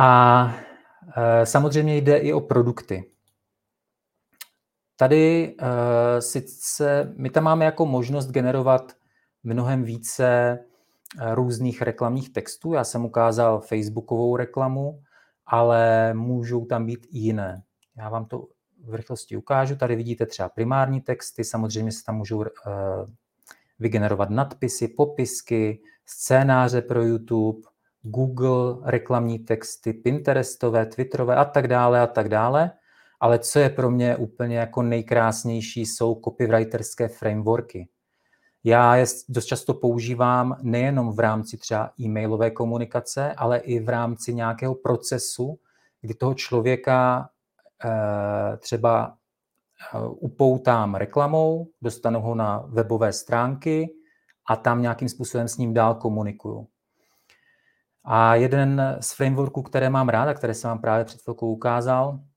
A 0.00 0.54
samozřejmě 1.44 1.96
jde 1.96 2.16
i 2.16 2.32
o 2.32 2.40
produkty. 2.40 3.13
Tady 4.96 5.56
uh, 5.60 5.68
sice 6.18 7.12
my 7.16 7.30
tam 7.30 7.44
máme 7.44 7.64
jako 7.64 7.86
možnost 7.86 8.26
generovat 8.26 8.92
mnohem 9.42 9.84
více 9.84 10.58
uh, 11.20 11.34
různých 11.34 11.82
reklamních 11.82 12.32
textů. 12.32 12.72
Já 12.72 12.84
jsem 12.84 13.04
ukázal 13.04 13.60
Facebookovou 13.60 14.36
reklamu, 14.36 15.00
ale 15.46 16.14
můžou 16.14 16.64
tam 16.64 16.86
být 16.86 17.06
i 17.10 17.18
jiné. 17.18 17.62
Já 17.96 18.08
vám 18.08 18.24
to 18.24 18.48
v 18.84 18.94
rychlosti 18.94 19.36
ukážu. 19.36 19.76
Tady 19.76 19.96
vidíte 19.96 20.26
třeba 20.26 20.48
primární 20.48 21.00
texty, 21.00 21.44
samozřejmě 21.44 21.92
se 21.92 22.04
tam 22.04 22.16
můžou 22.16 22.38
uh, 22.38 22.44
vygenerovat 23.78 24.30
nadpisy, 24.30 24.88
popisky, 24.88 25.80
scénáře 26.06 26.82
pro 26.82 27.02
YouTube, 27.02 27.58
Google 28.02 28.76
reklamní 28.84 29.38
texty, 29.38 29.92
Pinterestové, 29.92 30.86
Twitterové 30.86 31.36
a 31.36 31.44
tak 31.44 31.68
dále 31.68 32.00
a 32.00 32.06
tak 32.06 32.28
dále 32.28 32.70
ale 33.24 33.38
co 33.38 33.58
je 33.58 33.70
pro 33.70 33.90
mě 33.90 34.16
úplně 34.16 34.56
jako 34.56 34.82
nejkrásnější, 34.82 35.86
jsou 35.86 36.20
copywriterské 36.24 37.08
frameworky. 37.08 37.88
Já 38.64 38.96
je 38.96 39.06
dost 39.28 39.44
často 39.44 39.74
používám 39.74 40.56
nejenom 40.62 41.12
v 41.12 41.18
rámci 41.20 41.56
třeba 41.56 41.90
e-mailové 42.00 42.50
komunikace, 42.50 43.32
ale 43.32 43.58
i 43.58 43.80
v 43.80 43.88
rámci 43.88 44.34
nějakého 44.34 44.74
procesu, 44.74 45.58
kdy 46.00 46.14
toho 46.14 46.34
člověka 46.34 47.28
e, 47.84 48.56
třeba 48.56 49.16
eh, 49.94 49.98
upoutám 50.08 50.94
reklamou, 50.94 51.68
dostanu 51.82 52.20
ho 52.20 52.34
na 52.34 52.58
webové 52.58 53.12
stránky 53.12 53.94
a 54.48 54.56
tam 54.56 54.82
nějakým 54.82 55.08
způsobem 55.08 55.48
s 55.48 55.56
ním 55.56 55.74
dál 55.74 55.94
komunikuju. 55.94 56.68
A 58.04 58.34
jeden 58.34 58.96
z 59.00 59.12
frameworků, 59.12 59.62
které 59.62 59.90
mám 59.90 60.08
rád 60.08 60.28
a 60.28 60.34
které 60.34 60.54
jsem 60.54 60.68
vám 60.68 60.78
právě 60.78 61.04
před 61.04 61.22
chvilkou 61.22 61.52
ukázal, 61.52 62.20
Eh, 62.20 62.33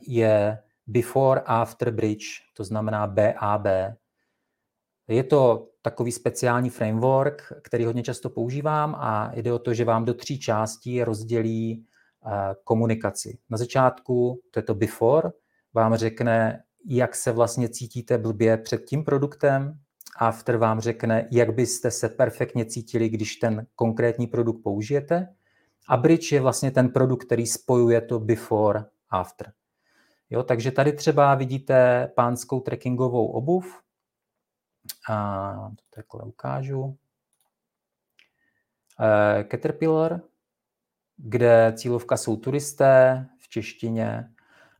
je 0.00 0.58
Before 0.86 1.40
After 1.40 1.90
Bridge, 1.90 2.26
to 2.56 2.64
znamená 2.64 3.06
BAB. 3.06 3.66
Je 5.08 5.24
to 5.24 5.68
takový 5.82 6.12
speciální 6.12 6.70
framework, 6.70 7.52
který 7.62 7.84
hodně 7.84 8.02
často 8.02 8.30
používám 8.30 8.94
a 8.98 9.32
jde 9.34 9.52
o 9.52 9.58
to, 9.58 9.74
že 9.74 9.84
vám 9.84 10.04
do 10.04 10.14
tří 10.14 10.38
částí 10.38 11.04
rozdělí 11.04 11.86
eh, 12.26 12.54
komunikaci. 12.64 13.38
Na 13.50 13.58
začátku, 13.58 14.40
to 14.50 14.58
je 14.58 14.62
to 14.62 14.74
before, 14.74 15.30
vám 15.74 15.96
řekne, 15.96 16.62
jak 16.86 17.14
se 17.14 17.32
vlastně 17.32 17.68
cítíte 17.68 18.18
blbě 18.18 18.56
před 18.56 18.84
tím 18.84 19.04
produktem, 19.04 19.78
after 20.18 20.56
vám 20.56 20.80
řekne, 20.80 21.28
jak 21.30 21.54
byste 21.54 21.90
se 21.90 22.08
perfektně 22.08 22.64
cítili, 22.64 23.08
když 23.08 23.36
ten 23.36 23.66
konkrétní 23.74 24.26
produkt 24.26 24.62
použijete. 24.62 25.28
A 25.88 25.96
bridge 25.96 26.32
je 26.32 26.40
vlastně 26.40 26.70
ten 26.70 26.88
produkt, 26.88 27.24
který 27.24 27.46
spojuje 27.46 28.00
to 28.00 28.20
before 28.20 28.84
after. 29.12 29.52
Jo, 30.30 30.42
takže 30.42 30.70
tady 30.70 30.92
třeba 30.92 31.34
vidíte 31.34 32.06
pánskou 32.16 32.60
trekkingovou 32.60 33.26
obuv. 33.26 33.82
A 35.10 35.70
to 35.76 35.84
takhle 35.94 36.22
ukážu. 36.22 36.98
E, 39.00 39.44
Caterpillar, 39.44 40.20
kde 41.16 41.72
cílovka 41.76 42.16
jsou 42.16 42.36
turisté 42.36 43.26
v 43.38 43.48
češtině 43.48 44.28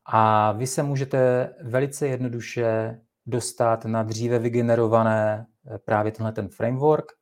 a 0.05 0.53
vy 0.53 0.67
se 0.67 0.83
můžete 0.83 1.51
velice 1.63 2.07
jednoduše 2.09 3.01
dostat 3.27 3.85
na 3.85 4.03
dříve 4.03 4.39
vygenerované 4.39 5.47
eh, 5.67 5.79
právě 5.79 6.13
tenhle 6.13 6.33
ten 6.33 6.49
framework, 6.49 7.13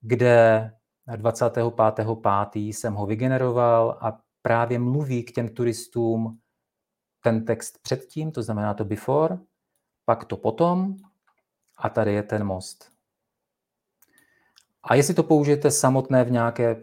kde 0.00 0.70
25.5. 1.08 2.68
jsem 2.68 2.94
ho 2.94 3.06
vygeneroval 3.06 3.98
a 4.00 4.18
právě 4.42 4.78
mluví 4.78 5.24
k 5.24 5.32
těm 5.32 5.48
turistům 5.48 6.38
ten 7.22 7.44
text 7.44 7.78
předtím, 7.82 8.32
to 8.32 8.42
znamená 8.42 8.74
to 8.74 8.84
before, 8.84 9.38
pak 10.04 10.24
to 10.24 10.36
potom 10.36 10.96
a 11.78 11.88
tady 11.88 12.12
je 12.12 12.22
ten 12.22 12.44
most. 12.44 12.92
A 14.82 14.94
jestli 14.94 15.14
to 15.14 15.22
použijete 15.22 15.70
samotné 15.70 16.24
v 16.24 16.30
nějaké 16.30 16.82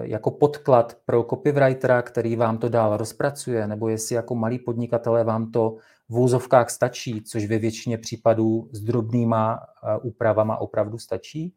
jako 0.00 0.30
podklad 0.30 0.98
pro 1.04 1.24
copywritera, 1.24 2.02
který 2.02 2.36
vám 2.36 2.58
to 2.58 2.68
dál 2.68 2.96
rozpracuje, 2.96 3.66
nebo 3.66 3.88
jestli 3.88 4.14
jako 4.14 4.34
malí 4.34 4.58
podnikatelé 4.58 5.24
vám 5.24 5.50
to 5.50 5.76
v 6.08 6.18
úzovkách 6.18 6.70
stačí, 6.70 7.22
což 7.22 7.46
ve 7.46 7.58
většině 7.58 7.98
případů 7.98 8.68
s 8.72 8.80
drobnýma 8.80 9.60
úpravama 10.02 10.56
opravdu 10.56 10.98
stačí, 10.98 11.54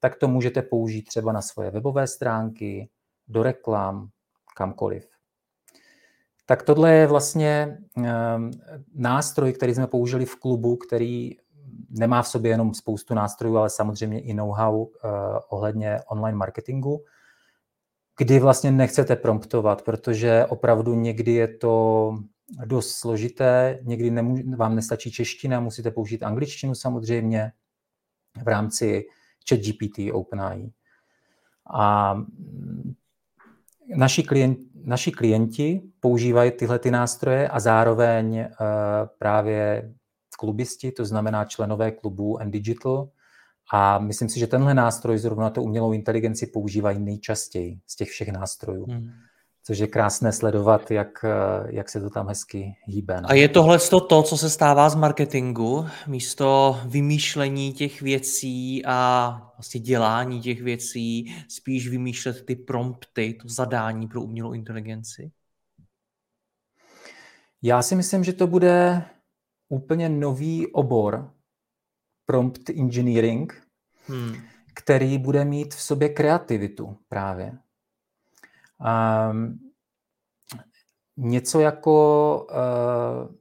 tak 0.00 0.16
to 0.16 0.28
můžete 0.28 0.62
použít 0.62 1.02
třeba 1.02 1.32
na 1.32 1.42
svoje 1.42 1.70
webové 1.70 2.06
stránky, 2.06 2.90
do 3.28 3.42
reklam, 3.42 4.08
kamkoliv. 4.60 5.08
Tak 6.46 6.62
tohle 6.62 6.94
je 6.94 7.06
vlastně 7.06 7.78
um, 7.96 8.50
nástroj, 8.94 9.52
který 9.52 9.74
jsme 9.74 9.86
použili 9.86 10.26
v 10.26 10.36
klubu, 10.36 10.76
který 10.76 11.36
nemá 11.90 12.22
v 12.22 12.28
sobě 12.28 12.50
jenom 12.50 12.74
spoustu 12.74 13.14
nástrojů, 13.14 13.56
ale 13.56 13.70
samozřejmě 13.70 14.20
i 14.20 14.34
know-how 14.34 14.82
uh, 14.82 14.90
ohledně 15.48 16.00
online 16.08 16.36
marketingu, 16.36 17.04
kdy 18.18 18.38
vlastně 18.38 18.70
nechcete 18.70 19.16
promptovat, 19.16 19.82
protože 19.82 20.46
opravdu 20.48 20.94
někdy 20.94 21.32
je 21.32 21.48
to 21.48 21.74
dost 22.64 22.92
složité, 22.92 23.78
někdy 23.82 24.10
vám 24.56 24.76
nestačí 24.76 25.12
čeština, 25.12 25.60
musíte 25.60 25.90
použít 25.90 26.22
angličtinu 26.22 26.74
samozřejmě 26.74 27.52
v 28.44 28.48
rámci 28.48 29.04
ChatGPT, 29.48 30.12
OpenAI. 30.12 30.72
A 31.74 32.14
naši, 33.96 34.22
klient, 34.22 34.58
naši 34.84 35.12
klienti 35.12 35.80
používají 36.00 36.50
tyhle 36.50 36.78
ty 36.78 36.90
nástroje 36.90 37.48
a 37.48 37.60
zároveň 37.60 38.38
uh, 38.38 38.46
právě 39.18 39.92
klubisti, 40.38 40.92
to 40.92 41.04
znamená 41.04 41.44
členové 41.44 41.90
klubu 41.90 42.40
and 42.40 42.50
Digital. 42.50 43.08
A 43.72 43.98
myslím 43.98 44.28
si, 44.28 44.40
že 44.40 44.46
tenhle 44.46 44.74
nástroj 44.74 45.18
zrovna 45.18 45.50
to 45.50 45.62
umělou 45.62 45.92
inteligenci 45.92 46.46
používají 46.46 46.98
nejčastěji 46.98 47.80
z 47.86 47.96
těch 47.96 48.08
všech 48.08 48.28
nástrojů. 48.28 48.86
Hmm 48.90 49.10
což 49.62 49.78
je 49.78 49.86
krásné 49.86 50.32
sledovat, 50.32 50.90
jak, 50.90 51.24
jak 51.68 51.88
se 51.88 52.00
to 52.00 52.10
tam 52.10 52.28
hezky 52.28 52.74
hýbe. 52.84 53.20
No. 53.20 53.30
A 53.30 53.34
je 53.34 53.48
tohle 53.48 53.78
to, 54.08 54.22
co 54.22 54.36
se 54.36 54.50
stává 54.50 54.88
z 54.88 54.94
marketingu, 54.94 55.86
místo 56.06 56.80
vymýšlení 56.86 57.72
těch 57.72 58.02
věcí 58.02 58.82
a 58.86 59.52
vlastně 59.56 59.80
dělání 59.80 60.40
těch 60.40 60.62
věcí, 60.62 61.34
spíš 61.48 61.88
vymýšlet 61.88 62.46
ty 62.46 62.56
prompty, 62.56 63.38
to 63.42 63.48
zadání 63.48 64.08
pro 64.08 64.22
umělou 64.22 64.52
inteligenci? 64.52 65.30
Já 67.62 67.82
si 67.82 67.94
myslím, 67.94 68.24
že 68.24 68.32
to 68.32 68.46
bude 68.46 69.02
úplně 69.68 70.08
nový 70.08 70.66
obor, 70.66 71.30
prompt 72.26 72.70
engineering, 72.70 73.62
hmm. 74.06 74.34
který 74.74 75.18
bude 75.18 75.44
mít 75.44 75.74
v 75.74 75.82
sobě 75.82 76.08
kreativitu 76.08 76.96
právě. 77.08 77.58
Um, 79.30 79.58
něco 81.16 81.60
jako, 81.60 82.46
uh, 82.50 83.34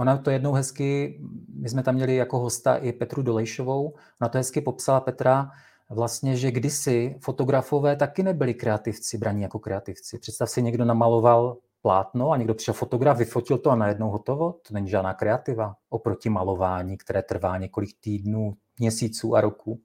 ona 0.00 0.16
to 0.16 0.30
jednou 0.30 0.52
hezky, 0.52 1.20
my 1.60 1.68
jsme 1.68 1.82
tam 1.82 1.94
měli 1.94 2.16
jako 2.16 2.38
hosta 2.38 2.76
i 2.76 2.92
Petru 2.92 3.22
Dolejšovou, 3.22 3.94
ona 4.20 4.28
to 4.28 4.38
hezky 4.38 4.60
popsala 4.60 5.00
Petra, 5.00 5.50
vlastně, 5.90 6.36
že 6.36 6.50
kdysi 6.50 7.16
fotografové 7.20 7.96
taky 7.96 8.22
nebyli 8.22 8.54
kreativci, 8.54 9.18
braní 9.18 9.42
jako 9.42 9.58
kreativci. 9.58 10.18
Představ 10.18 10.50
si, 10.50 10.62
někdo 10.62 10.84
namaloval 10.84 11.56
plátno 11.82 12.30
a 12.30 12.36
někdo 12.36 12.54
přišel 12.54 12.74
fotograf, 12.74 13.18
vyfotil 13.18 13.58
to 13.58 13.70
a 13.70 13.76
najednou 13.76 14.10
hotovo. 14.10 14.52
To 14.52 14.74
není 14.74 14.88
žádná 14.88 15.14
kreativa 15.14 15.76
oproti 15.88 16.28
malování, 16.28 16.96
které 16.96 17.22
trvá 17.22 17.58
několik 17.58 17.90
týdnů, 18.00 18.56
měsíců 18.78 19.36
a 19.36 19.40
roků. 19.40 19.80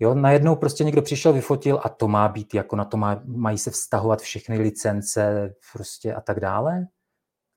Jo, 0.00 0.14
najednou 0.14 0.56
prostě 0.56 0.84
někdo 0.84 1.02
přišel, 1.02 1.32
vyfotil 1.32 1.80
a 1.84 1.88
to 1.88 2.08
má 2.08 2.28
být, 2.28 2.54
jako 2.54 2.76
na 2.76 2.84
to 2.84 2.96
má, 2.96 3.20
mají 3.24 3.58
se 3.58 3.70
vztahovat 3.70 4.20
všechny 4.20 4.58
licence 4.58 5.54
prostě 5.72 6.14
a 6.14 6.20
tak 6.20 6.40
dále. 6.40 6.86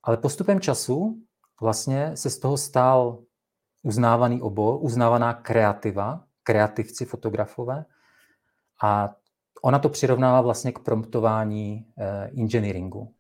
Ale 0.04 0.18
postupem 0.18 0.60
času 0.60 1.22
vlastně 1.62 2.18
se 2.18 2.30
z 2.30 2.40
toho 2.40 2.58
stal 2.58 3.20
uznávaný 3.84 4.42
obor, 4.42 4.78
uznávaná 4.82 5.34
kreativa, 5.34 6.24
kreativci 6.44 7.06
fotografové 7.06 7.86
a 8.84 9.16
ona 9.62 9.80
to 9.80 9.90
přirovnala 9.90 10.42
vlastně 10.42 10.72
k 10.72 10.80
promptování 10.80 11.86
eh, 11.98 12.32
engineeringu. 12.38 13.14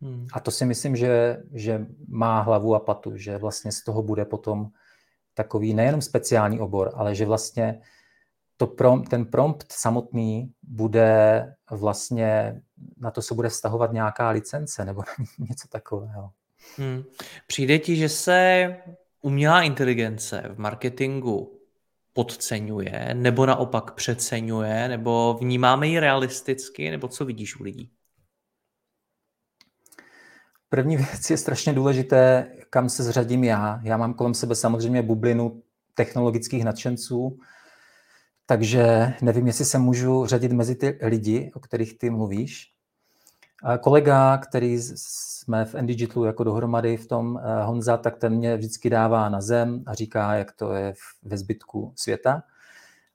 Hmm. 0.00 0.26
A 0.32 0.40
to 0.40 0.50
si 0.50 0.64
myslím, 0.64 0.96
že, 0.96 1.42
že 1.52 1.86
má 2.08 2.40
hlavu 2.40 2.74
a 2.74 2.80
patu, 2.80 3.16
že 3.16 3.38
vlastně 3.38 3.72
z 3.72 3.84
toho 3.84 4.02
bude 4.02 4.24
potom 4.24 4.70
takový 5.34 5.74
nejenom 5.74 6.02
speciální 6.02 6.60
obor, 6.60 6.92
ale 6.94 7.14
že 7.14 7.26
vlastně 7.26 7.80
to 8.62 8.66
prom, 8.66 9.04
ten 9.04 9.26
prompt 9.26 9.72
samotný 9.72 10.52
bude 10.62 11.44
vlastně, 11.70 12.60
na 12.96 13.10
to 13.10 13.22
se 13.22 13.34
bude 13.34 13.48
vztahovat 13.48 13.92
nějaká 13.92 14.30
licence 14.30 14.84
nebo 14.84 15.02
něco 15.38 15.68
takového. 15.68 16.30
Hmm. 16.76 17.02
Přijde 17.46 17.78
ti, 17.78 17.96
že 17.96 18.08
se 18.08 18.68
umělá 19.22 19.62
inteligence 19.62 20.42
v 20.54 20.58
marketingu 20.58 21.60
podceňuje, 22.12 23.10
nebo 23.14 23.46
naopak 23.46 23.94
přeceňuje, 23.94 24.88
nebo 24.88 25.38
vnímáme 25.40 25.86
ji 25.88 26.00
realisticky, 26.00 26.90
nebo 26.90 27.08
co 27.08 27.24
vidíš 27.24 27.60
u 27.60 27.62
lidí? 27.62 27.92
První 30.68 30.96
věc 31.10 31.30
je 31.30 31.36
strašně 31.36 31.72
důležité, 31.72 32.52
kam 32.70 32.88
se 32.88 33.02
zřadím 33.02 33.44
já. 33.44 33.80
Já 33.82 33.96
mám 33.96 34.14
kolem 34.14 34.34
sebe 34.34 34.54
samozřejmě 34.54 35.02
bublinu 35.02 35.62
technologických 35.94 36.64
nadšenců, 36.64 37.38
takže 38.46 39.14
nevím, 39.22 39.46
jestli 39.46 39.64
se 39.64 39.78
můžu 39.78 40.26
řadit 40.26 40.52
mezi 40.52 40.74
ty 40.74 40.98
lidi, 41.02 41.50
o 41.54 41.60
kterých 41.60 41.98
ty 41.98 42.10
mluvíš. 42.10 42.72
Kolega, 43.80 44.38
který 44.38 44.78
jsme 44.80 45.64
v 45.64 45.74
Endigitlu 45.74 46.24
jako 46.24 46.44
dohromady 46.44 46.96
v 46.96 47.06
tom 47.06 47.38
eh, 47.38 47.64
Honza, 47.64 47.96
tak 47.96 48.16
ten 48.16 48.34
mě 48.34 48.56
vždycky 48.56 48.90
dává 48.90 49.28
na 49.28 49.40
zem 49.40 49.82
a 49.86 49.94
říká, 49.94 50.34
jak 50.34 50.52
to 50.52 50.72
je 50.72 50.94
ve 51.22 51.38
zbytku 51.38 51.92
světa. 51.96 52.42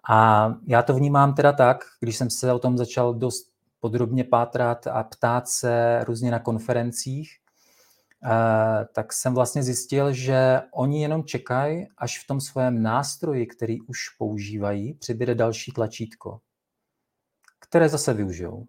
A 0.09 0.53
já 0.67 0.83
to 0.83 0.93
vnímám 0.93 1.33
teda 1.33 1.53
tak, 1.53 1.85
když 1.99 2.17
jsem 2.17 2.29
se 2.29 2.53
o 2.53 2.59
tom 2.59 2.77
začal 2.77 3.13
dost 3.13 3.51
podrobně 3.79 4.23
pátrat 4.23 4.87
a 4.87 5.03
ptát 5.03 5.47
se 5.47 6.03
různě 6.03 6.31
na 6.31 6.39
konferencích, 6.39 7.37
tak 8.93 9.13
jsem 9.13 9.33
vlastně 9.33 9.63
zjistil, 9.63 10.13
že 10.13 10.61
oni 10.73 11.01
jenom 11.01 11.23
čekají, 11.23 11.87
až 11.97 12.23
v 12.23 12.27
tom 12.27 12.41
svém 12.41 12.81
nástroji, 12.81 13.47
který 13.47 13.81
už 13.81 13.97
používají, 14.17 14.93
přibude 14.93 15.35
další 15.35 15.71
tlačítko, 15.71 16.39
které 17.59 17.89
zase 17.89 18.13
využijou. 18.13 18.67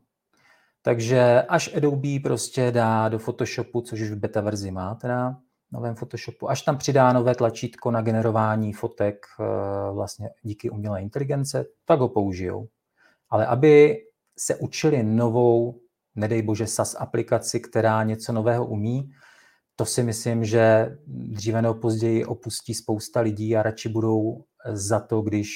Takže 0.82 1.42
až 1.42 1.74
Adobe 1.76 2.20
prostě 2.22 2.70
dá 2.70 3.08
do 3.08 3.18
Photoshopu, 3.18 3.80
což 3.80 4.00
už 4.00 4.10
v 4.10 4.16
beta 4.16 4.40
verzi 4.40 4.70
má 4.70 4.94
teda, 4.94 5.36
novém 5.72 5.94
Photoshopu, 5.94 6.50
až 6.50 6.62
tam 6.62 6.78
přidá 6.78 7.12
nové 7.12 7.34
tlačítko 7.34 7.90
na 7.90 8.02
generování 8.02 8.72
fotek 8.72 9.26
eh, 9.40 9.44
vlastně 9.92 10.30
díky 10.42 10.70
umělé 10.70 11.02
inteligence, 11.02 11.64
tak 11.84 12.00
ho 12.00 12.08
použijou. 12.08 12.68
Ale 13.30 13.46
aby 13.46 13.96
se 14.38 14.56
učili 14.56 15.02
novou, 15.02 15.80
nedej 16.14 16.42
bože, 16.42 16.66
SAS 16.66 16.96
aplikaci, 16.98 17.60
která 17.60 18.02
něco 18.02 18.32
nového 18.32 18.66
umí, 18.66 19.10
to 19.78 19.84
si 19.84 20.02
myslím, 20.02 20.44
že 20.44 20.96
dříve 21.06 21.62
nebo 21.62 21.74
později 21.74 22.24
opustí 22.24 22.74
spousta 22.74 23.20
lidí 23.20 23.56
a 23.56 23.62
radši 23.62 23.88
budou 23.88 24.44
za 24.72 25.00
to, 25.00 25.22
když 25.22 25.48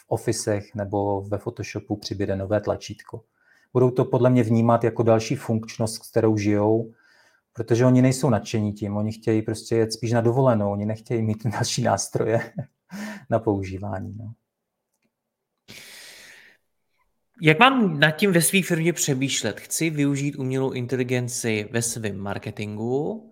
v 0.00 0.04
ofisech 0.08 0.74
nebo 0.74 1.22
ve 1.22 1.38
Photoshopu 1.38 1.96
přibude 1.96 2.36
nové 2.36 2.60
tlačítko. 2.60 3.24
Budou 3.72 3.90
to 3.90 4.04
podle 4.04 4.30
mě 4.30 4.42
vnímat 4.42 4.84
jako 4.84 5.02
další 5.02 5.36
funkčnost, 5.36 5.94
s 5.94 6.10
kterou 6.10 6.36
žijou, 6.36 6.92
protože 7.52 7.86
oni 7.86 8.02
nejsou 8.02 8.30
nadšení 8.30 8.72
tím, 8.72 8.96
oni 8.96 9.12
chtějí 9.12 9.42
prostě 9.42 9.76
jet 9.76 9.92
spíš 9.92 10.12
na 10.12 10.20
dovolenou, 10.20 10.72
oni 10.72 10.86
nechtějí 10.86 11.22
mít 11.22 11.46
další 11.52 11.82
nástroje 11.82 12.52
na 13.30 13.38
používání. 13.38 14.14
No. 14.18 14.32
Jak 17.44 17.58
mám 17.58 18.00
nad 18.00 18.10
tím 18.10 18.32
ve 18.32 18.42
své 18.42 18.62
firmě 18.62 18.92
přemýšlet? 18.92 19.60
Chci 19.60 19.90
využít 19.90 20.36
umělou 20.36 20.70
inteligenci 20.70 21.68
ve 21.72 21.82
svém 21.82 22.18
marketingu. 22.18 23.30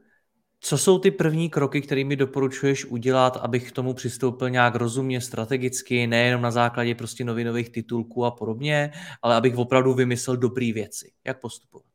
Co 0.61 0.79
jsou 0.79 0.99
ty 0.99 1.11
první 1.11 1.51
kroky, 1.51 1.81
které 1.81 2.05
mi 2.05 2.17
doporučuješ 2.17 2.85
udělat, 2.85 3.37
abych 3.37 3.69
k 3.69 3.73
tomu 3.73 3.95
přistoupil 3.95 4.51
nějak 4.51 4.75
rozumně, 4.75 5.21
strategicky, 5.21 6.07
nejenom 6.07 6.43
na 6.43 6.51
základě 6.51 6.95
prostě 6.95 7.25
novinových 7.25 7.71
titulků 7.71 8.25
a 8.25 8.31
podobně, 8.31 8.93
ale 9.23 9.37
abych 9.37 9.59
opravdu 9.59 9.95
vymyslel 9.95 10.37
dobré 10.37 10.73
věci. 10.73 11.13
Jak 11.27 11.41
postupovat? 11.41 11.87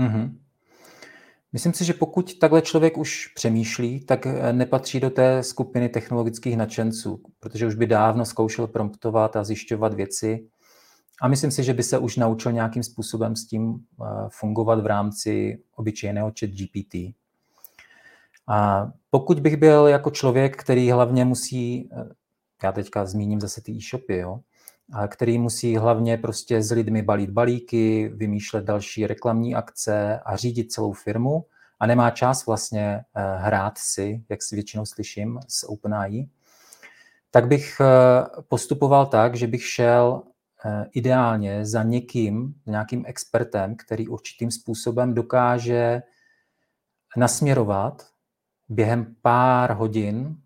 Mm-hmm. 0.00 0.38
Myslím 1.52 1.72
si, 1.72 1.84
že 1.84 1.92
pokud 1.92 2.38
takhle 2.38 2.62
člověk 2.62 2.98
už 2.98 3.26
přemýšlí, 3.26 4.04
tak 4.04 4.26
eh, 4.26 4.52
nepatří 4.52 5.00
do 5.00 5.10
té 5.10 5.42
skupiny 5.42 5.88
technologických 5.88 6.56
nadšenců, 6.56 7.22
protože 7.40 7.66
už 7.66 7.74
by 7.74 7.86
dávno 7.86 8.24
zkoušel 8.24 8.66
promptovat 8.66 9.36
a 9.36 9.44
zjišťovat 9.44 9.94
věci, 9.94 10.48
a 11.22 11.28
myslím 11.28 11.50
si, 11.50 11.64
že 11.64 11.74
by 11.74 11.82
se 11.82 11.98
už 11.98 12.16
naučil 12.16 12.52
nějakým 12.52 12.82
způsobem 12.82 13.36
s 13.36 13.46
tím 13.46 13.74
eh, 13.74 14.04
fungovat 14.28 14.80
v 14.80 14.86
rámci 14.86 15.62
obyčejného 15.76 16.32
chat 16.40 16.50
GPT. 16.50 16.94
A 18.46 18.88
pokud 19.10 19.40
bych 19.40 19.56
byl 19.56 19.86
jako 19.86 20.10
člověk, 20.10 20.56
který 20.56 20.90
hlavně 20.90 21.24
musí 21.24 21.88
eh, 21.92 22.04
já 22.62 22.72
teďka 22.72 23.06
zmíním 23.06 23.40
zase 23.40 23.60
ty 23.60 23.72
e-shopy, 23.72 24.16
jo, 24.18 24.40
který 25.08 25.38
musí 25.38 25.76
hlavně 25.76 26.18
prostě 26.18 26.62
s 26.62 26.70
lidmi 26.70 27.02
balít 27.02 27.30
balíky, 27.30 28.12
vymýšlet 28.14 28.64
další 28.64 29.06
reklamní 29.06 29.54
akce 29.54 30.20
a 30.24 30.36
řídit 30.36 30.72
celou 30.72 30.92
firmu 30.92 31.44
a 31.80 31.86
nemá 31.86 32.10
čas 32.10 32.46
vlastně 32.46 33.04
eh, 33.14 33.36
hrát 33.36 33.78
si, 33.78 34.24
jak 34.28 34.42
si 34.42 34.54
většinou 34.54 34.86
slyším 34.86 35.40
z 35.48 35.64
OpenAI, 35.64 36.28
tak 37.30 37.48
bych 37.48 37.80
postupoval 38.48 39.06
tak, 39.06 39.34
že 39.34 39.46
bych 39.46 39.64
šel 39.66 40.22
ideálně 40.92 41.66
za 41.66 41.82
někým, 41.82 42.54
nějakým 42.66 43.04
expertem, 43.06 43.76
který 43.76 44.08
určitým 44.08 44.50
způsobem 44.50 45.14
dokáže 45.14 46.02
nasměrovat 47.16 48.06
během 48.68 49.14
pár 49.22 49.72
hodin, 49.72 50.36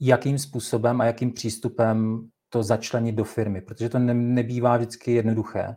jakým 0.00 0.38
způsobem 0.38 1.00
a 1.00 1.04
jakým 1.04 1.32
přístupem 1.32 2.28
to 2.48 2.62
začlenit 2.62 3.14
do 3.14 3.24
firmy, 3.24 3.60
protože 3.60 3.88
to 3.88 3.98
nebývá 3.98 4.76
vždycky 4.76 5.12
jednoduché. 5.12 5.76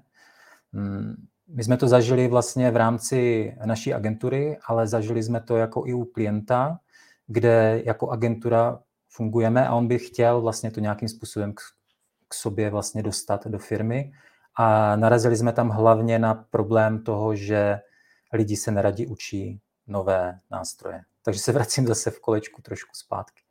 Hmm, 0.74 1.16
my 1.48 1.64
jsme 1.64 1.78
to 1.78 1.88
zažili 1.88 2.28
vlastně 2.28 2.72
v 2.72 2.76
rámci 2.76 3.54
naší 3.66 3.94
agentury, 3.94 4.58
ale 4.68 4.88
zažili 4.88 5.24
jsme 5.24 5.42
to 5.42 5.58
jako 5.58 5.84
i 5.86 5.94
u 5.94 6.06
klienta, 6.06 6.80
kde 7.28 7.82
jako 7.86 8.10
agentura 8.10 8.80
fungujeme 9.10 9.68
a 9.68 9.76
on 9.76 9.88
by 9.88 10.00
chtěl 10.00 10.42
vlastně 10.42 10.72
to 10.72 10.80
nějakým 10.80 11.10
způsobem 11.10 11.54
k, 12.28 12.34
sobě 12.34 12.70
vlastně 12.70 13.04
dostat 13.04 13.48
do 13.48 13.60
firmy. 13.60 14.12
A 14.58 14.96
narazili 14.96 15.38
jsme 15.38 15.54
tam 15.54 15.70
hlavně 15.70 16.20
na 16.20 16.34
problém 16.34 17.04
toho, 17.04 17.36
že 17.36 17.80
lidi 18.34 18.58
se 18.58 18.72
neradi 18.72 19.08
učí 19.08 19.62
nové 19.88 20.40
nástroje. 20.52 21.02
Takže 21.24 21.40
se 21.40 21.52
vracím 21.52 21.88
zase 21.88 22.12
v 22.12 22.20
kolečku 22.20 22.62
trošku 22.62 22.92
zpátky. 22.96 23.42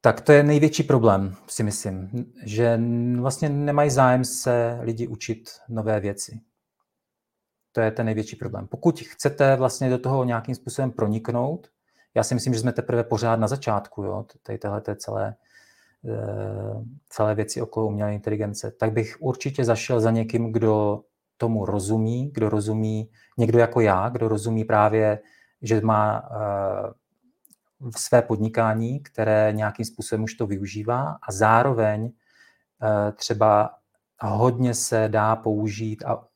Tak 0.00 0.20
to 0.20 0.32
je 0.32 0.42
největší 0.42 0.82
problém, 0.82 1.36
si 1.46 1.62
myslím, 1.62 2.10
že 2.44 2.80
vlastně 3.20 3.48
nemají 3.48 3.90
zájem 3.90 4.24
se 4.24 4.78
lidi 4.82 5.06
učit 5.06 5.50
nové 5.68 6.00
věci. 6.00 6.40
To 7.72 7.80
je 7.80 7.90
ten 7.90 8.06
největší 8.06 8.36
problém. 8.36 8.66
Pokud 8.66 9.00
chcete 9.00 9.56
vlastně 9.56 9.90
do 9.90 9.98
toho 9.98 10.24
nějakým 10.24 10.54
způsobem 10.54 10.90
proniknout, 10.90 11.68
já 12.14 12.22
si 12.22 12.34
myslím, 12.34 12.54
že 12.54 12.60
jsme 12.60 12.72
teprve 12.72 13.04
pořád 13.04 13.36
na 13.36 13.48
začátku, 13.48 14.02
jo, 14.02 14.26
tady 14.42 14.58
téhle 14.58 14.82
celé, 14.96 15.34
celé 17.08 17.34
věci 17.34 17.62
okolo 17.62 17.86
umělé 17.86 18.14
inteligence, 18.14 18.70
tak 18.70 18.92
bych 18.92 19.16
určitě 19.20 19.64
zašel 19.64 20.00
za 20.00 20.10
někým, 20.10 20.52
kdo 20.52 21.02
tomu 21.36 21.64
rozumí, 21.64 22.30
kdo 22.34 22.48
rozumí, 22.48 23.10
někdo 23.38 23.58
jako 23.58 23.80
já, 23.80 24.08
kdo 24.08 24.28
rozumí 24.28 24.64
právě, 24.64 25.18
že 25.62 25.80
má 25.80 26.30
uh, 26.30 27.90
své 27.96 28.22
podnikání, 28.22 29.00
které 29.00 29.52
nějakým 29.52 29.84
způsobem 29.84 30.24
už 30.24 30.34
to 30.34 30.46
využívá 30.46 31.18
a 31.22 31.32
zároveň 31.32 32.02
uh, 32.02 32.10
třeba 33.14 33.70
hodně 34.20 34.74
se 34.74 35.08
dá 35.08 35.36
použít 35.36 36.04
a 36.04 36.28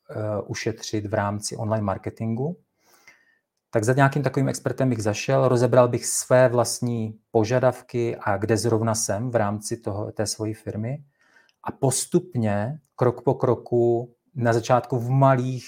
ušetřit 0.47 1.05
v 1.05 1.13
rámci 1.13 1.57
online 1.57 1.83
marketingu. 1.83 2.57
Tak 3.73 3.83
za 3.83 3.93
nějakým 3.93 4.23
takovým 4.23 4.49
expertem 4.49 4.89
bych 4.89 5.03
zašel, 5.03 5.47
rozebral 5.47 5.87
bych 5.87 6.05
své 6.05 6.49
vlastní 6.49 7.19
požadavky 7.31 8.15
a 8.15 8.37
kde 8.37 8.57
zrovna 8.57 8.95
jsem 8.95 9.31
v 9.31 9.35
rámci 9.35 9.77
toho, 9.77 10.11
té 10.11 10.25
svojí 10.25 10.53
firmy 10.53 11.03
a 11.63 11.71
postupně, 11.71 12.79
krok 12.95 13.21
po 13.21 13.33
kroku, 13.33 14.13
na 14.35 14.53
začátku 14.53 14.99
v 14.99 15.09
malých 15.09 15.65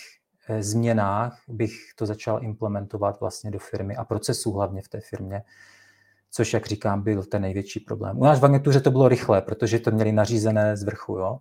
eh, 0.50 0.64
změnách 0.64 1.42
bych 1.48 1.74
to 1.96 2.06
začal 2.06 2.44
implementovat 2.44 3.20
vlastně 3.20 3.52
do 3.52 3.60
firmy 3.60 3.96
a 3.96 4.06
procesů 4.06 4.52
hlavně 4.52 4.82
v 4.82 4.90
té 4.90 5.00
firmě, 5.02 5.44
což, 6.32 6.54
jak 6.54 6.66
říkám, 6.66 7.02
byl 7.02 7.24
ten 7.24 7.42
největší 7.42 7.80
problém. 7.80 8.20
U 8.20 8.24
nás 8.24 8.40
v 8.40 8.46
agentuře 8.46 8.82
to 8.82 8.92
bylo 8.92 9.08
rychle, 9.08 9.42
protože 9.42 9.80
to 9.80 9.92
měli 9.92 10.12
nařízené 10.12 10.78
z 10.78 10.84
vrchu, 10.84 11.18
jo 11.18 11.40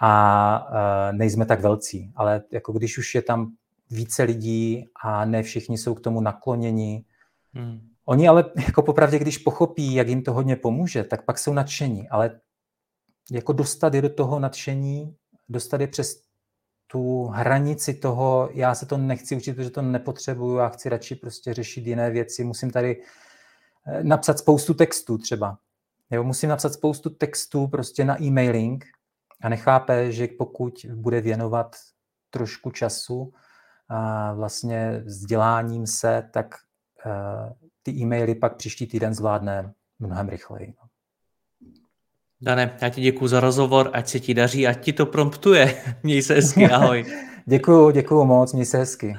a 0.00 0.68
uh, 0.70 1.16
nejsme 1.16 1.46
tak 1.46 1.60
velcí. 1.60 2.12
Ale 2.16 2.42
jako 2.50 2.72
když 2.72 2.98
už 2.98 3.14
je 3.14 3.22
tam 3.22 3.52
více 3.90 4.22
lidí 4.22 4.88
a 5.02 5.24
ne 5.24 5.42
všichni 5.42 5.78
jsou 5.78 5.94
k 5.94 6.00
tomu 6.00 6.20
nakloněni, 6.20 7.04
hmm. 7.54 7.80
oni 8.04 8.28
ale 8.28 8.44
jako 8.66 8.82
popravdě, 8.82 9.18
když 9.18 9.38
pochopí, 9.38 9.94
jak 9.94 10.08
jim 10.08 10.22
to 10.22 10.32
hodně 10.32 10.56
pomůže, 10.56 11.04
tak 11.04 11.24
pak 11.24 11.38
jsou 11.38 11.52
nadšení, 11.52 12.08
ale 12.08 12.40
jako 13.30 13.52
dostat 13.52 13.94
je 13.94 14.02
do 14.02 14.10
toho 14.10 14.40
nadšení, 14.40 15.16
dostat 15.48 15.80
je 15.80 15.86
přes 15.86 16.22
tu 16.86 17.24
hranici 17.24 17.94
toho, 17.94 18.50
já 18.52 18.74
se 18.74 18.86
to 18.86 18.96
nechci 18.96 19.36
učit, 19.36 19.54
protože 19.54 19.70
to 19.70 19.82
nepotřebuju, 19.82 20.56
já 20.56 20.68
chci 20.68 20.88
radši 20.88 21.14
prostě 21.14 21.54
řešit 21.54 21.86
jiné 21.86 22.10
věci, 22.10 22.44
musím 22.44 22.70
tady 22.70 23.02
eh, 23.86 24.04
napsat 24.04 24.38
spoustu 24.38 24.74
textů 24.74 25.18
třeba. 25.18 25.58
Jo, 26.10 26.24
musím 26.24 26.48
napsat 26.48 26.72
spoustu 26.72 27.10
textů 27.10 27.66
prostě 27.66 28.04
na 28.04 28.22
e-mailing, 28.22 28.84
a 29.42 29.48
nechápe, 29.48 30.12
že 30.12 30.28
pokud 30.38 30.86
bude 30.94 31.20
věnovat 31.20 31.76
trošku 32.30 32.70
času 32.70 33.32
vlastně 34.34 35.02
vzděláním 35.04 35.86
se, 35.86 36.28
tak 36.32 36.54
uh, 37.06 37.52
ty 37.82 37.90
e-maily 37.90 38.34
pak 38.34 38.56
příští 38.56 38.86
týden 38.86 39.14
zvládne 39.14 39.72
mnohem 39.98 40.28
rychleji. 40.28 40.74
No. 40.82 40.88
Dane, 42.40 42.76
já 42.82 42.88
ti 42.88 43.00
děkuji 43.00 43.28
za 43.28 43.40
rozhovor, 43.40 43.90
ať 43.92 44.08
se 44.08 44.20
ti 44.20 44.34
daří, 44.34 44.66
ať 44.66 44.84
ti 44.84 44.92
to 44.92 45.06
promptuje. 45.06 45.82
Měj 46.02 46.22
se 46.22 46.34
hezky, 46.34 46.70
ahoj. 46.70 47.04
děkuji, 47.46 47.90
děkuji 47.90 48.24
moc, 48.24 48.52
měj 48.52 48.66
se 48.66 48.78
hezky. 48.78 49.18